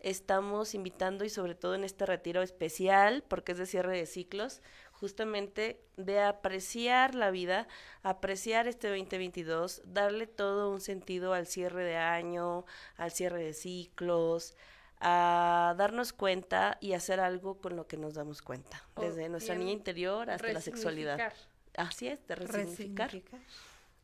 estamos 0.00 0.74
invitando 0.74 1.24
y 1.24 1.30
sobre 1.30 1.54
todo 1.54 1.74
en 1.74 1.84
este 1.84 2.06
retiro 2.06 2.42
especial, 2.42 3.24
porque 3.26 3.52
es 3.52 3.58
de 3.58 3.66
cierre 3.66 3.96
de 3.96 4.06
ciclos, 4.06 4.60
justamente 4.92 5.80
de 5.96 6.20
apreciar 6.20 7.14
la 7.14 7.30
vida, 7.30 7.68
apreciar 8.02 8.68
este 8.68 8.88
2022, 8.88 9.82
darle 9.86 10.26
todo 10.26 10.70
un 10.70 10.80
sentido 10.80 11.32
al 11.32 11.46
cierre 11.46 11.84
de 11.84 11.96
año, 11.96 12.64
al 12.96 13.12
cierre 13.12 13.42
de 13.42 13.54
ciclos, 13.54 14.56
a 15.00 15.74
darnos 15.78 16.12
cuenta 16.12 16.78
y 16.80 16.92
hacer 16.92 17.18
algo 17.18 17.60
con 17.60 17.74
lo 17.76 17.88
que 17.88 17.96
nos 17.96 18.14
damos 18.14 18.42
cuenta, 18.42 18.84
desde 18.96 19.28
nuestra 19.28 19.56
niña 19.56 19.72
interior 19.72 20.30
hasta 20.30 20.52
la 20.52 20.60
sexualidad. 20.60 21.32
Así 21.76 22.08
es, 22.08 22.26
de 22.26 22.34
resignificar. 22.34 23.10
Resignificar. 23.10 23.40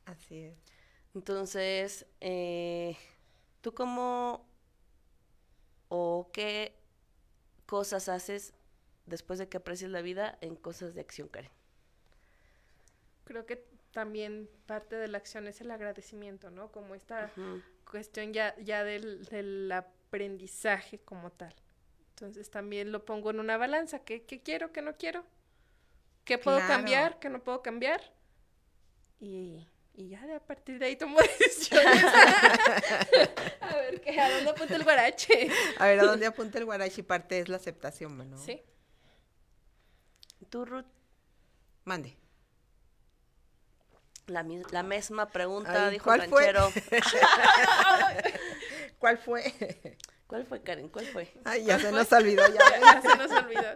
Así 0.06 0.38
es. 0.38 0.54
Entonces, 1.14 2.06
eh, 2.20 2.96
¿tú 3.60 3.74
cómo 3.74 4.46
o 5.88 6.30
qué 6.32 6.74
cosas 7.66 8.08
haces 8.08 8.54
después 9.06 9.38
de 9.38 9.48
que 9.48 9.56
aprecias 9.56 9.90
la 9.90 10.02
vida 10.02 10.38
en 10.40 10.54
cosas 10.56 10.94
de 10.94 11.00
acción, 11.00 11.28
Karen? 11.28 11.50
Creo 13.24 13.46
que 13.46 13.66
también 13.92 14.48
parte 14.66 14.96
de 14.96 15.08
la 15.08 15.18
acción 15.18 15.46
es 15.48 15.60
el 15.60 15.70
agradecimiento, 15.70 16.50
¿no? 16.50 16.70
Como 16.70 16.94
esta 16.94 17.30
cuestión 17.90 18.32
ya, 18.32 18.56
ya 18.58 18.84
del, 18.84 19.24
del 19.26 19.70
aprendizaje 19.72 20.98
como 20.98 21.30
tal. 21.30 21.54
Entonces 22.10 22.50
también 22.50 22.92
lo 22.92 23.04
pongo 23.04 23.30
en 23.30 23.40
una 23.40 23.56
balanza. 23.56 24.00
¿Qué, 24.00 24.24
qué 24.24 24.40
quiero, 24.40 24.72
qué 24.72 24.82
no 24.82 24.96
quiero? 24.96 25.24
¿Qué 26.28 26.36
puedo 26.36 26.58
Claro. 26.58 26.74
cambiar, 26.74 27.18
qué 27.18 27.30
no 27.30 27.42
puedo 27.42 27.62
cambiar? 27.62 28.02
Y, 29.18 29.66
y 29.94 30.08
ya 30.10 30.26
de 30.26 30.34
a 30.34 30.40
partir 30.40 30.78
de 30.78 30.84
ahí 30.84 30.94
tomo 30.96 31.18
decisiones. 31.38 32.04
a 33.62 33.76
ver, 33.76 34.00
¿qué? 34.02 34.20
¿A 34.20 34.30
dónde 34.34 34.50
apunta 34.50 34.76
el 34.76 34.84
guarache? 34.84 35.50
A 35.78 35.86
ver, 35.86 36.00
¿a 36.00 36.04
dónde 36.04 36.26
apunta 36.26 36.58
el 36.58 36.66
guarachi? 36.66 37.02
Parte 37.02 37.38
es 37.40 37.48
la 37.48 37.56
aceptación, 37.56 38.30
¿no? 38.30 38.36
Sí. 38.36 38.60
¿Tú, 40.50 40.66
Ruth? 40.66 40.84
Mande. 41.84 42.14
La, 44.26 44.44
la 44.70 44.82
misma 44.82 45.30
pregunta, 45.30 45.86
Ay, 45.86 45.92
dijo 45.92 46.12
el 46.12 46.28
¿cuál 46.28 46.30
fue? 46.30 46.52
ranchero. 46.52 46.90
¿Cuál 48.98 49.16
fue? 49.16 49.96
¿Cuál 50.28 50.46
fue, 50.46 50.62
Karen? 50.62 50.88
¿Cuál 50.90 51.06
fue? 51.06 51.32
Ay, 51.44 51.64
ya 51.64 51.78
se 51.80 51.90
nos 51.90 52.12
olvidó, 52.12 52.46
ya. 52.46 52.80
Ya 52.80 53.02
se 53.02 53.16
nos 53.16 53.30
olvidó. 53.32 53.74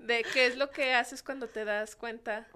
De 0.00 0.22
qué 0.34 0.46
es 0.46 0.56
lo 0.58 0.70
que 0.70 0.92
haces 0.92 1.22
cuando 1.22 1.48
te 1.48 1.64
das 1.64 1.96
cuenta 1.96 2.46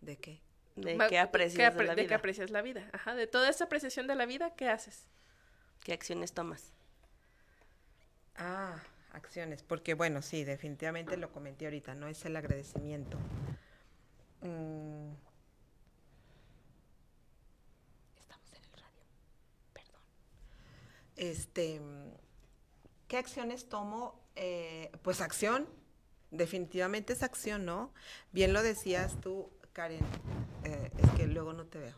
¿De 0.00 0.16
qué? 0.16 0.40
De 0.76 0.94
Ma- 0.94 1.08
qué 1.08 1.18
aprecias 1.18 1.74
que 1.74 1.78
de 1.80 1.84
la 1.84 1.94
de 1.94 2.02
que 2.02 2.06
vida. 2.08 2.16
aprecias 2.16 2.50
la 2.50 2.62
vida. 2.62 2.88
Ajá, 2.92 3.14
de 3.14 3.26
toda 3.26 3.48
esa 3.48 3.64
apreciación 3.64 4.06
de 4.06 4.14
la 4.14 4.26
vida, 4.26 4.54
¿qué 4.54 4.68
haces? 4.68 5.06
¿Qué 5.82 5.92
acciones 5.92 6.32
tomas? 6.32 6.72
Ah, 8.36 8.76
acciones. 9.12 9.62
Porque, 9.62 9.94
bueno, 9.94 10.22
sí, 10.22 10.44
definitivamente 10.44 11.16
lo 11.16 11.32
comenté 11.32 11.64
ahorita, 11.66 11.94
¿no? 11.94 12.06
Es 12.08 12.24
el 12.24 12.36
agradecimiento. 12.36 13.18
Mm. 14.40 15.10
Estamos 18.20 18.52
en 18.52 18.62
el 18.64 18.72
radio. 18.72 19.02
Perdón. 19.72 20.00
Este, 21.18 21.80
¿qué 23.08 23.16
acciones 23.18 23.68
tomo? 23.68 24.18
Eh, 24.36 24.90
pues 25.02 25.20
acción. 25.20 25.68
Definitivamente 26.30 27.12
es 27.12 27.22
acción, 27.22 27.64
¿no? 27.64 27.92
Bien 28.32 28.52
lo 28.52 28.62
decías 28.62 29.20
tú, 29.20 29.50
Karen. 29.72 30.04
eh, 30.64 30.90
es 30.96 31.10
que 31.12 31.26
luego 31.26 31.52
no 31.52 31.66
te 31.66 31.78
veo. 31.78 31.94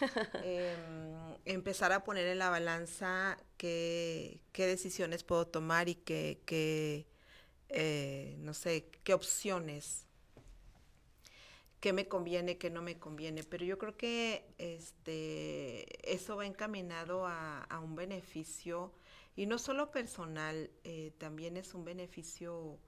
Em, 0.44 1.36
empezar 1.44 1.92
a 1.92 2.02
poner 2.04 2.26
en 2.26 2.38
la 2.38 2.50
balanza 2.50 3.36
qué, 3.56 4.40
qué 4.52 4.66
decisiones 4.66 5.22
puedo 5.24 5.46
tomar 5.46 5.88
y 5.88 5.94
qué, 5.94 6.40
qué, 6.46 7.06
eh, 7.68 8.34
no 8.38 8.54
sé, 8.54 8.88
qué 9.04 9.14
opciones, 9.14 10.03
qué 11.84 11.92
me 11.92 12.08
conviene, 12.08 12.56
qué 12.56 12.70
no 12.70 12.80
me 12.80 12.98
conviene. 12.98 13.44
Pero 13.44 13.66
yo 13.66 13.76
creo 13.76 13.94
que 13.94 14.46
este, 14.56 16.10
eso 16.10 16.34
va 16.34 16.46
encaminado 16.46 17.26
a, 17.26 17.78
un 17.82 17.94
beneficio, 17.94 18.94
y 19.36 19.44
no 19.44 19.58
solo 19.58 19.90
personal, 19.90 20.70
eh, 20.84 21.12
también 21.18 21.58
es 21.58 21.74
un 21.74 21.84
beneficio 21.84 22.78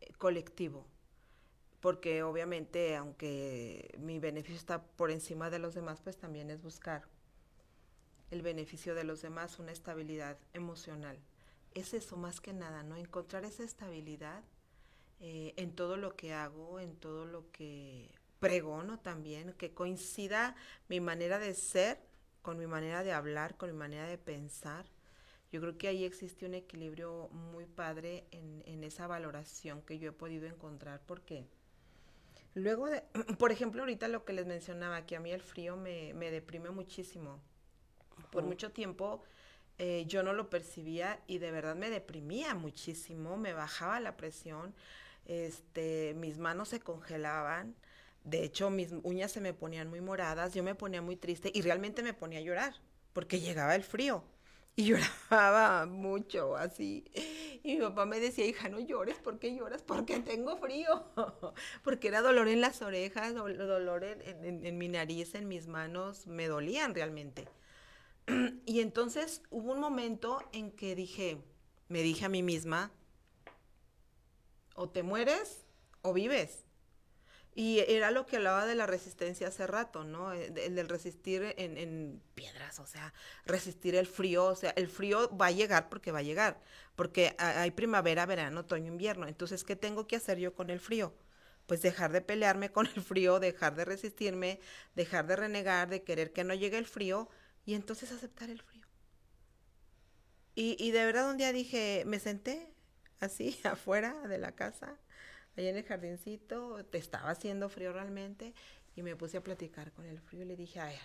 eh, 0.00 0.12
colectivo 0.18 0.86
porque 1.80 2.22
obviamente 2.22 2.96
aunque 2.96 3.94
mi 3.98 4.18
beneficio 4.18 4.56
está 4.56 4.82
por 4.82 5.10
encima 5.10 5.50
de 5.50 5.58
los 5.58 5.74
demás, 5.74 6.00
pues 6.00 6.16
también 6.16 6.50
es 6.50 6.62
buscar 6.62 7.02
el 8.30 8.42
beneficio 8.42 8.94
de 8.94 9.04
los 9.04 9.22
demás, 9.22 9.58
una 9.58 9.72
estabilidad 9.72 10.38
emocional. 10.52 11.18
Es 11.74 11.94
eso 11.94 12.16
más 12.16 12.40
que 12.40 12.52
nada, 12.52 12.82
¿no? 12.82 12.96
Encontrar 12.96 13.44
esa 13.44 13.62
estabilidad 13.62 14.42
eh, 15.20 15.54
en 15.56 15.74
todo 15.74 15.96
lo 15.96 16.16
que 16.16 16.32
hago, 16.32 16.80
en 16.80 16.96
todo 16.96 17.24
lo 17.24 17.50
que 17.52 18.10
pregono 18.40 18.98
también, 18.98 19.52
que 19.54 19.72
coincida 19.72 20.56
mi 20.88 21.00
manera 21.00 21.38
de 21.38 21.54
ser 21.54 21.98
con 22.42 22.58
mi 22.58 22.66
manera 22.66 23.02
de 23.02 23.12
hablar, 23.12 23.56
con 23.56 23.70
mi 23.70 23.76
manera 23.76 24.06
de 24.06 24.18
pensar. 24.18 24.86
Yo 25.50 25.60
creo 25.60 25.78
que 25.78 25.88
ahí 25.88 26.04
existe 26.04 26.46
un 26.46 26.54
equilibrio 26.54 27.28
muy 27.28 27.66
padre 27.66 28.26
en, 28.30 28.62
en 28.66 28.84
esa 28.84 29.06
valoración 29.06 29.82
que 29.82 29.98
yo 29.98 30.10
he 30.10 30.12
podido 30.12 30.46
encontrar 30.46 31.00
porque 31.06 31.46
luego 32.54 32.86
de, 32.86 33.02
por 33.38 33.52
ejemplo, 33.52 33.82
ahorita 33.82 34.08
lo 34.08 34.24
que 34.24 34.32
les 34.32 34.46
mencionaba, 34.46 35.06
que 35.06 35.16
a 35.16 35.20
mí 35.20 35.32
el 35.32 35.42
frío 35.42 35.76
me, 35.76 36.14
me 36.14 36.30
deprime 36.30 36.70
muchísimo. 36.70 37.40
Por 38.30 38.44
mucho 38.44 38.70
tiempo 38.72 39.22
eh, 39.78 40.04
yo 40.06 40.22
no 40.22 40.32
lo 40.32 40.48
percibía 40.48 41.20
y 41.26 41.38
de 41.38 41.50
verdad 41.50 41.76
me 41.76 41.90
deprimía 41.90 42.54
muchísimo, 42.54 43.36
me 43.36 43.52
bajaba 43.52 44.00
la 44.00 44.16
presión, 44.16 44.74
este, 45.26 46.14
mis 46.14 46.38
manos 46.38 46.68
se 46.68 46.80
congelaban, 46.80 47.74
de 48.26 48.44
hecho 48.44 48.70
mis 48.70 48.92
uñas 49.04 49.32
se 49.32 49.40
me 49.40 49.54
ponían 49.54 49.88
muy 49.90 50.00
moradas, 50.02 50.54
yo 50.54 50.62
me 50.62 50.74
ponía 50.74 51.02
muy 51.02 51.16
triste 51.16 51.50
y 51.54 51.62
realmente 51.62 52.02
me 52.02 52.14
ponía 52.14 52.40
a 52.40 52.42
llorar 52.42 52.74
porque 53.14 53.40
llegaba 53.40 53.74
el 53.74 53.84
frío 53.84 54.24
y 54.76 54.84
lloraba 55.30 55.86
mucho 55.86 56.56
así. 56.56 57.04
Y 57.62 57.76
mi 57.76 57.80
papá 57.80 58.06
me 58.06 58.20
decía, 58.20 58.46
hija, 58.46 58.68
no 58.68 58.78
llores, 58.80 59.18
¿por 59.18 59.38
qué 59.38 59.54
lloras? 59.56 59.82
Porque 59.82 60.20
tengo 60.20 60.56
frío. 60.58 61.04
Porque 61.82 62.08
era 62.08 62.20
dolor 62.22 62.48
en 62.48 62.60
las 62.60 62.82
orejas, 62.82 63.34
dol- 63.34 63.56
dolor 63.56 64.04
en- 64.04 64.66
en 64.66 64.78
mi 64.78 64.88
nariz, 64.88 65.34
en 65.34 65.48
mis 65.48 65.66
manos, 65.66 66.26
me 66.26 66.48
dolían 66.48 66.94
realmente. 66.94 67.48
Y 68.66 68.80
entonces 68.80 69.42
hubo 69.50 69.72
un 69.72 69.80
momento 69.80 70.40
en 70.52 70.72
que 70.72 70.94
dije, 70.94 71.38
me 71.88 72.02
dije 72.02 72.26
a 72.26 72.28
mí 72.28 72.42
misma, 72.42 72.92
o 74.76 74.88
te 74.88 75.02
mueres 75.02 75.64
o 76.02 76.12
vives. 76.12 76.65
Y 77.58 77.80
era 77.88 78.10
lo 78.12 78.26
que 78.26 78.36
hablaba 78.36 78.66
de 78.66 78.74
la 78.74 78.86
resistencia 78.86 79.48
hace 79.48 79.66
rato, 79.66 80.04
¿no? 80.04 80.32
Eh, 80.34 80.52
El 80.66 80.74
del 80.76 80.88
resistir 80.90 81.54
en, 81.58 81.78
en 81.78 82.22
piedras, 82.34 82.78
o 82.80 82.86
sea, 82.86 83.14
resistir 83.46 83.94
el 83.96 84.06
frío, 84.06 84.44
o 84.46 84.54
sea, 84.56 84.70
el 84.76 84.88
frío 84.88 85.34
va 85.36 85.46
a 85.46 85.50
llegar 85.52 85.88
porque 85.88 86.12
va 86.12 86.18
a 86.20 86.22
llegar, 86.22 86.60
porque 86.96 87.34
ha- 87.38 87.62
hay 87.62 87.70
primavera, 87.70 88.26
verano, 88.26 88.60
otoño, 88.60 88.88
invierno. 88.92 89.26
Entonces, 89.26 89.64
¿qué 89.64 89.74
tengo 89.76 90.06
que 90.06 90.16
hacer 90.16 90.38
yo 90.38 90.54
con 90.54 90.68
el 90.70 90.80
frío? 90.80 91.14
Pues 91.66 91.80
dejar 91.82 92.12
de 92.12 92.20
pelearme 92.20 92.70
con 92.72 92.86
el 92.94 93.02
frío, 93.02 93.40
dejar 93.40 93.74
de 93.74 93.84
resistirme, 93.86 94.60
dejar 94.94 95.26
de 95.26 95.36
renegar, 95.36 95.88
de 95.88 96.02
querer 96.04 96.32
que 96.32 96.44
no 96.44 96.54
llegue 96.54 96.78
el 96.78 96.86
frío 96.86 97.28
y 97.64 97.74
entonces 97.74 98.12
aceptar 98.12 98.50
el 98.50 98.60
frío. 98.62 98.86
Y, 100.54 100.76
y 100.80 100.90
de 100.92 101.04
verdad 101.04 101.30
un 101.30 101.36
día 101.36 101.52
dije, 101.52 102.02
me 102.06 102.18
senté 102.18 102.72
así 103.20 103.58
afuera 103.64 104.14
de 104.28 104.38
la 104.38 104.52
casa, 104.54 104.98
allá 105.56 105.70
en 105.70 105.76
el 105.76 105.84
jardincito, 105.84 106.84
te 106.86 106.98
estaba 106.98 107.30
haciendo 107.30 107.68
frío 107.68 107.92
realmente, 107.92 108.54
y 108.94 109.02
me 109.02 109.14
puse 109.16 109.36
a 109.36 109.42
platicar 109.42 109.92
con 109.92 110.06
el 110.06 110.20
frío 110.20 110.42
y 110.42 110.46
le 110.46 110.56
dije, 110.56 110.80
ay, 110.80 110.96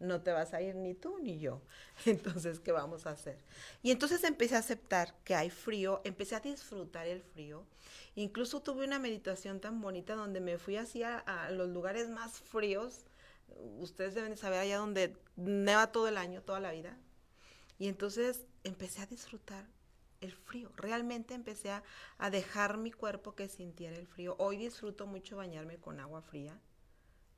no 0.00 0.20
te 0.20 0.32
vas 0.32 0.52
a 0.54 0.62
ir 0.62 0.74
ni 0.74 0.94
tú 0.94 1.18
ni 1.18 1.38
yo. 1.38 1.62
Entonces, 2.04 2.60
¿qué 2.60 2.72
vamos 2.72 3.06
a 3.06 3.10
hacer? 3.10 3.38
Y 3.82 3.90
entonces 3.90 4.24
empecé 4.24 4.56
a 4.56 4.58
aceptar 4.58 5.14
que 5.24 5.34
hay 5.34 5.50
frío, 5.50 6.00
empecé 6.04 6.34
a 6.34 6.40
disfrutar 6.40 7.06
el 7.06 7.22
frío. 7.22 7.64
Incluso 8.16 8.60
tuve 8.62 8.84
una 8.84 8.98
meditación 8.98 9.60
tan 9.60 9.80
bonita 9.80 10.14
donde 10.14 10.40
me 10.40 10.58
fui 10.58 10.76
así 10.76 11.02
a, 11.02 11.50
los 11.50 11.68
lugares 11.68 12.08
más 12.08 12.40
fríos. 12.40 13.06
Ustedes 13.78 14.14
deben 14.14 14.30
de 14.30 14.36
saber 14.36 14.60
allá 14.60 14.78
donde 14.78 15.16
neva 15.36 15.92
todo 15.92 16.08
el 16.08 16.16
año, 16.16 16.42
toda 16.42 16.60
la 16.60 16.72
vida. 16.72 16.96
Y 17.78 17.88
entonces 17.88 18.44
empecé 18.62 19.02
a 19.02 19.06
disfrutar 19.06 19.64
el 20.24 20.32
frío. 20.32 20.70
Realmente 20.76 21.34
empecé 21.34 21.70
a, 21.70 21.82
a 22.18 22.30
dejar 22.30 22.78
mi 22.78 22.90
cuerpo 22.90 23.34
que 23.34 23.48
sintiera 23.48 23.96
el 23.96 24.06
frío. 24.06 24.36
Hoy 24.38 24.56
disfruto 24.56 25.06
mucho 25.06 25.36
bañarme 25.36 25.76
con 25.76 26.00
agua 26.00 26.22
fría, 26.22 26.58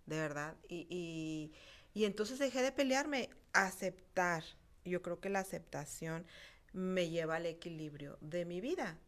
de 0.07 0.17
verdad. 0.17 0.57
Y, 0.69 0.87
y, 0.89 1.53
y 1.95 2.05
entonces 2.05 2.39
dejé 2.39 2.63
de 2.63 2.73
pelearme, 2.73 3.31
aceptar. 3.53 4.45
Yo 4.85 5.03
creo 5.03 5.21
que 5.21 5.29
la 5.29 5.41
aceptación 5.41 6.27
me 6.73 7.09
lleva 7.09 7.37
al 7.37 7.47
equilibrio 7.47 8.19
de 8.21 8.45
mi 8.45 8.61
vida. 8.61 8.99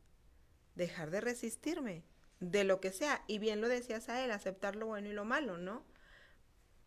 Dejar 0.75 1.11
de 1.11 1.21
resistirme, 1.21 2.05
de 2.41 2.65
lo 2.65 2.81
que 2.81 2.93
sea. 2.93 3.25
Y 3.27 3.39
bien 3.39 3.61
lo 3.61 3.69
decías 3.69 4.09
a 4.09 4.25
él, 4.25 4.31
aceptar 4.31 4.77
lo 4.77 4.87
bueno 4.87 5.09
y 5.09 5.13
lo 5.13 5.25
malo, 5.25 5.59
¿no? 5.59 5.85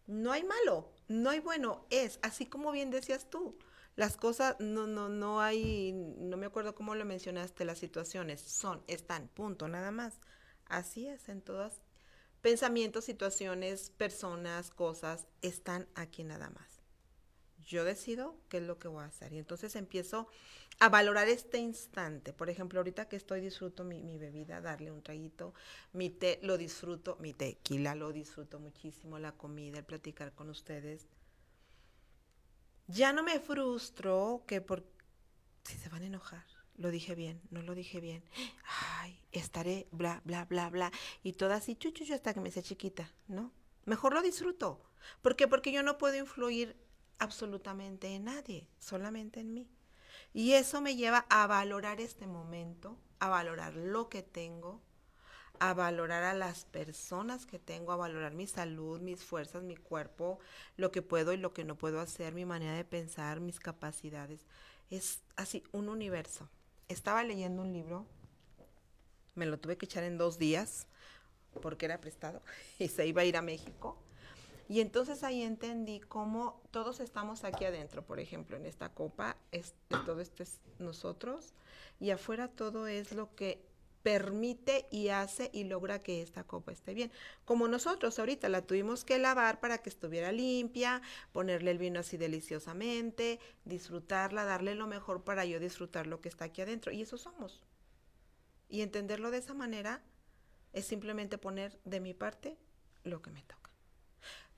No 0.07 0.31
hay 0.31 0.43
malo, 0.43 0.91
no 1.07 1.29
hay 1.29 1.39
bueno, 1.39 1.85
es, 1.89 2.19
así 2.21 2.45
como 2.45 2.71
bien 2.71 2.89
decías 2.89 3.29
tú, 3.29 3.57
Las 3.95 4.15
cosas, 4.15 4.55
no, 4.59 4.87
no, 4.87 5.09
no 5.09 5.41
hay, 5.41 5.91
no 5.91 6.37
me 6.37 6.45
acuerdo 6.45 6.75
cómo 6.75 6.95
lo 6.95 7.03
mencionaste, 7.05 7.65
las 7.65 7.79
situaciones 7.79 8.39
son, 8.41 8.81
están, 8.87 9.27
punto, 9.27 9.67
nada 9.67 9.91
más. 9.91 10.19
Así 10.65 11.07
es, 11.07 11.27
en 11.27 11.41
todas, 11.41 11.81
pensamientos, 12.41 13.05
situaciones, 13.05 13.89
personas, 13.89 14.71
cosas, 14.71 15.27
están 15.41 15.87
aquí 15.95 16.23
nada 16.23 16.49
más. 16.49 16.81
Yo 17.65 17.83
decido 17.83 18.35
qué 18.49 18.57
es 18.57 18.63
lo 18.63 18.79
que 18.79 18.87
voy 18.87 19.03
a 19.03 19.07
hacer. 19.07 19.33
Y 19.33 19.37
entonces 19.37 19.75
empiezo 19.75 20.27
a 20.79 20.89
valorar 20.89 21.27
este 21.27 21.57
instante. 21.57 22.33
Por 22.33 22.49
ejemplo, 22.49 22.79
ahorita 22.79 23.07
que 23.07 23.15
estoy 23.15 23.41
disfruto 23.41 23.83
mi, 23.83 24.01
mi, 24.01 24.17
bebida, 24.17 24.61
darle 24.61 24.91
un 24.91 25.03
traguito, 25.03 25.53
mi 25.93 26.09
té 26.09 26.39
lo 26.41 26.57
disfruto, 26.57 27.17
mi 27.19 27.33
tequila 27.33 27.93
lo 27.93 28.11
disfruto 28.11 28.59
muchísimo, 28.59 29.19
la 29.19 29.33
comida, 29.33 29.79
el 29.79 29.85
platicar 29.85 30.33
con 30.33 30.49
ustedes. 30.49 31.07
Ya 32.91 33.13
no 33.13 33.23
me 33.23 33.39
frustro 33.39 34.43
que 34.47 34.61
por 34.61 34.83
si 35.63 35.77
se 35.77 35.89
van 35.89 36.03
a 36.03 36.07
enojar. 36.07 36.45
Lo 36.77 36.89
dije 36.89 37.15
bien, 37.15 37.41
no 37.51 37.61
lo 37.61 37.75
dije 37.75 37.99
bien. 38.01 38.23
Ay, 38.99 39.19
estaré, 39.31 39.87
bla, 39.91 40.21
bla, 40.25 40.45
bla, 40.45 40.69
bla. 40.69 40.91
Y 41.23 41.33
todo 41.33 41.53
así, 41.53 41.75
chuchucho, 41.75 42.13
hasta 42.13 42.33
que 42.33 42.41
me 42.41 42.51
sea 42.51 42.63
chiquita, 42.63 43.11
¿no? 43.27 43.51
Mejor 43.85 44.13
lo 44.13 44.21
disfruto. 44.21 44.81
¿Por 45.21 45.35
qué? 45.35 45.47
Porque 45.47 45.71
yo 45.71 45.83
no 45.83 45.97
puedo 45.97 46.17
influir 46.17 46.75
absolutamente 47.19 48.15
en 48.15 48.25
nadie, 48.25 48.67
solamente 48.79 49.39
en 49.39 49.53
mí. 49.53 49.69
Y 50.33 50.53
eso 50.53 50.81
me 50.81 50.95
lleva 50.95 51.25
a 51.29 51.45
valorar 51.47 52.01
este 52.01 52.25
momento, 52.25 52.97
a 53.19 53.29
valorar 53.29 53.75
lo 53.75 54.09
que 54.09 54.23
tengo, 54.23 54.81
a 55.61 55.75
valorar 55.75 56.23
a 56.23 56.33
las 56.33 56.65
personas 56.65 57.45
que 57.45 57.59
tengo, 57.59 57.91
a 57.91 57.95
valorar 57.95 58.33
mi 58.33 58.47
salud, 58.47 58.99
mis 58.99 59.23
fuerzas, 59.23 59.61
mi 59.61 59.75
cuerpo, 59.77 60.39
lo 60.75 60.91
que 60.91 61.03
puedo 61.03 61.33
y 61.33 61.37
lo 61.37 61.53
que 61.53 61.63
no 61.63 61.75
puedo 61.75 61.99
hacer, 61.99 62.33
mi 62.33 62.45
manera 62.45 62.73
de 62.73 62.83
pensar, 62.83 63.41
mis 63.41 63.59
capacidades. 63.59 64.47
Es 64.89 65.21
así, 65.35 65.63
un 65.71 65.87
universo. 65.87 66.49
Estaba 66.87 67.23
leyendo 67.23 67.61
un 67.61 67.73
libro, 67.73 68.07
me 69.35 69.45
lo 69.45 69.59
tuve 69.59 69.77
que 69.77 69.85
echar 69.85 70.03
en 70.03 70.17
dos 70.17 70.39
días 70.39 70.87
porque 71.61 71.85
era 71.85 72.01
prestado 72.01 72.41
y 72.79 72.87
se 72.87 73.05
iba 73.05 73.21
a 73.21 73.25
ir 73.25 73.37
a 73.37 73.43
México. 73.43 73.99
Y 74.67 74.81
entonces 74.81 75.23
ahí 75.23 75.43
entendí 75.43 75.99
cómo 75.99 76.59
todos 76.71 76.99
estamos 77.01 77.43
aquí 77.43 77.65
adentro, 77.65 78.01
por 78.01 78.19
ejemplo, 78.19 78.57
en 78.57 78.65
esta 78.65 78.89
copa, 78.89 79.37
es, 79.51 79.75
todo 79.89 80.21
esto 80.21 80.41
es 80.41 80.59
nosotros, 80.79 81.53
y 81.99 82.09
afuera 82.09 82.47
todo 82.47 82.87
es 82.87 83.11
lo 83.11 83.35
que 83.35 83.61
permite 84.03 84.87
y 84.91 85.09
hace 85.09 85.49
y 85.53 85.63
logra 85.63 85.99
que 85.99 86.21
esta 86.21 86.43
copa 86.43 86.71
esté 86.71 86.93
bien. 86.93 87.11
Como 87.45 87.67
nosotros 87.67 88.17
ahorita 88.19 88.49
la 88.49 88.65
tuvimos 88.65 89.05
que 89.05 89.19
lavar 89.19 89.59
para 89.59 89.79
que 89.79 89.89
estuviera 89.89 90.31
limpia, 90.31 91.01
ponerle 91.31 91.71
el 91.71 91.77
vino 91.77 91.99
así 91.99 92.17
deliciosamente, 92.17 93.39
disfrutarla, 93.65 94.45
darle 94.45 94.75
lo 94.75 94.87
mejor 94.87 95.23
para 95.23 95.45
yo 95.45 95.59
disfrutar 95.59 96.07
lo 96.07 96.21
que 96.21 96.29
está 96.29 96.45
aquí 96.45 96.61
adentro. 96.61 96.91
Y 96.91 97.01
eso 97.01 97.17
somos. 97.17 97.61
Y 98.69 98.81
entenderlo 98.81 99.31
de 99.31 99.37
esa 99.37 99.53
manera 99.53 100.01
es 100.73 100.85
simplemente 100.85 101.37
poner 101.37 101.79
de 101.83 101.99
mi 101.99 102.13
parte 102.13 102.57
lo 103.03 103.21
que 103.21 103.31
me 103.31 103.41
toca. 103.43 103.71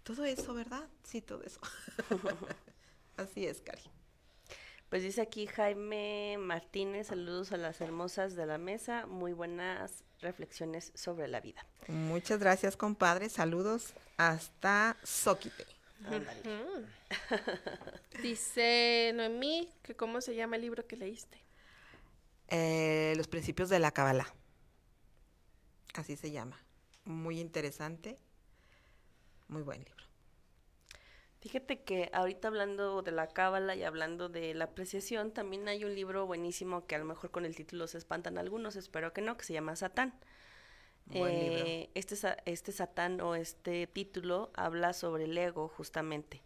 Todo 0.04 0.26
eso, 0.26 0.54
¿verdad? 0.54 0.88
Sí, 1.04 1.22
todo 1.22 1.44
eso. 1.44 1.62
Así 3.18 3.46
es, 3.46 3.62
Cari. 3.62 3.84
Pues 4.94 5.02
dice 5.02 5.22
aquí 5.22 5.48
Jaime 5.48 6.38
Martínez, 6.38 7.08
saludos 7.08 7.52
a 7.52 7.58
las 7.58 7.82
hermosas 7.82 8.36
de 8.36 8.46
la 8.46 8.60
mesa, 8.60 9.08
muy 9.08 9.34
buenas 9.34 10.04
reflexiones 10.22 10.92
sobre 10.94 11.28
la 11.28 11.42
vida. 11.42 11.66
Muchas 11.88 12.38
gracias, 12.38 12.78
compadre. 12.78 13.28
Saludos 13.30 13.96
hasta 14.18 14.96
Soquite. 15.02 15.66
dice 18.22 19.14
Noemí 19.16 19.68
que 19.82 19.96
cómo 19.96 20.22
se 20.22 20.36
llama 20.36 20.58
el 20.58 20.62
libro 20.62 20.86
que 20.86 20.96
leíste. 20.96 21.40
Eh, 22.50 23.16
los 23.18 23.28
principios 23.28 23.70
de 23.70 23.80
la 23.80 23.90
Kabbalah. 23.90 24.32
Así 25.96 26.16
se 26.16 26.30
llama. 26.30 26.60
Muy 27.04 27.40
interesante 27.40 28.20
muy 29.48 29.64
buen 29.64 29.84
libro. 29.84 30.03
Fíjate 31.44 31.82
que 31.82 32.10
ahorita 32.14 32.48
hablando 32.48 33.02
de 33.02 33.12
la 33.12 33.28
cábala 33.28 33.76
y 33.76 33.84
hablando 33.84 34.30
de 34.30 34.54
la 34.54 34.64
apreciación, 34.64 35.32
también 35.32 35.68
hay 35.68 35.84
un 35.84 35.94
libro 35.94 36.26
buenísimo 36.26 36.88
que 36.88 36.96
a 36.96 37.00
lo 37.00 37.04
mejor 37.04 37.32
con 37.32 37.44
el 37.44 37.54
título 37.54 37.86
se 37.88 37.98
espantan 37.98 38.38
algunos, 38.38 38.78
espero 38.78 39.12
que 39.12 39.20
no, 39.20 39.36
que 39.36 39.44
se 39.44 39.52
llama 39.52 39.76
Satán. 39.76 40.14
Eh, 41.12 41.90
este, 41.96 42.16
este 42.46 42.72
Satán 42.72 43.20
o 43.20 43.36
este 43.36 43.88
título 43.88 44.52
habla 44.54 44.94
sobre 44.94 45.26
el 45.26 45.38
ego 45.38 45.68
justamente. 45.68 46.42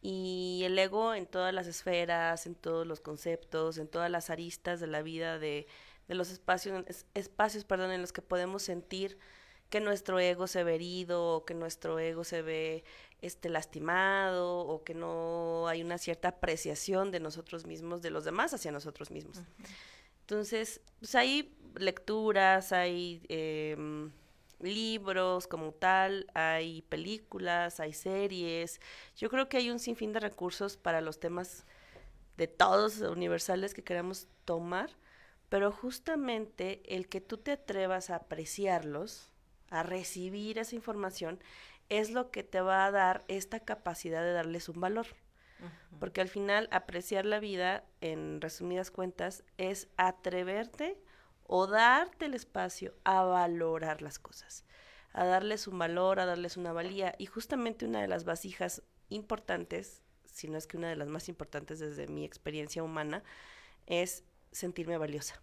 Y 0.00 0.62
el 0.64 0.78
ego 0.78 1.12
en 1.12 1.26
todas 1.26 1.52
las 1.52 1.66
esferas, 1.66 2.46
en 2.46 2.54
todos 2.54 2.86
los 2.86 3.00
conceptos, 3.00 3.76
en 3.76 3.88
todas 3.88 4.10
las 4.10 4.30
aristas 4.30 4.80
de 4.80 4.86
la 4.86 5.02
vida, 5.02 5.38
de, 5.38 5.66
de 6.08 6.14
los 6.14 6.30
espacios, 6.30 6.82
espacios 7.12 7.66
perdón, 7.66 7.90
en 7.90 8.00
los 8.00 8.14
que 8.14 8.22
podemos 8.22 8.62
sentir 8.62 9.18
que 9.68 9.80
nuestro 9.80 10.18
ego 10.18 10.46
se 10.48 10.64
ve 10.64 10.74
herido 10.74 11.36
o 11.36 11.44
que 11.44 11.54
nuestro 11.54 11.98
ego 11.98 12.24
se 12.24 12.42
ve 12.42 12.84
este 13.22 13.48
lastimado 13.48 14.60
o 14.60 14.82
que 14.84 14.94
no 14.94 15.68
hay 15.68 15.82
una 15.82 15.98
cierta 15.98 16.28
apreciación 16.28 17.10
de 17.10 17.20
nosotros 17.20 17.66
mismos, 17.66 18.02
de 18.02 18.10
los 18.10 18.24
demás 18.24 18.54
hacia 18.54 18.72
nosotros 18.72 19.10
mismos. 19.10 19.40
Entonces, 20.22 20.80
pues 21.00 21.14
hay 21.14 21.54
lecturas, 21.76 22.72
hay 22.72 23.22
em, 23.28 24.10
libros 24.60 25.46
como 25.46 25.72
tal, 25.72 26.26
hay 26.34 26.82
películas, 26.82 27.80
hay 27.80 27.92
series. 27.92 28.80
Yo 29.16 29.28
creo 29.30 29.48
que 29.48 29.56
hay 29.56 29.70
un 29.70 29.78
sinfín 29.78 30.12
de 30.12 30.20
recursos 30.20 30.76
para 30.76 31.00
los 31.00 31.18
temas 31.18 31.64
de 32.36 32.46
todos 32.46 33.00
universales 33.00 33.74
que 33.74 33.84
queremos 33.84 34.28
tomar, 34.44 34.90
pero 35.48 35.72
justamente 35.72 36.80
el 36.86 37.08
que 37.08 37.20
tú 37.20 37.36
te 37.36 37.52
atrevas 37.52 38.10
a 38.10 38.16
apreciarlos, 38.16 39.30
a 39.68 39.82
recibir 39.82 40.58
esa 40.58 40.74
información, 40.74 41.40
es 41.90 42.10
lo 42.10 42.30
que 42.30 42.42
te 42.42 42.62
va 42.62 42.86
a 42.86 42.90
dar 42.90 43.24
esta 43.28 43.60
capacidad 43.60 44.22
de 44.22 44.32
darles 44.32 44.68
un 44.70 44.80
valor. 44.80 45.06
Porque 45.98 46.22
al 46.22 46.28
final 46.28 46.68
apreciar 46.70 47.26
la 47.26 47.40
vida, 47.40 47.84
en 48.00 48.40
resumidas 48.40 48.90
cuentas, 48.90 49.44
es 49.58 49.88
atreverte 49.98 50.96
o 51.42 51.66
darte 51.66 52.24
el 52.24 52.34
espacio 52.34 52.94
a 53.04 53.22
valorar 53.22 54.00
las 54.00 54.18
cosas, 54.18 54.64
a 55.12 55.26
darles 55.26 55.66
un 55.66 55.78
valor, 55.78 56.18
a 56.18 56.24
darles 56.24 56.56
una 56.56 56.72
valía. 56.72 57.14
Y 57.18 57.26
justamente 57.26 57.84
una 57.84 58.00
de 58.00 58.08
las 58.08 58.24
vasijas 58.24 58.82
importantes, 59.10 60.02
si 60.24 60.48
no 60.48 60.56
es 60.56 60.66
que 60.66 60.78
una 60.78 60.88
de 60.88 60.96
las 60.96 61.08
más 61.08 61.28
importantes 61.28 61.80
desde 61.80 62.06
mi 62.06 62.24
experiencia 62.24 62.82
humana, 62.82 63.22
es 63.84 64.24
sentirme 64.52 64.96
valiosa. 64.96 65.42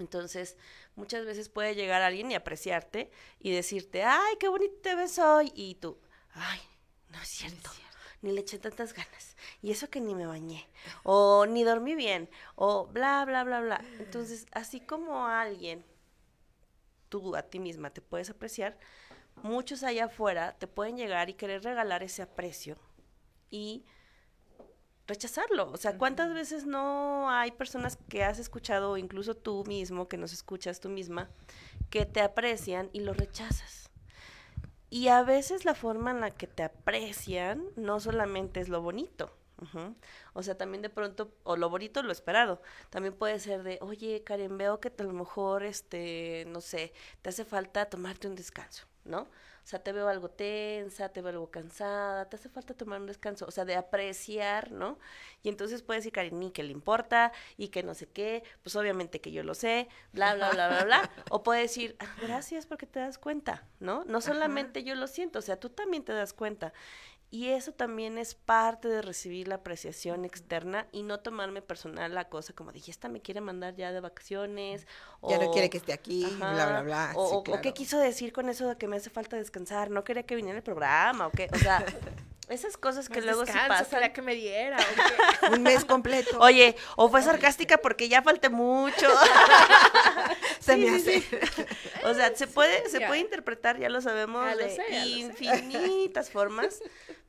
Entonces, 0.00 0.56
muchas 0.96 1.24
veces 1.24 1.48
puede 1.48 1.74
llegar 1.74 2.02
alguien 2.02 2.30
y 2.30 2.34
apreciarte 2.34 3.10
y 3.38 3.52
decirte, 3.52 4.02
ay, 4.02 4.34
qué 4.40 4.48
bonito 4.48 4.74
te 4.82 4.94
ves 4.94 5.18
hoy. 5.18 5.52
Y 5.54 5.76
tú, 5.76 5.98
ay, 6.32 6.60
no 7.10 7.20
es 7.20 7.28
cierto. 7.28 7.70
Ni 8.22 8.32
le 8.32 8.40
eché 8.40 8.58
tantas 8.58 8.92
ganas. 8.92 9.36
Y 9.62 9.70
eso 9.70 9.88
que 9.88 10.00
ni 10.00 10.14
me 10.14 10.26
bañé. 10.26 10.68
O 11.04 11.46
ni 11.46 11.64
dormí 11.64 11.94
bien. 11.94 12.28
O 12.54 12.86
bla, 12.86 13.24
bla, 13.24 13.44
bla, 13.44 13.60
bla. 13.60 13.84
Entonces, 13.98 14.46
así 14.52 14.80
como 14.80 15.26
alguien, 15.26 15.84
tú 17.08 17.36
a 17.36 17.42
ti 17.42 17.58
misma 17.58 17.90
te 17.90 18.00
puedes 18.00 18.30
apreciar, 18.30 18.78
muchos 19.42 19.82
allá 19.82 20.06
afuera 20.06 20.56
te 20.58 20.66
pueden 20.66 20.96
llegar 20.96 21.30
y 21.30 21.34
querer 21.34 21.62
regalar 21.62 22.02
ese 22.02 22.22
aprecio. 22.22 22.76
Y 23.50 23.84
rechazarlo. 25.10 25.70
O 25.70 25.76
sea, 25.76 25.98
¿cuántas 25.98 26.32
veces 26.32 26.64
no 26.64 27.28
hay 27.30 27.50
personas 27.50 27.98
que 28.08 28.24
has 28.24 28.38
escuchado, 28.38 28.96
incluso 28.96 29.34
tú 29.34 29.64
mismo, 29.66 30.08
que 30.08 30.16
nos 30.16 30.32
escuchas 30.32 30.80
tú 30.80 30.88
misma, 30.88 31.28
que 31.90 32.06
te 32.06 32.20
aprecian 32.22 32.88
y 32.92 33.00
lo 33.00 33.12
rechazas? 33.12 33.90
Y 34.88 35.08
a 35.08 35.22
veces 35.22 35.64
la 35.64 35.74
forma 35.74 36.10
en 36.10 36.20
la 36.20 36.30
que 36.30 36.46
te 36.46 36.62
aprecian 36.62 37.64
no 37.76 38.00
solamente 38.00 38.60
es 38.60 38.68
lo 38.68 38.80
bonito. 38.80 39.36
O 40.32 40.42
sea, 40.42 40.56
también 40.56 40.82
de 40.82 40.88
pronto, 40.88 41.32
o 41.42 41.56
lo 41.56 41.68
bonito, 41.68 42.02
lo 42.02 42.12
esperado. 42.12 42.62
También 42.88 43.14
puede 43.14 43.38
ser 43.38 43.62
de, 43.62 43.78
oye, 43.82 44.22
Karen, 44.24 44.56
veo 44.56 44.80
que 44.80 44.92
a 44.96 45.02
lo 45.02 45.12
mejor, 45.12 45.62
este, 45.64 46.44
no 46.48 46.60
sé, 46.60 46.92
te 47.22 47.28
hace 47.28 47.44
falta 47.44 47.84
tomarte 47.86 48.26
un 48.26 48.36
descanso, 48.36 48.86
¿no? 49.04 49.28
O 49.62 49.66
sea, 49.70 49.82
te 49.82 49.92
veo 49.92 50.08
algo 50.08 50.30
tensa, 50.30 51.10
te 51.10 51.20
veo 51.20 51.30
algo 51.30 51.50
cansada, 51.50 52.28
te 52.28 52.36
hace 52.36 52.48
falta 52.48 52.74
tomar 52.74 53.00
un 53.00 53.06
descanso, 53.06 53.46
o 53.46 53.50
sea, 53.50 53.64
de 53.64 53.76
apreciar, 53.76 54.72
¿no? 54.72 54.98
Y 55.42 55.48
entonces 55.48 55.82
puedes 55.82 56.02
decir, 56.02 56.12
Karini, 56.12 56.50
que 56.50 56.62
le 56.62 56.72
importa 56.72 57.32
y 57.56 57.68
que 57.68 57.82
no 57.82 57.94
sé 57.94 58.08
qué, 58.08 58.42
pues 58.62 58.74
obviamente 58.74 59.20
que 59.20 59.32
yo 59.32 59.42
lo 59.42 59.54
sé, 59.54 59.88
bla, 60.12 60.34
bla, 60.34 60.50
bla, 60.50 60.68
bla, 60.68 60.84
bla. 60.84 61.10
O 61.30 61.42
puede 61.42 61.62
decir, 61.62 61.96
ah, 62.00 62.16
gracias 62.22 62.66
porque 62.66 62.86
te 62.86 63.00
das 63.00 63.18
cuenta, 63.18 63.64
¿no? 63.78 64.04
No 64.06 64.20
solamente 64.20 64.82
yo 64.82 64.94
lo 64.94 65.06
siento, 65.06 65.38
o 65.38 65.42
sea, 65.42 65.58
tú 65.58 65.68
también 65.68 66.04
te 66.04 66.12
das 66.12 66.32
cuenta. 66.32 66.72
Y 67.32 67.50
eso 67.50 67.70
también 67.70 68.18
es 68.18 68.34
parte 68.34 68.88
de 68.88 69.02
recibir 69.02 69.46
la 69.46 69.56
apreciación 69.56 70.24
externa 70.24 70.88
y 70.90 71.04
no 71.04 71.20
tomarme 71.20 71.62
personal 71.62 72.12
la 72.12 72.28
cosa 72.28 72.52
como 72.54 72.72
dije, 72.72 72.90
esta 72.90 73.08
me 73.08 73.20
quiere 73.20 73.40
mandar 73.40 73.76
ya 73.76 73.92
de 73.92 74.00
vacaciones. 74.00 74.86
Ya 75.28 75.38
no 75.38 75.52
quiere 75.52 75.70
que 75.70 75.78
esté 75.78 75.92
aquí, 75.92 76.26
bla, 76.36 76.66
bla, 76.66 76.82
bla. 76.82 77.12
O, 77.14 77.44
qué 77.44 77.72
quiso 77.72 77.98
decir 77.98 78.32
con 78.32 78.48
eso 78.48 78.66
de 78.66 78.76
que 78.76 78.88
me 78.88 78.96
hace 78.96 79.10
falta 79.10 79.36
descansar, 79.36 79.90
no 79.90 80.02
quería 80.02 80.24
que 80.24 80.34
viniera 80.34 80.56
el 80.56 80.64
programa, 80.64 81.28
o 81.28 81.30
qué, 81.30 81.48
o 81.52 81.58
sea, 81.58 81.84
Esas 82.50 82.76
cosas 82.76 83.08
que 83.08 83.16
Más 83.20 83.24
luego 83.24 83.46
sí 83.46 83.52
descanso, 83.52 83.90
pasan. 83.90 84.12
que 84.12 84.22
me 84.22 84.34
diera. 84.34 84.76
Un 85.52 85.62
mes 85.62 85.84
completo. 85.84 86.38
Oye, 86.40 86.76
o 86.96 87.08
fue 87.08 87.22
sarcástica 87.22 87.78
porque 87.78 88.08
ya 88.08 88.22
falté 88.22 88.48
mucho. 88.50 89.08
se 90.60 90.76
me 90.76 90.90
hace. 90.90 91.22
O 92.04 92.12
sea, 92.14 92.34
se 92.34 92.46
puede, 92.46 92.88
se 92.88 93.00
Ya. 93.00 93.06
puede 93.06 93.20
interpretar, 93.20 93.78
ya 93.78 93.88
lo 93.88 94.00
sabemos, 94.00 94.44
Ya 94.44 94.54
lo 94.56 94.62
de 94.64 94.70
sé, 94.70 94.82
sé. 94.88 95.06
infinitas 95.06 96.30
formas, 96.30 96.82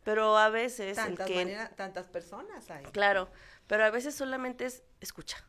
pero 0.04 0.38
a 0.38 0.50
veces 0.50 0.98
el 0.98 1.04
Tantas 1.06 1.28
que 1.28 1.36
maneras, 1.36 1.76
tantas 1.76 2.08
personas 2.08 2.70
hay. 2.72 2.84
Claro, 2.86 3.30
pero 3.68 3.86
a 3.86 3.90
veces 3.92 4.16
solamente 4.16 4.66
es 4.66 4.84
escucha. 5.02 5.46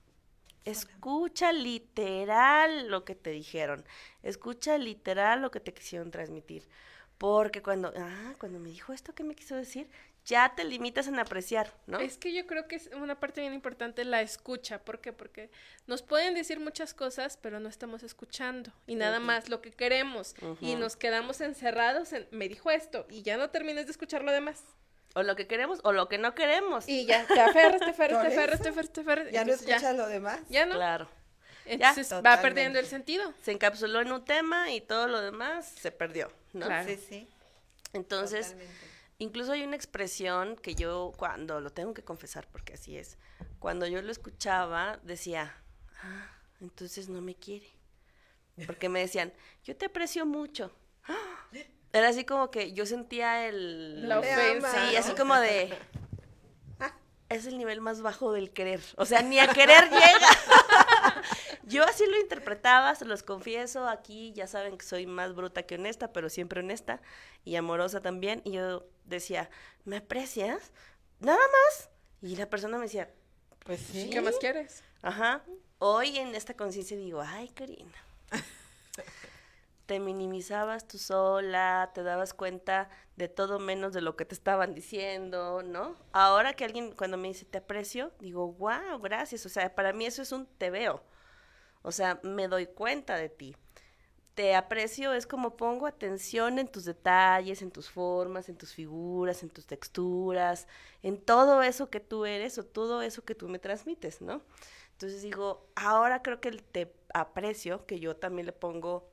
Escucha 0.65 1.51
literal 1.53 2.89
lo 2.89 3.05
que 3.05 3.15
te 3.17 3.31
dijeron. 3.31 3.85
Escucha 4.23 4.79
literal 4.79 5.41
lo 5.43 5.51
que 5.51 5.59
te 5.61 5.75
quisieron 5.75 6.11
transmitir. 6.13 6.69
Porque 7.23 7.63
cuando, 7.63 7.93
ah, 7.97 8.35
cuando 8.39 8.59
me 8.59 8.69
dijo 8.69 8.93
esto 8.93 9.15
que 9.15 9.23
me 9.23 9.37
quiso 9.37 9.55
decir, 9.55 9.89
ya 10.25 10.55
te 10.57 10.65
limitas 10.65 11.07
en 11.07 11.21
apreciar, 11.21 11.73
¿no? 11.87 12.01
Es 12.01 12.19
que 12.19 12.33
yo 12.33 12.49
creo 12.49 12.67
que 12.67 12.75
es 12.75 12.91
una 13.01 13.21
parte 13.21 13.41
bien 13.41 13.55
importante 13.55 14.05
la 14.05 14.23
escucha. 14.23 14.85
¿Por 14.85 15.01
qué? 15.01 15.13
Porque 15.13 15.49
nos 15.87 16.03
pueden 16.03 16.35
decir 16.35 16.59
muchas 16.59 16.95
cosas, 16.95 17.37
pero 17.37 17.61
no 17.61 17.69
estamos 17.69 18.03
escuchando. 18.03 18.73
Y 18.89 18.97
nada 18.97 19.21
más 19.21 19.49
lo 19.49 19.63
que 19.63 19.71
queremos. 19.71 20.35
Y 20.61 20.75
nos 20.75 20.97
quedamos 20.97 21.41
encerrados 21.41 22.13
en, 22.13 22.27
me 22.33 22.49
dijo 22.49 22.73
esto, 22.73 23.07
y 23.09 23.23
ya 23.23 23.37
no 23.37 23.51
terminas 23.51 23.87
de 23.87 23.93
escuchar 23.93 24.25
lo 24.25 24.33
demás. 24.33 24.61
O 25.15 25.23
lo 25.23 25.37
que 25.37 25.47
queremos 25.47 25.79
o 25.85 25.93
lo 25.93 26.09
que 26.09 26.19
no 26.19 26.35
queremos. 26.35 26.89
Y 26.89 27.07
ya 27.07 27.25
te 27.27 27.41
aferras, 27.41 27.81
te 27.81 27.91
aferras, 27.91 28.23
te 28.23 28.29
aferras, 28.29 28.63
te 28.63 28.69
aferras, 28.69 28.93
te 28.93 29.01
aferras. 29.01 29.31
Ya 29.31 29.45
no 29.45 29.53
escuchas 29.53 29.97
lo 29.97 30.09
demás. 30.09 30.41
Ya 30.49 30.67
no. 30.67 30.75
Claro. 30.75 31.09
Entonces 31.67 32.13
va 32.13 32.17
Totalmente. 32.17 32.43
perdiendo 32.43 32.79
el 32.81 32.87
sentido. 32.87 33.33
Se 33.43 33.53
encapsuló 33.53 34.01
en 34.01 34.11
un 34.11 34.25
tema 34.25 34.73
y 34.73 34.81
todo 34.81 35.07
lo 35.07 35.21
demás 35.21 35.67
se 35.67 35.93
perdió, 35.93 36.33
¿no? 36.53 36.67
Claro. 36.67 36.89
Sí, 36.89 36.97
sí. 36.97 37.29
Entonces, 37.93 38.53
totalmente. 38.53 38.93
Incluso 39.19 39.53
hay 39.53 39.63
una 39.63 39.77
expresión 39.77 40.57
que 40.57 40.75
yo 40.75 41.13
cuando 41.17 41.61
lo 41.61 41.71
tengo 41.71 41.95
que 41.95 42.03
confesar, 42.03 42.49
porque 42.51 42.73
así 42.73 42.97
es, 42.97 43.19
cuando 43.61 43.87
yo 43.87 44.03
lo 44.03 44.11
escuchaba 44.11 44.99
decía, 45.05 45.55
ah, 46.03 46.29
entonces 46.61 47.09
no 47.09 47.21
me 47.21 47.37
quiere. 47.37 47.69
Porque 48.67 48.89
me 48.89 48.99
decían, 48.99 49.33
yo 49.65 49.77
te 49.77 49.87
aprecio 49.87 50.27
mucho. 50.27 50.73
Era 51.93 52.09
así 52.09 52.25
como 52.25 52.51
que 52.51 52.73
yo 52.73 52.85
sentía 52.85 53.47
el... 53.47 54.09
La 54.09 54.19
ofensa. 54.19 54.91
Sí, 54.91 54.97
así 54.97 55.13
como 55.15 55.37
de... 55.37 55.73
Es 57.29 57.47
el 57.47 57.57
nivel 57.57 57.81
más 57.81 58.03
bajo 58.03 58.33
del 58.33 58.51
querer. 58.51 58.83
O 58.97 59.07
sea, 59.07 59.23
ni 59.23 59.39
a 59.39 59.47
querer 59.47 59.85
llega. 59.85 60.29
Se 62.97 63.05
los 63.05 63.23
confieso. 63.23 63.89
Aquí 63.89 64.33
ya 64.35 64.47
saben 64.47 64.79
que 64.79 64.85
soy 64.85 65.07
más 65.07 65.35
bruta 65.35 65.65
que 65.65 65.75
honesta, 65.75 66.13
pero 66.13 66.29
siempre 66.29 66.61
honesta 66.61 67.01
y 67.45 67.57
amorosa 67.57 68.01
también. 68.01 68.41
Y 68.45 68.53
yo 68.53 68.87
decía, 69.05 69.51
¿me 69.85 69.97
aprecias? 69.97 70.73
Nada 71.19 71.39
más. 71.39 71.91
Y 72.21 72.37
la 72.37 72.49
persona 72.49 72.79
me 72.79 72.85
decía, 72.85 73.11
Pues 73.65 73.81
sí. 73.81 74.11
¿Qué 74.11 74.21
más 74.21 74.37
quieres? 74.37 74.85
Ajá. 75.03 75.43
Hoy 75.79 76.19
en 76.19 76.35
esta 76.37 76.55
conciencia 76.55 76.97
digo, 76.97 77.21
ay, 77.21 77.49
Karina. 77.49 77.99
Te 79.87 79.99
minimizabas 79.99 80.87
tú 80.87 80.97
sola, 80.97 81.91
te 81.93 82.05
dabas 82.05 82.33
cuenta 82.33 82.89
de 83.17 83.29
todo 83.29 83.59
menos 83.59 83.93
de 83.93 84.01
lo 84.01 84.17
que 84.17 84.25
te 84.25 84.35
estaban 84.35 84.75
diciendo, 84.75 85.63
¿no? 85.65 85.97
Ahora 86.13 86.55
que 86.55 86.65
alguien 86.65 86.93
cuando 86.93 87.17
me 87.19 87.29
dice 87.29 87.45
te 87.45 87.59
aprecio, 87.59 88.13
digo, 88.21 88.53
wow, 88.53 89.01
gracias. 89.03 89.45
O 89.45 89.49
sea, 89.49 89.75
para 89.75 89.93
mí 89.93 90.07
eso 90.07 90.23
es 90.23 90.31
un 90.31 90.47
te 90.47 90.71
veo. 90.71 91.03
O 91.83 91.93
sea, 91.93 92.21
me 92.23 92.49
doy 92.49 92.67
cuenta 92.67 93.17
de 93.17 93.29
ti. 93.29 93.57
Te 94.35 94.55
aprecio 94.55 95.13
es 95.13 95.27
como 95.27 95.57
pongo 95.57 95.87
atención 95.87 96.59
en 96.59 96.67
tus 96.69 96.87
detalles, 96.87 97.61
en 97.61 97.71
tus 97.71 97.91
formas, 97.91 98.49
en 98.49 98.57
tus 98.57 98.73
figuras, 98.73 99.43
en 99.43 99.51
tus 99.51 99.67
texturas, 99.67 100.67
en 101.03 101.21
todo 101.21 101.63
eso 101.63 101.91
que 101.91 102.01
tú 102.01 102.25
eres 102.25 102.57
o 102.57 102.65
todo 102.65 103.03
eso 103.03 103.25
que 103.25 103.35
tú 103.35 103.49
me 103.49 103.59
transmites, 103.59 104.23
¿no? 104.23 104.41
Entonces 104.93 105.23
digo, 105.23 105.67
ahora 105.75 106.23
creo 106.23 106.41
que 106.41 106.49
el 106.49 106.63
te 106.63 106.95
aprecio, 107.13 107.85
que 107.85 108.01
yo 108.01 108.17
también 108.17 108.47
le 108.47 108.53
pongo 108.53 109.11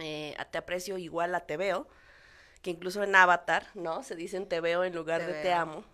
eh, 0.00 0.34
a 0.38 0.46
te 0.46 0.58
aprecio 0.58 0.98
igual 0.98 1.34
a 1.34 1.46
te 1.46 1.56
veo, 1.56 1.86
que 2.62 2.70
incluso 2.70 3.02
en 3.02 3.14
Avatar, 3.14 3.66
¿no? 3.74 4.02
Se 4.02 4.16
dicen 4.16 4.48
te 4.48 4.60
veo 4.60 4.82
en 4.84 4.94
lugar 4.94 5.20
Te 5.20 5.32
de 5.32 5.42
te 5.42 5.52
amo. 5.52 5.84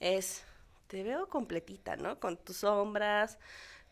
Es 0.00 0.42
te 0.88 1.02
veo 1.02 1.28
completita, 1.28 1.96
¿no? 1.96 2.18
Con 2.20 2.36
tus 2.36 2.58
sombras, 2.58 3.38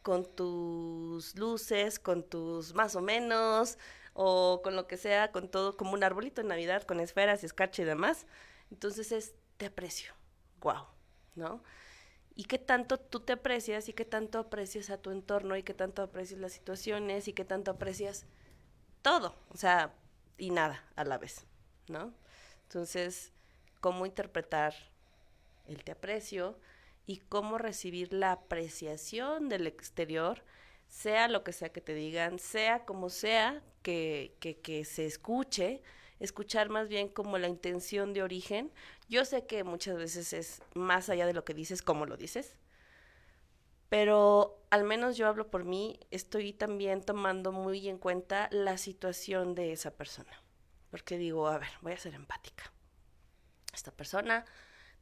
con 0.02 0.24
tus 0.24 1.36
luces, 1.36 1.98
con 1.98 2.22
tus 2.22 2.74
más 2.74 2.96
o 2.96 3.00
menos, 3.00 3.78
o 4.14 4.60
con 4.62 4.76
lo 4.76 4.86
que 4.86 4.96
sea, 4.96 5.32
con 5.32 5.48
todo, 5.48 5.76
como 5.76 5.92
un 5.92 6.04
arbolito 6.04 6.40
en 6.40 6.48
Navidad, 6.48 6.82
con 6.82 7.00
esferas 7.00 7.42
y 7.42 7.46
escarcha 7.46 7.82
y 7.82 7.84
demás. 7.84 8.26
Entonces 8.70 9.12
es 9.12 9.34
te 9.56 9.66
aprecio, 9.66 10.12
wow, 10.60 10.86
¿no? 11.34 11.62
Y 12.34 12.44
qué 12.44 12.58
tanto 12.58 12.98
tú 12.98 13.20
te 13.20 13.34
aprecias 13.34 13.88
y 13.88 13.92
qué 13.92 14.04
tanto 14.04 14.38
aprecias 14.38 14.90
a 14.90 14.98
tu 14.98 15.10
entorno 15.10 15.56
y 15.56 15.62
qué 15.62 15.74
tanto 15.74 16.02
aprecias 16.02 16.40
las 16.40 16.52
situaciones 16.52 17.28
y 17.28 17.32
qué 17.32 17.44
tanto 17.44 17.70
aprecias 17.70 18.26
todo, 19.02 19.34
o 19.50 19.56
sea, 19.56 19.94
y 20.38 20.50
nada 20.50 20.82
a 20.96 21.04
la 21.04 21.18
vez, 21.18 21.44
¿no? 21.88 22.14
Entonces, 22.64 23.32
¿cómo 23.80 24.06
interpretar 24.06 24.74
el 25.66 25.84
te 25.84 25.92
aprecio 25.92 26.58
y 27.06 27.18
cómo 27.18 27.58
recibir 27.58 28.12
la 28.12 28.32
apreciación 28.32 29.48
del 29.48 29.66
exterior, 29.66 30.44
sea 30.88 31.28
lo 31.28 31.42
que 31.42 31.52
sea 31.52 31.70
que 31.70 31.80
te 31.80 31.94
digan, 31.94 32.38
sea 32.38 32.84
como 32.84 33.10
sea 33.10 33.62
que, 33.82 34.36
que, 34.40 34.84
se 34.84 35.06
escuche, 35.06 35.82
escuchar 36.20 36.68
más 36.68 36.88
bien 36.88 37.08
como 37.08 37.38
la 37.38 37.48
intención 37.48 38.12
de 38.12 38.22
origen. 38.22 38.70
Yo 39.08 39.24
sé 39.24 39.46
que 39.46 39.64
muchas 39.64 39.96
veces 39.96 40.32
es 40.32 40.62
más 40.74 41.08
allá 41.08 41.26
de 41.26 41.32
lo 41.32 41.44
que 41.44 41.54
dices, 41.54 41.82
como 41.82 42.06
lo 42.06 42.16
dices, 42.16 42.56
pero 43.88 44.64
al 44.70 44.84
menos 44.84 45.16
yo 45.16 45.26
hablo 45.26 45.50
por 45.50 45.64
mí, 45.64 46.00
estoy 46.10 46.52
también 46.52 47.02
tomando 47.02 47.52
muy 47.52 47.88
en 47.88 47.98
cuenta 47.98 48.48
la 48.50 48.78
situación 48.78 49.54
de 49.54 49.72
esa 49.72 49.90
persona. 49.90 50.32
Porque 50.90 51.18
digo, 51.18 51.48
a 51.48 51.58
ver, 51.58 51.68
voy 51.82 51.92
a 51.92 51.98
ser 51.98 52.14
empática. 52.14 52.72
Esta 53.72 53.90
persona, 53.90 54.44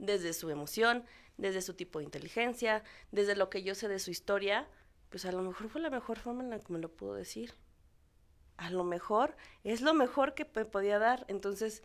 desde 0.01 0.33
su 0.33 0.51
emoción, 0.51 1.05
desde 1.37 1.63
su 1.63 1.75
tipo 1.75 1.99
de 1.99 2.07
inteligencia, 2.07 2.83
desde 3.13 3.37
lo 3.37 3.51
que 3.51 3.63
yo 3.63 3.75
sé 3.75 3.89
de 3.89 3.99
su 3.99 4.11
historia, 4.11 4.69
pues 5.11 5.25
a 5.25 5.33
lo 5.33 5.43
mejor 5.43 5.69
fue 5.69 5.81
la 5.81 5.91
mejor 5.91 6.19
forma 6.19 6.43
en 6.43 6.51
la 6.51 6.59
que 6.59 6.73
me 6.73 6.79
lo 6.79 6.91
pudo 6.91 7.15
decir. 7.15 7.55
A 8.57 8.71
lo 8.71 8.85
mejor 8.85 9.37
es 9.65 9.81
lo 9.81 9.95
mejor 9.95 10.35
que 10.35 10.51
me 10.55 10.65
podía 10.65 10.99
dar. 10.99 11.25
Entonces 11.29 11.83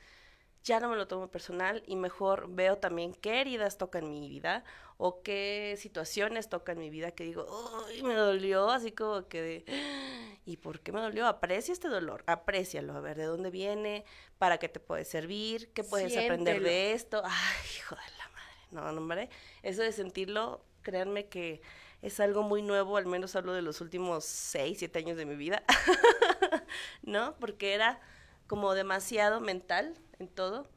ya 0.66 0.80
no 0.80 0.90
me 0.90 0.96
lo 0.96 1.08
tomo 1.08 1.28
personal 1.30 1.84
y 1.86 1.96
mejor 1.96 2.48
veo 2.50 2.78
también 2.78 3.14
qué 3.14 3.40
heridas 3.40 3.78
tocan 3.78 4.10
mi 4.10 4.28
vida 4.28 4.64
o 4.98 5.22
qué 5.22 5.76
situaciones 5.78 6.50
tocan 6.50 6.80
mi 6.80 6.90
vida 6.90 7.12
que 7.12 7.24
digo, 7.24 7.46
uy, 7.88 8.02
me 8.02 8.16
dolió, 8.16 8.72
así 8.72 8.92
como 8.92 9.28
que 9.28 9.42
de, 9.42 10.40
¿y 10.44 10.58
por 10.58 10.80
qué 10.80 10.92
me 10.92 11.02
dolió? 11.02 11.28
Aprecia 11.28 11.72
este 11.72 11.88
dolor, 11.88 12.24
aprécialo, 12.26 12.94
a 12.94 13.00
ver 13.00 13.16
de 13.16 13.26
dónde 13.26 13.52
viene, 13.52 14.06
para 14.40 14.58
qué 14.58 14.68
te 14.68 14.80
puede 14.80 15.06
servir, 15.06 15.72
qué 15.74 15.84
puedes 15.84 16.18
aprender 16.18 16.64
de 16.64 16.94
esto. 16.94 17.22
Ay, 17.24 17.68
hijo 17.78 17.96
de 17.96 18.18
la 18.18 18.30
madre, 18.30 18.68
no, 18.72 18.92
no, 18.92 19.02
hombre, 19.02 19.30
eso 19.62 19.84
de 19.84 19.92
sentirlo, 19.92 20.66
créanme 20.82 21.28
que 21.28 21.62
es 22.02 22.20
algo 22.20 22.42
muy 22.42 22.64
nuevo, 22.64 22.98
al 22.98 23.06
menos 23.06 23.36
hablo 23.36 23.54
de 23.54 23.62
los 23.62 23.82
últimos 23.82 24.26
seis, 24.26 24.80
siete 24.80 24.98
años 24.98 25.18
de 25.18 25.26
mi 25.26 25.36
vida, 25.36 25.64
¿no? 27.04 27.36
Porque 27.40 27.76
era 27.76 28.02
como 28.48 28.74
demasiado 28.74 29.42
mental 29.42 29.96
en 30.20 30.28
todo. 30.28 30.70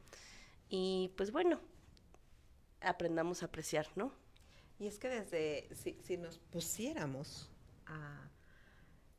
Y 0.69 1.13
pues 1.17 1.31
bueno, 1.31 1.59
aprendamos 2.81 3.43
a 3.43 3.47
apreciar, 3.47 3.87
¿no? 3.95 4.13
Y 4.79 4.87
es 4.87 4.99
que 4.99 5.09
desde, 5.09 5.67
si, 5.75 5.97
si 6.01 6.17
nos 6.17 6.37
pusiéramos 6.37 7.49
a, 7.85 8.29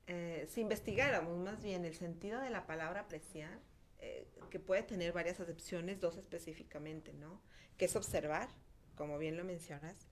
eh, 0.06 0.48
si 0.50 0.60
investigáramos 0.62 1.38
más 1.38 1.62
bien 1.62 1.84
el 1.84 1.94
sentido 1.94 2.40
de 2.40 2.50
la 2.50 2.66
palabra 2.66 3.02
apreciar, 3.02 3.60
eh, 3.98 4.26
que 4.50 4.58
puede 4.58 4.82
tener 4.82 5.12
varias 5.12 5.38
acepciones, 5.38 6.00
dos 6.00 6.16
específicamente, 6.16 7.12
¿no? 7.12 7.40
Que 7.76 7.84
es 7.84 7.94
observar, 7.94 8.48
como 8.96 9.18
bien 9.18 9.36
lo 9.36 9.44
mencionas, 9.44 10.08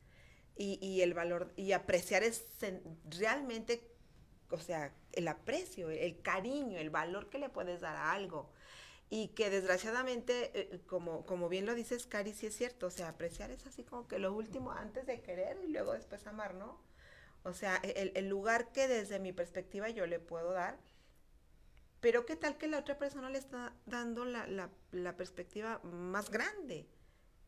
y, 0.55 0.78
y 0.80 1.01
el 1.01 1.14
valor, 1.14 1.53
y 1.57 1.72
apreciar 1.72 2.22
es 2.22 2.45
realmente, 3.09 3.82
o 4.51 4.59
sea, 4.59 4.92
el 5.12 5.28
aprecio, 5.28 5.90
el, 5.90 6.20
cariño, 6.22 6.78
el 6.78 6.90
valor 6.90 7.28
que 7.28 7.38
le 7.38 7.49
puedes 7.49 7.80
dar 7.80 7.96
a 7.96 8.12
algo. 8.12 8.51
Y 9.11 9.28
que 9.28 9.51
desgraciadamente, 9.51 10.51
eh, 10.55 10.80
como, 10.86 11.24
como 11.24 11.49
bien 11.49 11.66
lo 11.66 11.74
dices, 11.74 12.07
Cari, 12.07 12.34
sí 12.34 12.46
es 12.46 12.57
cierto, 12.57 12.86
o 12.86 12.90
sea, 12.90 13.09
apreciar 13.09 13.51
es 13.51 13.66
así 13.66 13.82
como 13.82 14.07
que 14.07 14.18
lo 14.18 14.32
último 14.34 14.72
antes 14.72 15.07
de 15.07 15.22
querer 15.22 15.59
y 15.64 15.68
luego 15.68 15.92
después 15.94 16.26
amar, 16.26 16.55
¿no? 16.55 16.78
O 17.42 17.55
sea, 17.55 17.80
e, 17.82 17.92
el, 18.03 18.12
el 18.14 18.28
lugar 18.28 18.70
que 18.72 18.86
desde 18.86 19.18
mi 19.18 19.32
perspectiva 19.32 19.88
yo 19.88 20.07
le 20.07 20.18
puedo 20.20 20.53
dar, 20.53 20.78
pero 22.01 22.26
qué 22.26 22.36
tal 22.36 22.59
que 22.59 22.68
la 22.68 22.78
otra 22.78 22.99
persona 22.99 23.30
le 23.30 23.38
está 23.38 23.74
dando 23.86 24.24
la, 24.24 24.46
la, 24.46 24.70
la 24.92 25.16
perspectiva 25.16 25.80
más 25.82 26.30
grande 26.30 26.86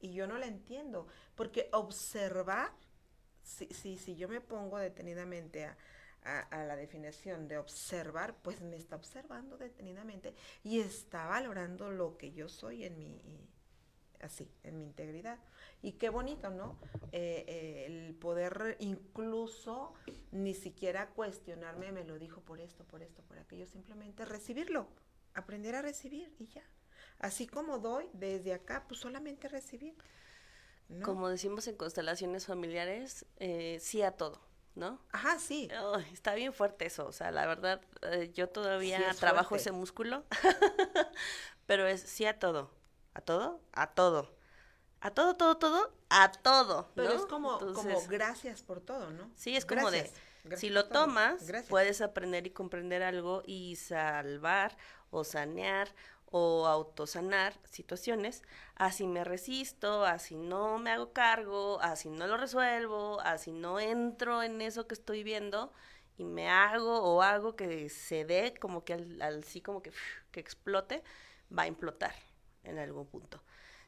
y 0.01 0.13
yo 0.15 0.27
no 0.27 0.39
la 0.39 0.47
entiendo, 0.47 1.07
porque 1.35 1.69
observar, 1.73 2.73
si, 3.43 3.67
si, 3.67 3.99
si 3.99 4.17
yo 4.17 4.29
me 4.29 4.41
pongo 4.41 4.79
detenidamente 4.79 5.67
a, 5.67 5.77
a, 6.25 6.41
a 6.41 6.65
la 6.65 6.77
definición 6.77 7.49
de 7.49 7.59
observar, 7.59 8.35
pues 8.43 8.61
me 8.61 8.77
está 8.77 8.97
observando 8.97 9.57
detenidamente 9.57 10.35
y 10.63 10.81
está 10.81 11.27
valorando 11.27 11.91
lo 11.91 12.17
que 12.17 12.33
yo 12.33 12.49
soy 12.49 12.85
en 12.85 12.99
mi, 12.99 13.21
así, 14.21 14.51
en 14.63 14.79
mi 14.79 14.85
integridad. 14.85 15.39
Y 15.83 15.93
qué 15.93 16.11
bonito, 16.11 16.51
¿no? 16.51 16.79
Eh, 17.13 17.45
eh, 17.49 17.87
el 17.87 18.15
poder 18.15 18.77
incluso 18.81 19.95
ni 20.31 20.55
siquiera 20.55 21.11
cuestionarme, 21.11 21.93
me 21.93 22.05
lo 22.05 22.19
dijo 22.19 22.41
por 22.43 22.61
esto, 22.61 22.85
por 22.85 23.03
esto, 23.03 23.23
por 23.23 23.39
aquello, 23.39 23.67
simplemente 23.67 24.25
recibirlo, 24.25 24.89
aprender 25.35 25.75
a 25.75 25.83
recibir 25.83 26.35
y 26.39 26.47
ya. 26.47 26.65
Así 27.19 27.47
como 27.47 27.79
doy 27.79 28.09
desde 28.13 28.53
acá, 28.55 28.85
pues 28.89 29.01
solamente 29.01 29.49
recibir. 29.49 29.95
Como 31.05 31.29
decimos 31.29 31.69
en 31.69 31.77
constelaciones 31.77 32.47
familiares, 32.47 33.25
eh, 33.37 33.79
sí 33.81 34.03
a 34.03 34.11
todo, 34.11 34.41
¿no? 34.81 35.01
Ajá, 35.13 35.39
sí. 35.39 35.69
Ay, 35.95 36.07
está 36.13 36.35
bien 36.35 36.53
fuerte 36.53 36.87
eso, 36.87 37.07
o 37.07 37.13
sea, 37.13 37.31
la 37.31 37.47
verdad, 37.47 37.81
eh, 38.03 38.31
yo 38.35 38.49
todavía 38.49 38.99
Sí 38.99 39.05
es 39.05 39.17
trabajo 39.19 39.51
fuerte. 39.51 39.57
ese 39.57 39.73
músculo, 39.73 40.25
pero 41.67 41.87
es 41.87 42.01
sí 42.03 42.27
a 42.27 42.39
todo, 42.39 42.71
a 43.15 43.21
todo, 43.21 43.61
a 43.73 43.95
todo, 43.95 44.37
a 45.01 45.11
todo, 45.13 45.37
todo, 45.37 45.57
todo, 45.59 45.93
a 46.11 46.33
todo, 46.33 46.91
Pero 46.95 47.13
es 47.13 47.27
como, 47.27 47.59
como 47.73 48.07
gracias 48.07 48.63
por 48.63 48.81
todo, 48.81 49.11
¿no? 49.13 49.31
Sí, 49.37 49.57
es 49.57 49.65
como 49.67 49.91
Gracias, 49.91 50.13
de, 50.15 50.21
gracias 50.45 50.61
si 50.61 50.71
lo 50.71 50.89
tomas, 50.89 51.47
Gracias. 51.47 51.69
puedes 51.69 52.01
aprender 52.01 52.47
y 52.47 52.51
comprender 52.51 53.03
algo 53.03 53.43
y 53.47 53.77
salvar 53.77 54.77
o 55.11 55.25
sanear 55.25 55.95
o 56.31 56.67
autosanar 56.67 57.55
situaciones, 57.69 58.43
así 58.77 59.07
me 59.07 59.25
resisto, 59.25 60.05
así 60.05 60.37
no 60.37 60.79
me 60.79 60.91
hago 60.91 61.13
cargo, 61.13 61.81
así 61.83 62.09
no 62.09 62.27
lo 62.27 62.37
resuelvo, 62.37 63.21
así 63.21 63.53
no 63.53 63.81
entro 63.81 64.43
en 64.43 64.61
eso 64.61 64.87
que 64.87 64.95
estoy 64.95 65.25
viendo 65.25 65.73
y 66.17 66.25
me 66.25 66.49
hago 66.49 67.03
o 67.03 67.23
hago 67.23 67.57
que 67.57 67.89
se 67.89 68.25
dé 68.25 68.55
como 68.61 68.85
que 68.85 68.93
al, 68.95 69.45
sí 69.45 69.61
como 69.61 69.83
que, 69.83 69.93
que 70.31 70.41
explote, 70.41 71.03
va 71.57 71.65
a 71.65 71.67
implotar 71.67 72.15
en 72.63 72.79
algún 72.79 73.07
punto. 73.07 73.43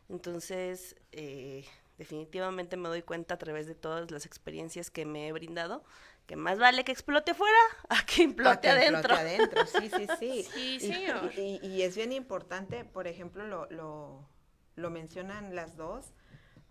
Entonces, 0.08 0.96
eh, 1.12 1.64
definitivamente 1.98 2.76
me 2.76 2.88
doy 2.88 3.02
cuenta 3.02 3.34
a 3.34 3.38
través 3.38 3.66
de 3.66 3.74
todas 3.74 4.10
las 4.10 4.26
experiencias 4.26 4.90
que 4.90 5.04
me 5.04 5.28
he 5.28 5.32
brindado 5.32 5.84
que 6.26 6.36
más 6.36 6.58
vale 6.58 6.84
que 6.84 6.92
explote 6.92 7.34
fuera 7.34 7.58
a 7.88 8.04
que 8.06 8.22
implote 8.22 8.68
Ah, 8.68 8.78
que 8.78 8.86
adentro. 8.86 8.98
implote 9.00 9.20
adentro, 9.20 9.66
sí, 9.66 9.90
sí, 9.90 10.06
sí. 10.18 10.44
Sí, 10.52 10.76
Y- 10.76 10.80
señor. 10.80 11.32
Y, 11.38 11.60
y 11.66 11.82
es 11.82 11.96
bien 11.96 12.12
importante, 12.12 12.84
por 12.84 13.06
ejemplo, 13.06 13.46
lo, 13.46 13.66
lo, 13.70 14.28
lo 14.76 14.90
mencionan 14.90 15.54
las 15.54 15.76
dos. 15.76 16.12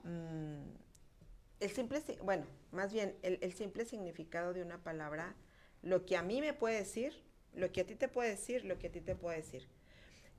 mm, 0.04 0.64
el 1.60 1.70
simple, 1.70 2.02
si- 2.02 2.18
bueno, 2.24 2.46
más 2.72 2.92
bien, 2.94 3.16
el, 3.22 3.38
el 3.42 3.54
simple 3.54 3.86
significado 3.86 4.54
de 4.54 4.62
una 4.64 4.82
palabra, 4.84 5.36
lo 5.84 6.06
que 6.06 6.18
a 6.18 6.24
mí 6.24 6.42
me 6.42 6.54
puede 6.54 6.78
decir, 6.78 7.24
lo 7.54 7.72
que 7.72 7.82
a 7.82 7.86
ti 7.86 7.96
te 7.96 8.08
puede 8.08 8.30
decir, 8.32 8.66
lo 8.66 8.80
que 8.80 8.88
a 8.88 8.92
ti 8.92 9.02
te 9.02 9.16
puede 9.16 9.38
decir. 9.38 9.68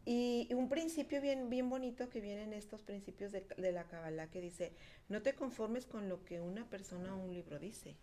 Y 0.05 0.49
un 0.55 0.69
principio 0.69 1.21
bien, 1.21 1.49
bien 1.49 1.71
bonito 1.71 2.09
que 2.09 2.21
vienen 2.21 2.53
estos 2.53 2.83
principios 2.83 3.31
de, 3.31 3.47
de 3.57 3.71
la 3.73 3.85
Kabbalah 3.85 4.29
que 4.31 4.41
dice, 4.41 4.73
no 5.09 5.23
te 5.23 5.35
conformes 5.35 5.87
con 5.87 6.09
lo 6.09 6.25
que 6.25 6.41
una 6.41 6.69
persona 6.69 7.15
o 7.15 7.19
un 7.19 7.33
libro 7.35 7.59
dice. 7.61 7.97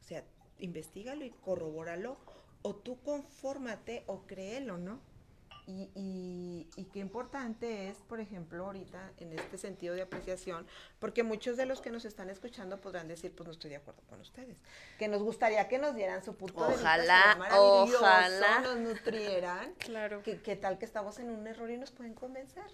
O 0.00 0.04
sea, 0.04 0.24
investigalo 0.58 1.24
y 1.24 1.30
corrobóralo, 1.30 2.16
o 2.62 2.74
tú 2.74 3.00
confórmate 3.02 4.04
o 4.06 4.26
créelo, 4.26 4.76
¿no? 4.78 5.00
Y, 5.66 5.88
y, 5.94 6.66
y 6.74 6.84
qué 6.86 6.98
importante 6.98 7.88
es, 7.88 7.98
por 7.98 8.18
ejemplo, 8.18 8.66
ahorita 8.66 9.12
en 9.18 9.32
este 9.32 9.56
sentido 9.56 9.94
de 9.94 10.02
apreciación, 10.02 10.66
porque 10.98 11.22
muchos 11.22 11.56
de 11.56 11.64
los 11.64 11.80
que 11.80 11.90
nos 11.90 12.04
están 12.04 12.28
escuchando 12.28 12.80
podrán 12.80 13.06
decir, 13.06 13.32
pues 13.32 13.46
no 13.46 13.52
estoy 13.52 13.70
de 13.70 13.76
acuerdo 13.76 14.02
con 14.08 14.20
ustedes, 14.20 14.56
que 14.98 15.06
nos 15.06 15.22
gustaría 15.22 15.68
que 15.68 15.78
nos 15.78 15.94
dieran 15.94 16.24
su 16.24 16.34
punto 16.34 16.62
de 16.64 16.70
vista, 16.72 16.82
Ojalá, 16.82 17.36
ojalá. 17.52 18.60
nos 18.62 18.76
nutrieran. 18.78 19.72
Claro. 19.78 20.22
¿Qué, 20.24 20.40
qué 20.42 20.56
tal 20.56 20.78
que 20.78 20.86
estamos 20.86 21.18
en 21.20 21.30
un 21.30 21.46
error 21.46 21.70
y 21.70 21.76
nos 21.76 21.92
pueden 21.92 22.14
convencer? 22.14 22.64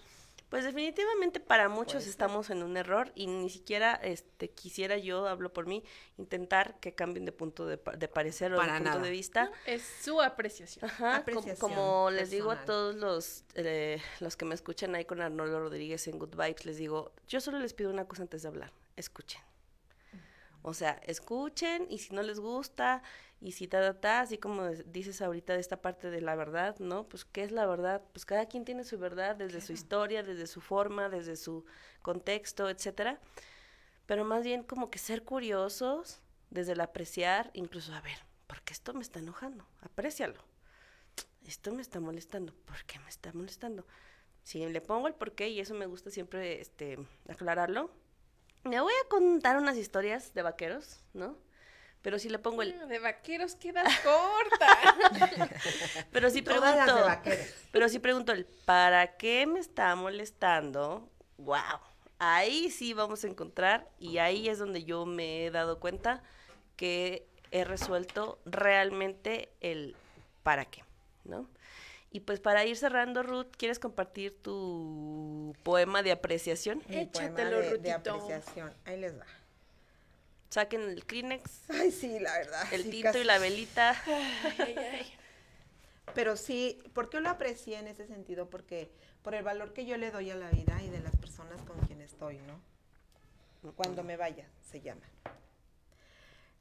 Pues 0.49 0.63
definitivamente 0.63 1.41
para 1.41 1.67
muchos 1.67 2.07
estamos 2.07 2.49
en 2.49 2.63
un 2.63 2.77
error 2.77 3.11
y 3.15 3.27
ni 3.27 3.49
siquiera 3.49 3.95
este 3.95 4.49
quisiera 4.49 4.97
yo, 4.97 5.27
hablo 5.27 5.51
por 5.51 5.65
mí, 5.65 5.83
intentar 6.17 6.79
que 6.79 6.95
cambien 6.95 7.25
de 7.25 7.33
punto 7.33 7.65
de, 7.67 7.77
pa- 7.77 7.91
de 7.97 8.07
parecer 8.07 8.53
o 8.53 8.55
de 8.55 8.61
punto 8.67 8.83
nada. 8.83 9.01
de 9.01 9.09
vista. 9.09 9.51
Es 9.65 9.81
su 10.01 10.21
apreciación. 10.21 10.85
Ajá, 10.85 11.11
com- 11.11 11.19
Apreciación 11.21 11.57
como 11.57 12.09
les 12.11 12.29
digo 12.29 12.51
a 12.51 12.63
todos 12.65 12.95
los, 12.95 13.43
eh, 13.55 14.01
los 14.21 14.37
que 14.37 14.45
me 14.45 14.55
escuchan 14.55 14.95
ahí 14.95 15.03
con 15.03 15.19
Arnoldo 15.19 15.59
Rodríguez 15.59 16.07
en 16.07 16.17
Good 16.17 16.35
Vibes, 16.37 16.65
les 16.65 16.77
digo, 16.77 17.11
yo 17.27 17.41
solo 17.41 17.59
les 17.59 17.73
pido 17.73 17.89
una 17.89 18.05
cosa 18.05 18.21
antes 18.21 18.41
de 18.43 18.47
hablar, 18.47 18.71
escuchen. 18.95 19.41
O 20.67 20.73
sea, 20.73 20.99
escuchen 21.05 21.87
y 21.89 21.99
si 21.99 22.13
no 22.13 22.21
les 22.23 22.41
gusta 22.41 23.01
y 23.39 23.53
si 23.53 23.69
ta, 23.69 23.79
ta, 23.79 24.01
ta, 24.01 24.19
así 24.19 24.37
como 24.37 24.67
dices 24.67 25.21
ahorita 25.21 25.53
de 25.53 25.61
esta 25.61 25.81
parte 25.81 26.09
de 26.09 26.19
la 26.19 26.35
verdad, 26.35 26.77
¿no? 26.79 27.07
Pues, 27.07 27.23
¿qué 27.23 27.43
es 27.43 27.53
la 27.53 27.65
verdad? 27.65 28.03
Pues 28.11 28.25
cada 28.25 28.47
quien 28.47 28.65
tiene 28.65 28.83
su 28.83 28.99
verdad 28.99 29.37
desde 29.37 29.61
su 29.61 29.71
historia, 29.71 30.23
desde 30.23 30.45
su 30.45 30.59
forma, 30.59 31.07
desde 31.07 31.37
su 31.37 31.63
contexto, 32.01 32.69
etcétera. 32.69 33.17
Pero 34.07 34.25
más 34.25 34.43
bien 34.43 34.61
como 34.61 34.89
que 34.89 34.99
ser 34.99 35.23
curiosos 35.23 36.19
desde 36.49 36.73
el 36.73 36.81
apreciar, 36.81 37.49
incluso, 37.53 37.93
a 37.93 38.01
ver, 38.01 38.17
¿por 38.45 38.61
qué 38.63 38.73
esto 38.73 38.93
me 38.93 39.03
está 39.03 39.19
enojando? 39.19 39.65
Aprécialo. 39.79 40.43
Esto 41.45 41.71
me 41.71 41.81
está 41.81 42.01
molestando. 42.01 42.53
¿Por 42.65 42.83
qué 42.83 42.99
me 42.99 43.07
está 43.07 43.31
molestando? 43.31 43.87
Si 44.43 44.67
le 44.67 44.81
pongo 44.81 45.07
el 45.07 45.13
por 45.13 45.31
qué, 45.31 45.47
y 45.47 45.61
eso 45.61 45.75
me 45.75 45.85
gusta 45.85 46.09
siempre 46.09 46.59
este, 46.59 46.99
aclararlo, 47.29 47.89
me 48.67 48.79
voy 48.81 48.93
a 49.05 49.09
contar 49.09 49.57
unas 49.57 49.77
historias 49.77 50.33
de 50.33 50.41
vaqueros, 50.41 50.99
¿no? 51.13 51.37
Pero 52.01 52.19
si 52.19 52.29
le 52.29 52.39
pongo 52.39 52.61
el... 52.61 52.75
Mm, 52.75 52.87
De 52.87 52.99
vaqueros 52.99 53.55
quedas 53.55 53.91
corta. 53.99 55.49
Pero 56.11 56.29
si 56.29 56.41
Todas 56.41 56.61
las 56.61 56.85
de 56.85 56.91
pregunto... 56.93 57.05
vaqueros. 57.07 57.47
Pero 57.71 57.89
si 57.89 57.99
pregunto 57.99 58.31
el 58.31 58.45
¿para 58.45 59.17
qué 59.17 59.45
me 59.45 59.59
está 59.59 59.95
molestando? 59.95 61.09
¡Wow! 61.37 61.79
Ahí 62.19 62.71
sí 62.71 62.93
vamos 62.93 63.23
a 63.23 63.27
encontrar 63.27 63.89
y 63.99 64.17
ahí 64.19 64.47
es 64.49 64.57
donde 64.59 64.83
yo 64.83 65.05
me 65.05 65.45
he 65.45 65.51
dado 65.51 65.79
cuenta 65.79 66.23
que 66.75 67.27
he 67.51 67.63
resuelto 67.63 68.39
realmente 68.45 69.51
el 69.61 69.95
para 70.43 70.65
qué, 70.65 70.83
¿no? 71.25 71.49
Y 72.17 72.21
pues 72.21 72.39
para 72.39 72.65
ir 72.65 72.75
cerrando, 72.77 73.21
Ruth, 73.21 73.45
¿quieres 73.59 73.77
compartir 73.77 74.35
tu 74.41 75.55
poema 75.61 76.01
de 76.01 76.11
apreciación? 76.11 76.79
Mi 76.89 77.05
poema 77.05 77.27
Échatelo, 77.29 77.59
de, 77.59 77.77
de 77.77 77.93
Rutito. 77.93 78.13
apreciación. 78.15 78.73
Ahí 78.85 78.99
les 78.99 79.19
va. 79.19 79.25
Saquen 80.49 80.81
el 80.81 81.05
Kleenex, 81.05 81.69
Ay, 81.69 81.91
sí, 81.91 82.17
la 82.19 82.33
verdad. 82.39 82.73
el 82.73 82.81
sí, 82.85 82.89
tinto 82.89 83.09
casi- 83.09 83.19
y 83.19 83.23
la 83.23 83.37
velita. 83.37 83.95
Pero 86.15 86.37
sí, 86.37 86.81
¿por 86.95 87.11
qué 87.11 87.21
lo 87.21 87.29
aprecié 87.29 87.77
en 87.77 87.87
ese 87.87 88.07
sentido? 88.07 88.49
Porque 88.49 88.89
por 89.21 89.35
el 89.35 89.43
valor 89.43 89.73
que 89.73 89.85
yo 89.85 89.95
le 89.97 90.09
doy 90.09 90.31
a 90.31 90.35
la 90.35 90.49
vida 90.49 90.81
y 90.81 90.89
de 90.89 91.01
las 91.01 91.15
personas 91.17 91.61
con 91.61 91.77
quien 91.81 92.01
estoy, 92.01 92.39
¿no? 92.39 92.59
Cuando 93.75 94.03
me 94.03 94.17
vaya, 94.17 94.47
se 94.71 94.81
llama. 94.81 95.03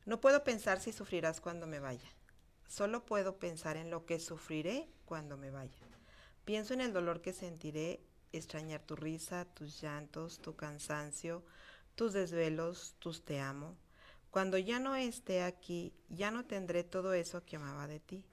No 0.04 0.20
puedo 0.20 0.44
pensar 0.44 0.82
si 0.82 0.92
sufrirás 0.92 1.40
cuando 1.40 1.66
me 1.66 1.80
vaya. 1.80 2.10
Solo 2.68 3.06
puedo 3.06 3.38
pensar 3.38 3.78
en 3.78 3.88
lo 3.90 4.04
que 4.04 4.20
sufriré 4.20 4.86
cuando 5.06 5.38
me 5.38 5.50
vaya. 5.50 5.86
Pienso 6.44 6.74
en 6.74 6.82
el 6.82 6.92
dolor 6.92 7.22
que 7.22 7.32
sentiré, 7.32 8.00
extrañar 8.32 8.82
tu 8.82 8.96
risa, 8.96 9.46
tus 9.46 9.80
llantos, 9.80 10.38
tu 10.40 10.54
cansancio, 10.54 11.42
tus 11.94 12.12
desvelos, 12.12 12.94
tus 12.98 13.24
te 13.24 13.40
amo. 13.40 13.74
Cuando 14.30 14.58
ya 14.58 14.78
no 14.78 14.94
esté 14.96 15.42
aquí, 15.42 15.94
ya 16.10 16.30
no 16.30 16.44
tendré 16.44 16.84
todo 16.84 17.14
eso 17.14 17.44
que 17.46 17.56
amaba 17.56 17.86
de 17.86 18.00
ti 18.00 18.24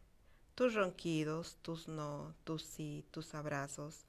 tus 0.56 0.76
ronquidos, 0.76 1.58
tus 1.62 1.88
no, 1.88 2.36
tus 2.44 2.64
sí, 2.64 3.06
tus 3.12 3.34
abrazos, 3.34 4.06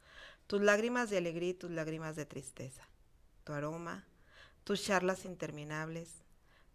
tus 0.46 0.60
lágrimas 0.60 1.08
de 1.10 1.18
alegría 1.18 1.50
y 1.50 1.54
tus 1.54 1.70
lágrimas 1.70 2.16
de 2.16 2.26
tristeza, 2.26 2.86
tu 3.44 3.52
aroma, 3.52 4.04
tus 4.62 4.84
charlas 4.84 5.24
interminables, 5.24 6.22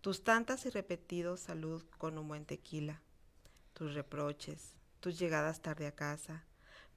tus 0.01 0.23
tantas 0.23 0.65
y 0.65 0.69
repetidos 0.69 1.41
salud 1.41 1.83
con 1.97 2.17
un 2.17 2.27
buen 2.27 2.45
tequila, 2.45 3.01
tus 3.73 3.93
reproches, 3.93 4.73
tus 4.99 5.19
llegadas 5.19 5.61
tarde 5.61 5.87
a 5.87 5.91
casa, 5.91 6.43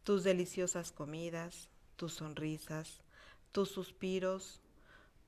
tus 0.03 0.25
deliciosas 0.25 0.93
comidas, 0.93 1.69
tus 1.97 2.15
sonrisas, 2.15 3.03
tus 3.53 3.71
suspiros, 3.71 4.61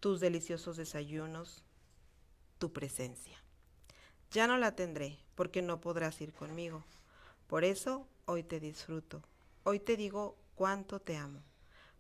tus 0.01 0.21
deliciosos 0.21 0.77
desayunos, 0.77 1.63
tu 2.59 2.73
presencia. 2.73 3.39
Ya 4.31 4.47
no 4.47 4.59
la 4.59 4.75
tendré 4.75 5.19
porque 5.35 5.63
no 5.63 5.81
podrás 5.81 6.21
ir 6.21 6.33
conmigo. 6.33 6.85
Por 7.47 7.65
eso 7.65 8.09
hoy 8.25 8.43
te 8.43 8.61
disfruto. 8.61 9.23
Hoy 9.63 9.81
te 9.81 9.97
digo 9.97 10.37
cuánto 10.55 11.01
te 11.01 11.17
amo, 11.17 11.43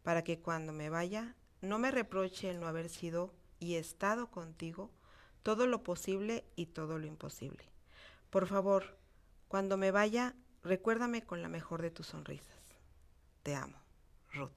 para 0.03 0.25
que 0.25 0.41
cuando 0.41 0.73
me 0.73 0.91
vaya 0.91 1.35
no 1.61 1.79
me 1.79 1.91
reproche 1.91 2.51
el 2.51 2.61
no 2.61 2.67
haber 2.67 2.89
sido 2.89 3.33
y 3.59 3.77
estado 3.77 4.31
contigo 4.31 4.91
todo 5.43 5.67
lo 5.67 5.83
posible 5.83 6.45
y 6.57 6.67
todo 6.67 6.99
lo 6.99 7.07
imposible. 7.07 7.65
Por 8.31 8.47
favor, 8.47 8.97
cuando 9.47 9.77
me 9.77 9.91
vaya, 9.91 10.35
recuérdame 10.65 11.23
con 11.25 11.43
la 11.43 11.49
mejor 11.49 11.83
de 11.83 11.91
tus 11.91 12.09
sonrisas. 12.09 12.59
Te 13.43 13.55
amo, 13.55 13.79
Ruth. 14.33 14.51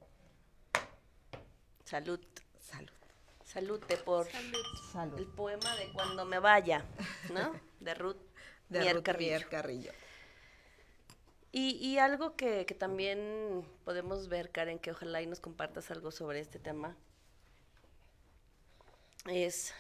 Salud. 1.86 2.20
Salud. 2.60 2.92
Salute 3.44 3.98
por 3.98 4.28
Salud. 4.92 5.18
el 5.18 5.28
poema 5.28 5.76
de 5.76 5.90
Cuando 5.94 6.26
me 6.26 6.40
vaya, 6.40 6.84
¿no? 7.34 7.54
De 7.80 7.94
Ruth. 7.94 8.18
De 8.70 8.80
Mier 8.80 8.96
Ruth 8.96 9.04
Carrillo. 9.04 9.30
Mier 9.30 9.48
Carrillo. 9.48 9.92
Y, 11.54 11.78
y 11.78 11.98
algo 11.98 12.36
que, 12.36 12.66
que 12.66 12.76
también 12.76 13.66
podemos 13.86 14.28
ver, 14.28 14.52
Karen, 14.52 14.80
que 14.80 14.92
ojalá 14.92 15.22
y 15.22 15.28
nos 15.28 15.40
compartas 15.40 15.90
algo 15.92 16.12
sobre 16.12 16.42
este 16.42 16.60
tema, 16.60 16.96
es 19.26 19.74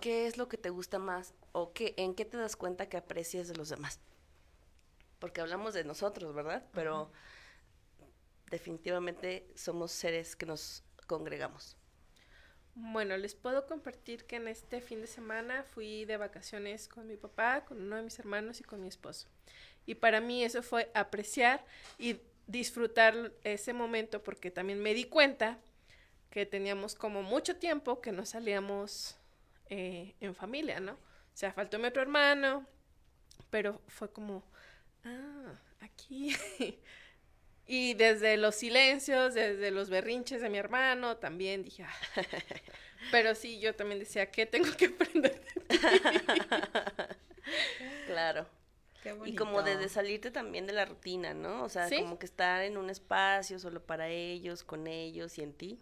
qué 0.00 0.26
es 0.26 0.36
lo 0.36 0.48
que 0.48 0.58
te 0.58 0.70
gusta 0.70 0.98
más 0.98 1.32
o 1.52 1.72
qué, 1.72 1.94
en 1.96 2.14
qué 2.14 2.24
te 2.24 2.36
das 2.36 2.56
cuenta 2.56 2.88
que 2.88 2.96
aprecias 2.98 3.48
de 3.48 3.54
los 3.54 3.70
demás. 3.70 4.00
Porque 5.24 5.40
hablamos 5.40 5.72
de 5.72 5.84
nosotros, 5.84 6.34
¿verdad? 6.34 6.62
Pero 6.74 7.10
definitivamente 8.50 9.50
somos 9.54 9.90
seres 9.90 10.36
que 10.36 10.44
nos 10.44 10.84
congregamos. 11.06 11.78
Bueno, 12.74 13.16
les 13.16 13.34
puedo 13.34 13.66
compartir 13.66 14.26
que 14.26 14.36
en 14.36 14.48
este 14.48 14.82
fin 14.82 15.00
de 15.00 15.06
semana 15.06 15.62
fui 15.62 16.04
de 16.04 16.18
vacaciones 16.18 16.88
con 16.88 17.06
mi 17.06 17.16
papá, 17.16 17.64
con 17.64 17.80
uno 17.80 17.96
de 17.96 18.02
mis 18.02 18.18
hermanos 18.18 18.60
y 18.60 18.64
con 18.64 18.82
mi 18.82 18.88
esposo. 18.88 19.26
Y 19.86 19.94
para 19.94 20.20
mí 20.20 20.44
eso 20.44 20.62
fue 20.62 20.90
apreciar 20.92 21.64
y 21.98 22.20
disfrutar 22.46 23.32
ese 23.44 23.72
momento 23.72 24.22
porque 24.22 24.50
también 24.50 24.82
me 24.82 24.92
di 24.92 25.04
cuenta 25.04 25.58
que 26.28 26.44
teníamos 26.44 26.94
como 26.94 27.22
mucho 27.22 27.56
tiempo 27.56 28.02
que 28.02 28.12
no 28.12 28.26
salíamos 28.26 29.16
eh, 29.70 30.16
en 30.20 30.34
familia, 30.34 30.80
¿no? 30.80 30.92
O 30.92 30.98
sea, 31.32 31.50
faltó 31.54 31.78
mi 31.78 31.86
otro 31.86 32.02
hermano, 32.02 32.66
pero 33.48 33.80
fue 33.88 34.12
como, 34.12 34.44
ah, 35.04 35.60
aquí. 35.80 36.36
y 37.66 37.94
desde 37.94 38.36
los 38.36 38.54
silencios, 38.54 39.34
desde 39.34 39.70
los 39.70 39.90
berrinches 39.90 40.42
de 40.42 40.50
mi 40.50 40.58
hermano, 40.58 41.16
también 41.16 41.62
dije, 41.62 41.84
ah. 41.84 41.94
pero 43.10 43.34
sí, 43.34 43.60
yo 43.60 43.74
también 43.74 43.98
decía, 43.98 44.30
¿qué 44.30 44.46
tengo 44.46 44.70
que 44.76 44.86
aprender? 44.86 45.40
claro. 48.06 48.46
Y 49.26 49.34
como 49.34 49.62
desde 49.62 49.90
salirte 49.90 50.30
también 50.30 50.66
de 50.66 50.72
la 50.72 50.86
rutina, 50.86 51.34
¿no? 51.34 51.64
O 51.64 51.68
sea, 51.68 51.90
como 51.90 52.18
que 52.18 52.24
estar 52.24 52.62
en 52.62 52.78
un 52.78 52.88
espacio 52.88 53.58
solo 53.58 53.84
para 53.84 54.08
ellos, 54.08 54.64
con 54.64 54.86
ellos 54.86 55.36
y 55.36 55.42
en 55.42 55.52
ti. 55.52 55.78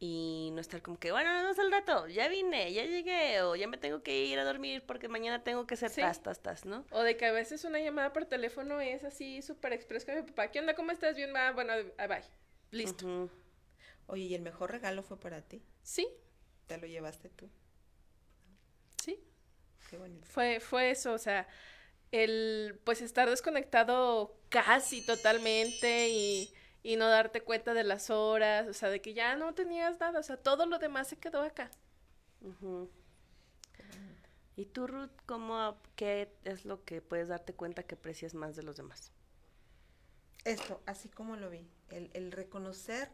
Y 0.00 0.50
no 0.52 0.60
estar 0.60 0.82
como 0.82 0.98
que, 0.98 1.12
bueno, 1.12 1.32
nos 1.32 1.42
vemos 1.42 1.58
al 1.58 1.70
rato, 1.70 2.08
ya 2.08 2.28
vine, 2.28 2.72
ya 2.72 2.84
llegué, 2.84 3.40
o 3.42 3.54
ya 3.54 3.68
me 3.68 3.78
tengo 3.78 4.02
que 4.02 4.24
ir 4.24 4.38
a 4.38 4.44
dormir 4.44 4.84
porque 4.84 5.08
mañana 5.08 5.44
tengo 5.44 5.66
que 5.66 5.74
hacer 5.74 5.90
tas, 5.92 6.22
tas, 6.22 6.42
tas, 6.42 6.64
¿no? 6.64 6.84
O 6.90 7.02
de 7.02 7.16
que 7.16 7.26
a 7.26 7.32
veces 7.32 7.64
una 7.64 7.78
llamada 7.78 8.12
por 8.12 8.26
teléfono 8.26 8.80
es 8.80 9.04
así 9.04 9.40
súper 9.40 9.72
express 9.72 10.04
con 10.04 10.16
mi 10.16 10.22
papá. 10.22 10.50
¿Qué 10.50 10.58
onda? 10.58 10.74
¿Cómo 10.74 10.90
estás? 10.90 11.16
Bien, 11.16 11.32
va, 11.34 11.52
bueno, 11.52 11.72
ah, 11.96 12.06
bye. 12.06 12.24
Listo. 12.70 13.30
Oye, 14.06 14.24
¿y 14.24 14.34
el 14.34 14.42
mejor 14.42 14.72
regalo 14.72 15.02
fue 15.02 15.18
para 15.18 15.40
ti? 15.42 15.62
Sí. 15.82 16.08
¿Te 16.66 16.76
lo 16.76 16.86
llevaste 16.86 17.30
tú? 17.30 17.48
Sí. 19.02 19.22
Qué 19.88 19.96
bonito. 19.96 20.26
Fue, 20.26 20.60
fue 20.60 20.90
eso, 20.90 21.12
o 21.12 21.18
sea, 21.18 21.46
el 22.10 22.80
pues 22.84 23.00
estar 23.00 23.30
desconectado 23.30 24.36
casi 24.48 25.04
totalmente 25.04 26.08
y, 26.08 26.52
no 26.96 27.08
darte 27.08 27.40
cuenta 27.40 27.74
de 27.74 27.84
las 27.84 28.10
horas, 28.10 28.68
o 28.68 28.74
sea, 28.74 28.90
de 28.90 29.00
que 29.00 29.14
ya 29.14 29.36
no 29.36 29.54
tenías 29.54 29.98
nada, 29.98 30.20
o 30.20 30.22
sea, 30.22 30.36
todo 30.36 30.66
lo 30.66 30.78
demás 30.78 31.08
se 31.08 31.16
quedó 31.16 31.42
acá. 31.42 31.70
¿Y 34.56 34.66
tú, 34.66 34.86
Ruth, 34.86 35.10
cómo, 35.26 35.76
qué 35.96 36.32
es 36.44 36.64
lo 36.64 36.84
que 36.84 37.00
puedes 37.00 37.28
darte 37.28 37.54
cuenta 37.54 37.82
que 37.82 37.94
aprecias 37.94 38.34
más 38.34 38.54
de 38.54 38.62
los 38.62 38.76
demás? 38.76 39.12
Esto, 40.44 40.82
así 40.86 41.08
como 41.08 41.36
lo 41.36 41.48
vi, 41.48 41.66
el, 41.88 42.10
el 42.12 42.30
reconocer 42.30 43.10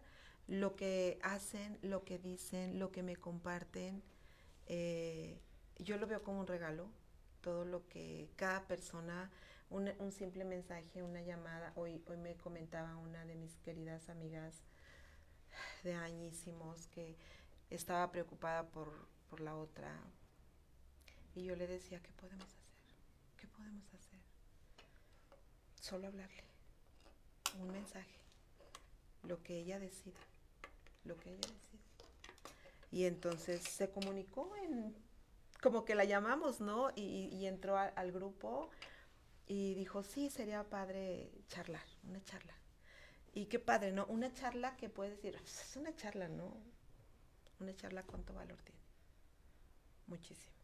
lo 0.49 0.75
que 0.75 1.21
hacen, 1.23 1.79
lo 1.81 2.05
que 2.05 2.19
dicen, 2.19 2.81
lo 2.81 2.91
que 2.91 3.05
me 3.05 3.15
comparten, 3.15 4.03
eh, 4.67 5.41
yo 5.79 5.97
lo 5.97 6.09
veo 6.09 6.25
como 6.25 6.41
un 6.41 6.47
regalo, 6.47 6.89
todo 7.41 7.65
lo 7.65 7.87
que 7.89 8.29
cada 8.37 8.67
persona, 8.67 9.31
un, 9.71 10.13
simple 10.13 10.45
mensaje, 10.45 11.03
una 11.03 11.23
llamada. 11.23 11.73
Hoy, 11.77 12.03
hoy 12.07 12.17
me 12.17 12.37
comentaba 12.37 12.97
una 12.97 13.25
de 13.25 13.37
mis 13.37 13.57
queridas 13.59 14.09
amigas 14.09 14.63
de 15.85 15.95
añísimos 15.95 16.89
que 16.89 17.17
estaba 17.71 18.11
preocupada 18.11 18.69
por, 18.69 18.93
por 19.29 19.41
la 19.41 19.57
otra. 19.57 19.97
Y 21.35 21.45
yo 21.45 21.55
le 21.55 21.67
decía, 21.67 22.03
¿qué 22.03 22.13
podemos 22.13 22.45
hacer? 22.45 22.61
¿Qué 23.37 23.47
podemos 23.47 23.95
hacer? 23.95 24.19
Solo 25.81 26.09
hablarle. 26.09 26.45
Un 27.59 27.71
mensaje. 27.71 28.19
Lo 29.23 29.43
que 29.43 29.59
ella 29.59 29.79
decida. 29.79 30.19
Lo 31.05 31.17
que 31.17 31.31
ella 31.31 31.49
decida. 31.49 31.81
Y 32.91 33.05
entonces 33.05 33.63
se 33.63 33.89
comunicó 33.91 34.55
en 34.57 34.95
como 35.63 35.85
que 35.85 35.95
la 35.95 36.05
llamamos, 36.05 36.61
¿no? 36.61 36.91
Y, 36.97 37.47
entró 37.47 37.77
al 37.77 38.13
grupo 38.13 38.71
y 39.51 39.75
dijo, 39.75 40.05
sí, 40.05 40.31
sería 40.31 40.63
padre 40.63 41.29
charlar, 41.49 41.85
una 42.05 42.23
charla. 42.23 42.55
Y 43.33 43.47
qué 43.47 43.59
padre, 43.59 43.91
¿no? 43.91 44.07
Una 44.07 44.33
charla 44.33 44.77
que 44.77 44.89
puedes 44.89 45.17
decir, 45.17 45.35
es 45.45 45.75
una 45.75 45.93
charla, 45.97 46.29
¿no? 46.29 46.57
Una 47.59 47.75
charla, 47.75 48.05
¿cuánto 48.05 48.33
valor 48.33 48.63
tiene? 48.63 48.81
Muchísimo. 50.07 50.55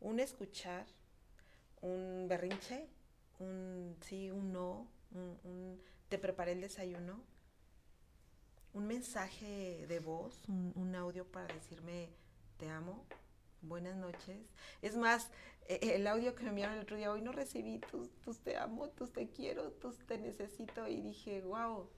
Un 0.00 0.20
escuchar, 0.20 0.86
un 1.82 2.24
berrinche, 2.26 2.88
un 3.40 3.94
sí, 4.00 4.30
un 4.30 4.52
no, 4.52 4.88
un, 5.10 5.78
te 6.08 6.16
preparé 6.16 6.52
el 6.52 6.62
desayuno, 6.62 7.22
un 8.72 8.86
mensaje 8.86 9.84
de 9.86 10.00
voz, 10.00 10.48
un 10.48 10.94
audio 10.94 11.30
para 11.30 11.52
decirme 11.52 12.08
te 12.56 12.70
amo, 12.70 13.04
buenas 13.62 13.96
noches. 13.96 14.38
Es 14.82 14.96
más, 14.96 15.30
e, 15.68 15.78
e, 15.82 15.96
el 15.96 16.06
audio 16.06 16.34
que 16.34 16.44
me 16.44 16.50
enviaron 16.50 16.76
el 16.76 16.82
otro 16.82 16.96
día, 16.96 17.12
hoy 17.12 17.22
no 17.22 17.32
recibí 17.32 17.78
tus, 17.78 18.10
tus 18.20 18.38
te 18.38 18.56
amo, 18.56 18.88
tus 18.90 19.12
te 19.12 19.28
quiero, 19.28 19.70
tus 19.72 19.98
te 20.06 20.18
necesito 20.18 20.88
y 20.88 21.00
dije, 21.00 21.42
wow, 21.42 21.88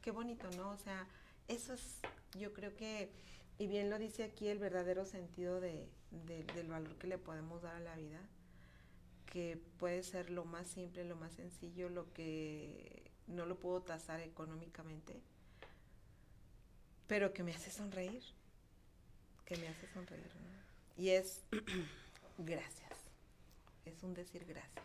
qué 0.00 0.10
bonito, 0.10 0.48
¿no? 0.56 0.70
O 0.70 0.78
sea, 0.78 1.06
eso 1.48 1.74
es, 1.74 2.00
yo 2.38 2.52
creo 2.52 2.74
que, 2.76 3.10
y 3.58 3.66
bien 3.66 3.90
lo 3.90 3.98
dice 3.98 4.24
aquí, 4.24 4.48
el 4.48 4.58
verdadero 4.58 5.04
sentido 5.04 5.60
de, 5.60 5.88
del 6.10 6.68
valor 6.68 6.96
que 6.96 7.06
le 7.06 7.18
podemos 7.18 7.62
dar 7.62 7.76
a 7.76 7.80
la 7.80 7.96
vida, 7.96 8.20
que 9.26 9.60
puede 9.78 10.02
ser 10.02 10.30
lo 10.30 10.44
más 10.44 10.66
simple, 10.66 11.04
lo 11.04 11.16
más 11.16 11.32
sencillo, 11.32 11.88
lo 11.88 12.12
que 12.12 13.10
no 13.26 13.46
lo 13.46 13.58
puedo 13.60 13.82
tasar 13.82 14.20
económicamente, 14.20 15.20
pero 17.06 17.32
que 17.32 17.42
me 17.42 17.52
hace 17.52 17.70
sonreír, 17.70 18.22
que 19.44 19.56
me 19.56 19.68
hace 19.68 19.86
sonreír, 19.88 20.34
¿no? 20.36 20.59
Y 20.96 21.10
es 21.10 21.42
gracias. 22.38 22.92
Es 23.84 24.02
un 24.02 24.14
decir 24.14 24.44
gracias. 24.46 24.84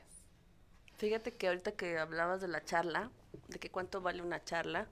Fíjate 0.98 1.34
que 1.34 1.48
ahorita 1.48 1.74
que 1.74 1.98
hablabas 1.98 2.42
de 2.42 2.48
la 2.48 2.64
charla, 2.64 3.12
de 3.50 3.60
que 3.60 3.70
cuánto 3.70 4.02
vale 4.02 4.22
una 4.22 4.44
charla, 4.44 4.88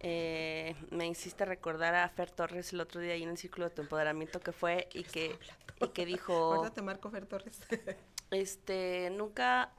eh, 0.00 0.76
me 0.90 1.08
hiciste 1.08 1.44
recordar 1.44 1.94
a 1.96 2.08
Fer 2.08 2.30
Torres 2.30 2.72
el 2.72 2.80
otro 2.80 3.00
día 3.00 3.14
ahí 3.14 3.24
en 3.24 3.30
el 3.30 3.38
círculo 3.38 3.68
de 3.68 3.74
tu 3.74 3.82
empoderamiento 3.82 4.38
que 4.38 4.52
fue 4.52 4.88
y 4.92 5.02
que, 5.02 5.36
y 5.80 5.88
que 5.88 6.06
dijo... 6.06 6.52
Acuérdate, 6.54 6.82
Marco 6.82 7.10
Fer 7.10 7.26
Torres. 7.26 7.58
este, 8.30 9.10
nunca, 9.10 9.72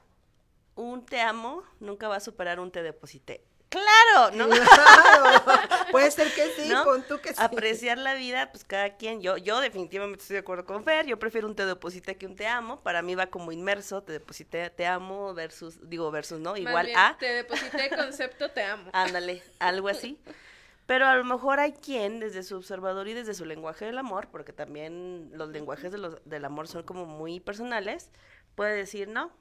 un 0.76 1.06
te 1.06 1.22
amo 1.22 1.64
nunca 1.80 2.10
va 2.10 2.18
a 2.18 2.20
superar 2.20 2.60
un 2.60 2.72
te 2.72 2.84
deposité. 2.84 3.46
Claro, 3.70 4.36
¿no? 4.36 4.48
Puede 5.92 6.10
ser 6.10 6.34
que 6.34 6.50
sí, 6.56 6.74
con 6.84 7.04
tú 7.04 7.20
que 7.20 7.30
sí. 7.30 7.36
Apreciar 7.38 8.00
la 8.00 8.16
vida, 8.16 8.52
pues 8.52 8.64
cada 8.64 8.98
quien. 8.98 9.22
Yo, 9.22 9.38
yo 9.38 9.62
definitivamente 9.62 10.24
estoy 10.24 10.36
de 10.36 10.40
acuerdo 10.40 10.66
con 10.66 10.84
Fer. 10.84 11.06
Yo 11.06 11.20
prefiero 11.20 11.48
un 11.48 11.56
te 11.56 11.66
deposité 11.66 12.18
que 12.18 12.26
un 12.26 12.36
te 12.36 12.48
amo. 12.48 12.82
Para 12.82 13.04
mí 13.04 13.14
va 13.14 13.28
como 13.28 13.52
inmerso, 13.52 14.02
te 14.02 14.14
deposité, 14.14 14.70
te 14.72 14.88
amo 14.88 15.36
versus, 15.36 15.88
digo 15.88 16.10
versus, 16.10 16.40
¿no? 16.40 16.58
Igual 16.58 16.90
a. 16.96 17.16
Te 17.20 17.28
deposité 17.28 17.90
concepto 17.96 18.50
te 18.50 18.64
amo. 18.64 18.90
Ándale, 18.94 19.44
algo 19.60 19.88
así. 19.88 20.20
Pero 20.88 21.06
a 21.06 21.16
lo 21.16 21.24
mejor 21.24 21.60
hay 21.60 21.74
quien, 21.74 22.20
desde 22.20 22.42
su 22.42 22.56
observador 22.56 23.08
y 23.08 23.14
desde 23.14 23.36
su 23.36 23.46
lenguaje 23.46 23.86
del 23.86 24.00
amor, 24.00 24.30
porque 24.32 24.54
también 24.54 25.30
los 25.34 25.50
lenguajes 25.50 25.92
de 25.92 26.00
los, 26.00 26.18
del 26.26 26.44
amor 26.46 26.68
son 26.68 26.82
como 26.82 27.06
muy 27.06 27.40
personales, 27.40 28.10
puede 28.56 28.76
decir, 28.76 29.08
no, 29.08 29.32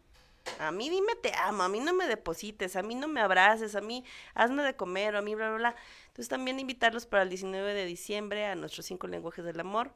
a 0.58 0.70
mí 0.70 0.88
dime 0.88 1.14
te 1.16 1.32
amo, 1.34 1.62
a 1.62 1.68
mí 1.68 1.80
no 1.80 1.92
me 1.92 2.06
deposites, 2.06 2.76
a 2.76 2.82
mí 2.82 2.94
no 2.94 3.08
me 3.08 3.20
abraces, 3.20 3.74
a 3.74 3.80
mí 3.80 4.04
hazme 4.34 4.62
de 4.62 4.74
comer, 4.74 5.14
o 5.14 5.18
a 5.18 5.22
mí 5.22 5.34
bla, 5.34 5.48
bla, 5.48 5.58
bla. 5.58 5.76
Entonces 6.08 6.28
también 6.28 6.58
invitarlos 6.58 7.06
para 7.06 7.22
el 7.22 7.28
19 7.28 7.74
de 7.74 7.84
diciembre 7.84 8.46
a 8.46 8.54
nuestros 8.54 8.86
cinco 8.86 9.06
lenguajes 9.06 9.44
del 9.44 9.60
amor. 9.60 9.92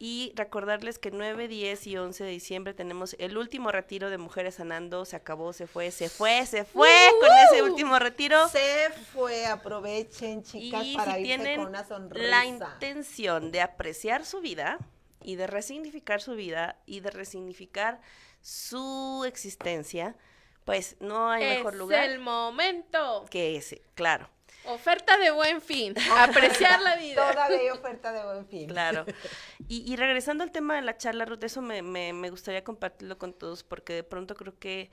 Y 0.00 0.32
recordarles 0.36 1.00
que 1.00 1.10
9, 1.10 1.48
10 1.48 1.86
y 1.88 1.96
11 1.96 2.22
de 2.22 2.30
diciembre 2.30 2.72
tenemos 2.72 3.16
el 3.18 3.36
último 3.36 3.72
retiro 3.72 4.10
de 4.10 4.18
Mujeres 4.18 4.54
Sanando. 4.54 5.04
Se 5.04 5.16
acabó, 5.16 5.52
se 5.52 5.66
fue, 5.66 5.90
se 5.90 6.08
fue, 6.08 6.46
se 6.46 6.64
fue 6.64 6.88
con 7.20 7.28
ese 7.46 7.64
último 7.64 7.98
retiro. 7.98 8.48
Se 8.48 8.90
fue, 9.12 9.46
aprovechen, 9.46 10.44
chicas, 10.44 10.86
para 10.94 11.16
si 11.16 11.24
tienen 11.24 11.58
con 11.58 11.70
una 11.70 11.84
sonrisa. 11.84 12.28
la 12.28 12.46
intención 12.46 13.50
de 13.50 13.60
apreciar 13.60 14.24
su 14.24 14.40
vida 14.40 14.78
y 15.20 15.34
de 15.34 15.48
resignificar 15.48 16.20
su 16.20 16.36
vida 16.36 16.78
y 16.86 17.00
de 17.00 17.10
resignificar 17.10 18.00
su 18.40 19.24
existencia, 19.26 20.16
pues 20.64 20.96
no 21.00 21.30
hay 21.30 21.44
mejor 21.44 21.74
lugar. 21.74 22.04
Es 22.04 22.10
el 22.10 22.18
momento. 22.18 23.24
Que 23.30 23.56
ese, 23.56 23.82
claro. 23.94 24.28
Oferta 24.66 25.16
de 25.16 25.30
buen 25.30 25.62
fin, 25.62 25.94
apreciar 26.18 26.82
la 26.82 26.96
vida. 26.96 27.32
Todavía 27.32 27.72
oferta 27.72 28.12
de 28.12 28.24
buen 28.24 28.46
fin. 28.46 28.68
Claro. 28.68 29.06
Y, 29.70 29.96
regresando 29.96 30.44
al 30.44 30.50
tema 30.50 30.76
de 30.76 30.82
la 30.82 30.96
charla, 30.96 31.26
Ruth, 31.26 31.44
eso 31.44 31.60
me, 31.60 31.82
me, 31.82 32.14
me 32.14 32.30
gustaría 32.30 32.64
compartirlo 32.64 33.18
con 33.18 33.34
todos 33.34 33.64
porque 33.64 33.92
de 33.92 34.02
pronto 34.02 34.34
creo 34.34 34.58
que 34.58 34.90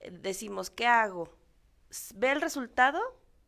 eh, 0.00 0.10
decimos, 0.10 0.70
¿qué 0.70 0.86
hago? 0.86 1.30
¿Ve 2.14 2.32
el 2.32 2.40
resultado 2.40 3.00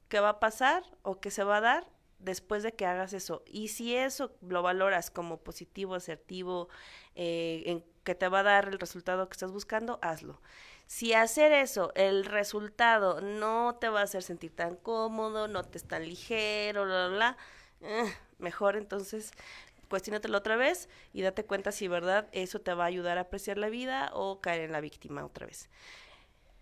que 0.09 0.21
va 0.21 0.31
a 0.31 0.41
pasar 0.41 0.83
o 1.03 1.21
que 1.21 1.31
se 1.31 1.45
va 1.45 1.59
a 1.59 1.61
dar 1.61 1.87
después 2.19 2.63
de 2.63 2.73
que 2.73 2.87
hagas 2.87 3.13
eso. 3.13 3.43
Y 3.47 3.69
si 3.69 3.95
eso 3.95 4.33
lo 4.41 4.63
valoras 4.63 5.11
como 5.11 5.39
positivo, 5.39 5.95
asertivo, 5.95 6.69
eh, 7.15 7.63
en 7.67 7.85
que 8.05 8.15
te 8.15 8.29
va 8.29 8.41
a 8.41 8.45
dar 8.45 8.69
el 8.69 8.79
resultado 8.79 9.29
que 9.29 9.35
estás 9.35 9.53
buscando, 9.53 9.99
hazlo. 10.03 10.41
Si 10.87 11.13
hacer 11.13 11.53
eso, 11.53 11.93
el 11.95 12.25
resultado 12.25 13.21
no 13.21 13.77
te 13.79 13.91
va 13.91 14.01
a 14.01 14.05
hacer 14.05 14.23
sentir 14.23 14.55
tan 14.57 14.77
cómodo, 14.77 15.47
no 15.47 15.63
te 15.63 15.79
es 15.79 15.85
tan 15.85 16.09
ligero, 16.09 16.85
bla, 16.87 17.09
bla, 17.09 17.17
bla, 17.17 17.37
eh, 17.83 18.15
mejor 18.39 18.77
entonces 18.77 19.33
cuestionatelo 19.89 20.39
otra 20.39 20.57
vez 20.57 20.89
y 21.13 21.23
date 21.23 21.45
cuenta 21.45 21.73
si 21.73 21.89
verdad 21.89 22.29
eso 22.33 22.61
te 22.61 22.75
va 22.75 22.85
a 22.85 22.89
ayudar 22.89 23.19
a 23.19 23.23
apreciar 23.23 23.59
la 23.59 23.69
vida 23.69 24.11
o 24.15 24.41
caer 24.41 24.63
en 24.63 24.73
la 24.73 24.81
víctima 24.81 25.25
otra 25.25 25.47
vez. 25.47 25.69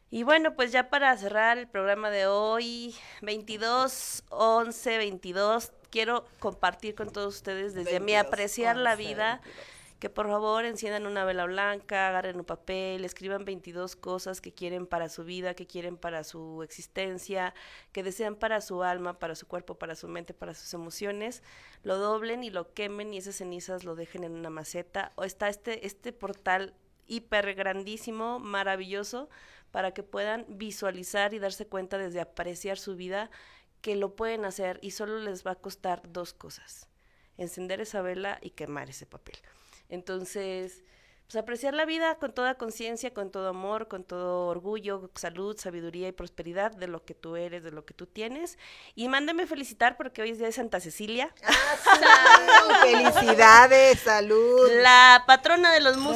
Y 0.09 0.23
bueno, 0.23 0.55
pues 0.55 0.71
ya 0.71 0.89
para 0.89 1.17
cerrar 1.17 1.59
el 1.59 1.67
programa 1.67 2.11
de 2.11 2.29
hoy, 2.29 2.95
22, 3.23 4.23
11, 4.29 4.99
22, 4.99 5.73
quiero 5.91 6.25
compartir 6.39 6.95
con 6.95 7.11
todos 7.11 7.35
ustedes 7.35 7.75
desde 7.75 7.99
mi 7.99 8.13
22, 8.13 8.27
apreciar 8.27 8.77
la 8.77 8.93
11, 8.93 9.03
vida 9.03 9.41
22. 9.43 9.67
que 9.99 10.09
por 10.09 10.29
favor 10.29 10.65
enciendan 10.65 11.07
una 11.07 11.25
vela 11.25 11.45
blanca, 11.47 12.07
agarren 12.07 12.37
un 12.37 12.45
papel, 12.45 13.05
escriban 13.05 13.45
22 13.45 13.97
cosas 13.97 14.41
que 14.41 14.53
quieren 14.53 14.87
para 14.87 15.09
su 15.09 15.25
vida, 15.25 15.55
que 15.55 15.67
quieren 15.67 15.97
para 15.97 16.23
su 16.23 16.63
existencia, 16.63 17.53
que 17.91 18.05
desean 18.05 18.37
para 18.37 18.61
su 18.61 18.85
alma, 18.85 19.19
para 19.19 19.35
su 19.35 19.49
cuerpo, 19.49 19.75
para 19.75 19.97
su 19.97 20.07
mente, 20.07 20.35
para 20.35 20.55
sus 20.55 20.73
emociones, 20.73 21.43
lo 21.83 21.99
doblen 21.99 22.45
y 22.45 22.51
lo 22.51 22.73
quemen 22.75 23.13
y 23.13 23.19
esas 23.19 23.35
cenizas 23.35 23.83
lo 23.83 23.97
dejen 23.97 24.23
en 24.23 24.37
una 24.37 24.51
maceta. 24.51 25.11
O 25.17 25.25
está 25.25 25.49
este, 25.49 25.85
este 25.85 26.13
portal 26.13 26.75
hiper 27.09 27.55
grandísimo, 27.55 28.39
maravilloso, 28.39 29.29
para 29.77 29.93
que 29.93 30.03
puedan 30.03 30.47
visualizar 30.49 31.35
y 31.35 31.39
darse 31.39 31.67
cuenta 31.67 31.99
desde 31.99 32.19
apreciar 32.19 32.79
su 32.79 32.97
vida 32.97 33.31
que 33.83 33.95
lo 33.95 34.17
pueden 34.17 34.47
hacer 34.47 34.79
y 34.81 34.93
solo 34.93 35.19
les 35.19 35.47
va 35.47 35.51
a 35.51 35.55
costar 35.57 36.01
dos 36.11 36.33
cosas, 36.33 36.89
encender 37.37 37.83
esa 37.83 38.01
vela 38.01 38.39
y 38.41 38.53
quemar 38.53 38.89
ese 38.89 39.05
papel. 39.05 39.37
Entonces, 39.91 40.83
pues 41.27 41.37
apreciar 41.43 41.75
la 41.75 41.85
vida 41.85 42.15
con 42.17 42.33
toda 42.33 42.55
conciencia, 42.55 43.13
con 43.13 43.31
todo 43.33 43.49
amor, 43.49 43.89
con 43.89 44.05
todo 44.05 44.47
orgullo, 44.47 45.11
salud, 45.17 45.57
sabiduría 45.59 46.07
y 46.07 46.13
prosperidad 46.13 46.71
de 46.71 46.87
lo 46.87 47.05
que 47.05 47.15
tú 47.15 47.35
eres, 47.35 47.65
de 47.65 47.73
lo 47.73 47.85
que 47.85 47.95
tú 47.95 48.07
tienes. 48.07 48.59
Y 48.95 49.09
mándame 49.09 49.47
felicitar 49.49 49.97
porque 49.97 50.23
hoy 50.23 50.31
es 50.31 50.39
día 50.39 50.47
de 50.47 50.53
Santa 50.53 50.79
Cecilia, 50.79 51.35
Ah, 51.45 52.83
sí, 52.85 52.93
Felicidades, 52.95 53.99
salud. 54.01 54.71
la 54.83 55.25
patrona 55.27 55.73
de 55.73 55.81
los 55.81 55.97
De 55.97 56.03
los 56.03 56.07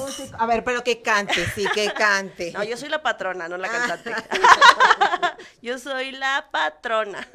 músicos. 0.00 0.32
A 0.38 0.46
ver, 0.46 0.62
pero 0.62 0.84
que 0.84 1.02
cante, 1.02 1.44
sí, 1.54 1.66
que 1.74 1.92
cante. 1.92 2.52
No, 2.52 2.62
yo 2.62 2.76
soy 2.76 2.88
la 2.88 3.02
patrona, 3.02 3.48
no 3.48 3.56
la 3.56 3.68
Ah. 3.68 3.70
cantante. 3.88 4.12
yo 5.62 5.78
soy 5.78 6.12
la 6.12 6.48
patrona. 6.52 7.26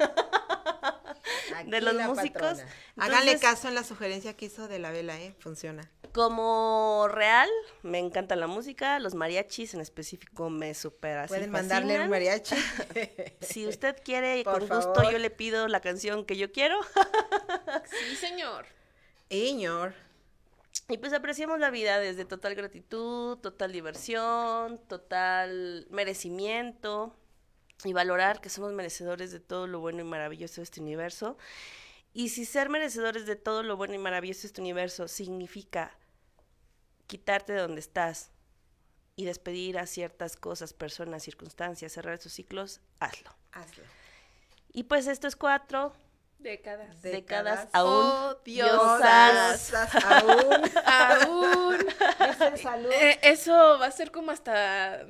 Aquí 1.56 1.70
de 1.70 1.80
los 1.82 1.94
músicos. 1.94 2.40
patrona. 2.40 2.72
Háganle 2.96 3.32
Entonces- 3.32 3.40
caso 3.40 3.68
en 3.68 3.74
la 3.74 3.84
sugerencia 3.84 4.34
que 4.34 4.46
hizo 4.46 4.66
de 4.68 4.78
la 4.78 4.90
vela, 4.90 5.18
¿eh? 5.18 5.34
Funciona. 5.40 5.90
Como 6.18 7.06
real, 7.06 7.48
me 7.84 8.00
encanta 8.00 8.34
la 8.34 8.48
música, 8.48 8.98
los 8.98 9.14
mariachis 9.14 9.74
en 9.74 9.80
específico 9.80 10.50
me 10.50 10.74
super 10.74 11.16
así 11.16 11.28
Pueden 11.28 11.52
mandarle 11.52 12.00
un 12.00 12.10
mariachi. 12.10 12.56
Si 13.40 13.68
usted 13.68 13.94
quiere, 14.02 14.42
Por 14.42 14.66
con 14.66 14.68
gusto 14.68 14.94
favor. 14.96 15.12
yo 15.12 15.18
le 15.20 15.30
pido 15.30 15.68
la 15.68 15.78
canción 15.78 16.24
que 16.24 16.36
yo 16.36 16.50
quiero. 16.50 16.76
Sí, 17.84 18.16
señor. 18.16 18.66
Iñor. 19.28 19.94
Y 20.88 20.98
pues 20.98 21.12
apreciamos 21.12 21.60
la 21.60 21.70
vida 21.70 22.00
desde 22.00 22.24
total 22.24 22.56
gratitud, 22.56 23.38
total 23.38 23.70
diversión, 23.70 24.80
total 24.88 25.86
merecimiento 25.90 27.14
y 27.84 27.92
valorar 27.92 28.40
que 28.40 28.48
somos 28.48 28.72
merecedores 28.72 29.30
de 29.30 29.38
todo 29.38 29.68
lo 29.68 29.78
bueno 29.78 30.00
y 30.00 30.04
maravilloso 30.04 30.56
de 30.56 30.64
este 30.64 30.80
universo. 30.80 31.38
Y 32.12 32.30
si 32.30 32.44
ser 32.44 32.70
merecedores 32.70 33.24
de 33.24 33.36
todo 33.36 33.62
lo 33.62 33.76
bueno 33.76 33.94
y 33.94 33.98
maravilloso 33.98 34.40
de 34.40 34.46
este 34.48 34.60
universo 34.60 35.06
significa 35.06 35.96
quitarte 37.08 37.52
de 37.54 37.60
donde 37.60 37.80
estás 37.80 38.30
y 39.16 39.24
despedir 39.24 39.78
a 39.78 39.86
ciertas 39.86 40.36
cosas, 40.36 40.72
personas, 40.72 41.24
circunstancias, 41.24 41.90
cerrar 41.92 42.14
esos 42.14 42.32
ciclos, 42.32 42.80
hazlo. 43.00 43.34
Hazlo. 43.50 43.82
Y 44.72 44.84
pues 44.84 45.08
esto 45.08 45.26
es 45.26 45.34
cuatro 45.34 45.92
Décadas. 46.38 47.02
Décadas 47.02 47.58
Décadas. 47.64 47.68
aún 47.72 47.90
Oh, 47.90 48.34
diosas. 48.44 49.70
Diosas 49.70 50.04
aún. 50.04 50.70
Aún. 50.86 51.78
Dicen 52.28 52.58
salud. 52.58 52.92
Eh, 52.92 53.18
eso 53.22 53.52
va 53.80 53.86
a 53.86 53.90
ser 53.90 54.12
como 54.12 54.30
hasta 54.30 55.04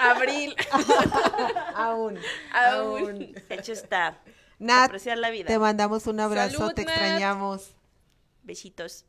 abril. 0.00 0.56
Aún. 1.74 2.18
Aún. 2.52 3.34
Hecho 3.50 3.72
está. 3.72 4.18
Nat, 4.58 4.86
Apreciar 4.86 5.18
la 5.18 5.28
vida. 5.30 5.46
te 5.48 5.58
mandamos 5.58 6.06
un 6.06 6.18
abrazo, 6.20 6.58
Salud, 6.58 6.72
te 6.72 6.84
Nat. 6.84 6.92
extrañamos. 6.94 7.74
Besitos. 8.42 9.04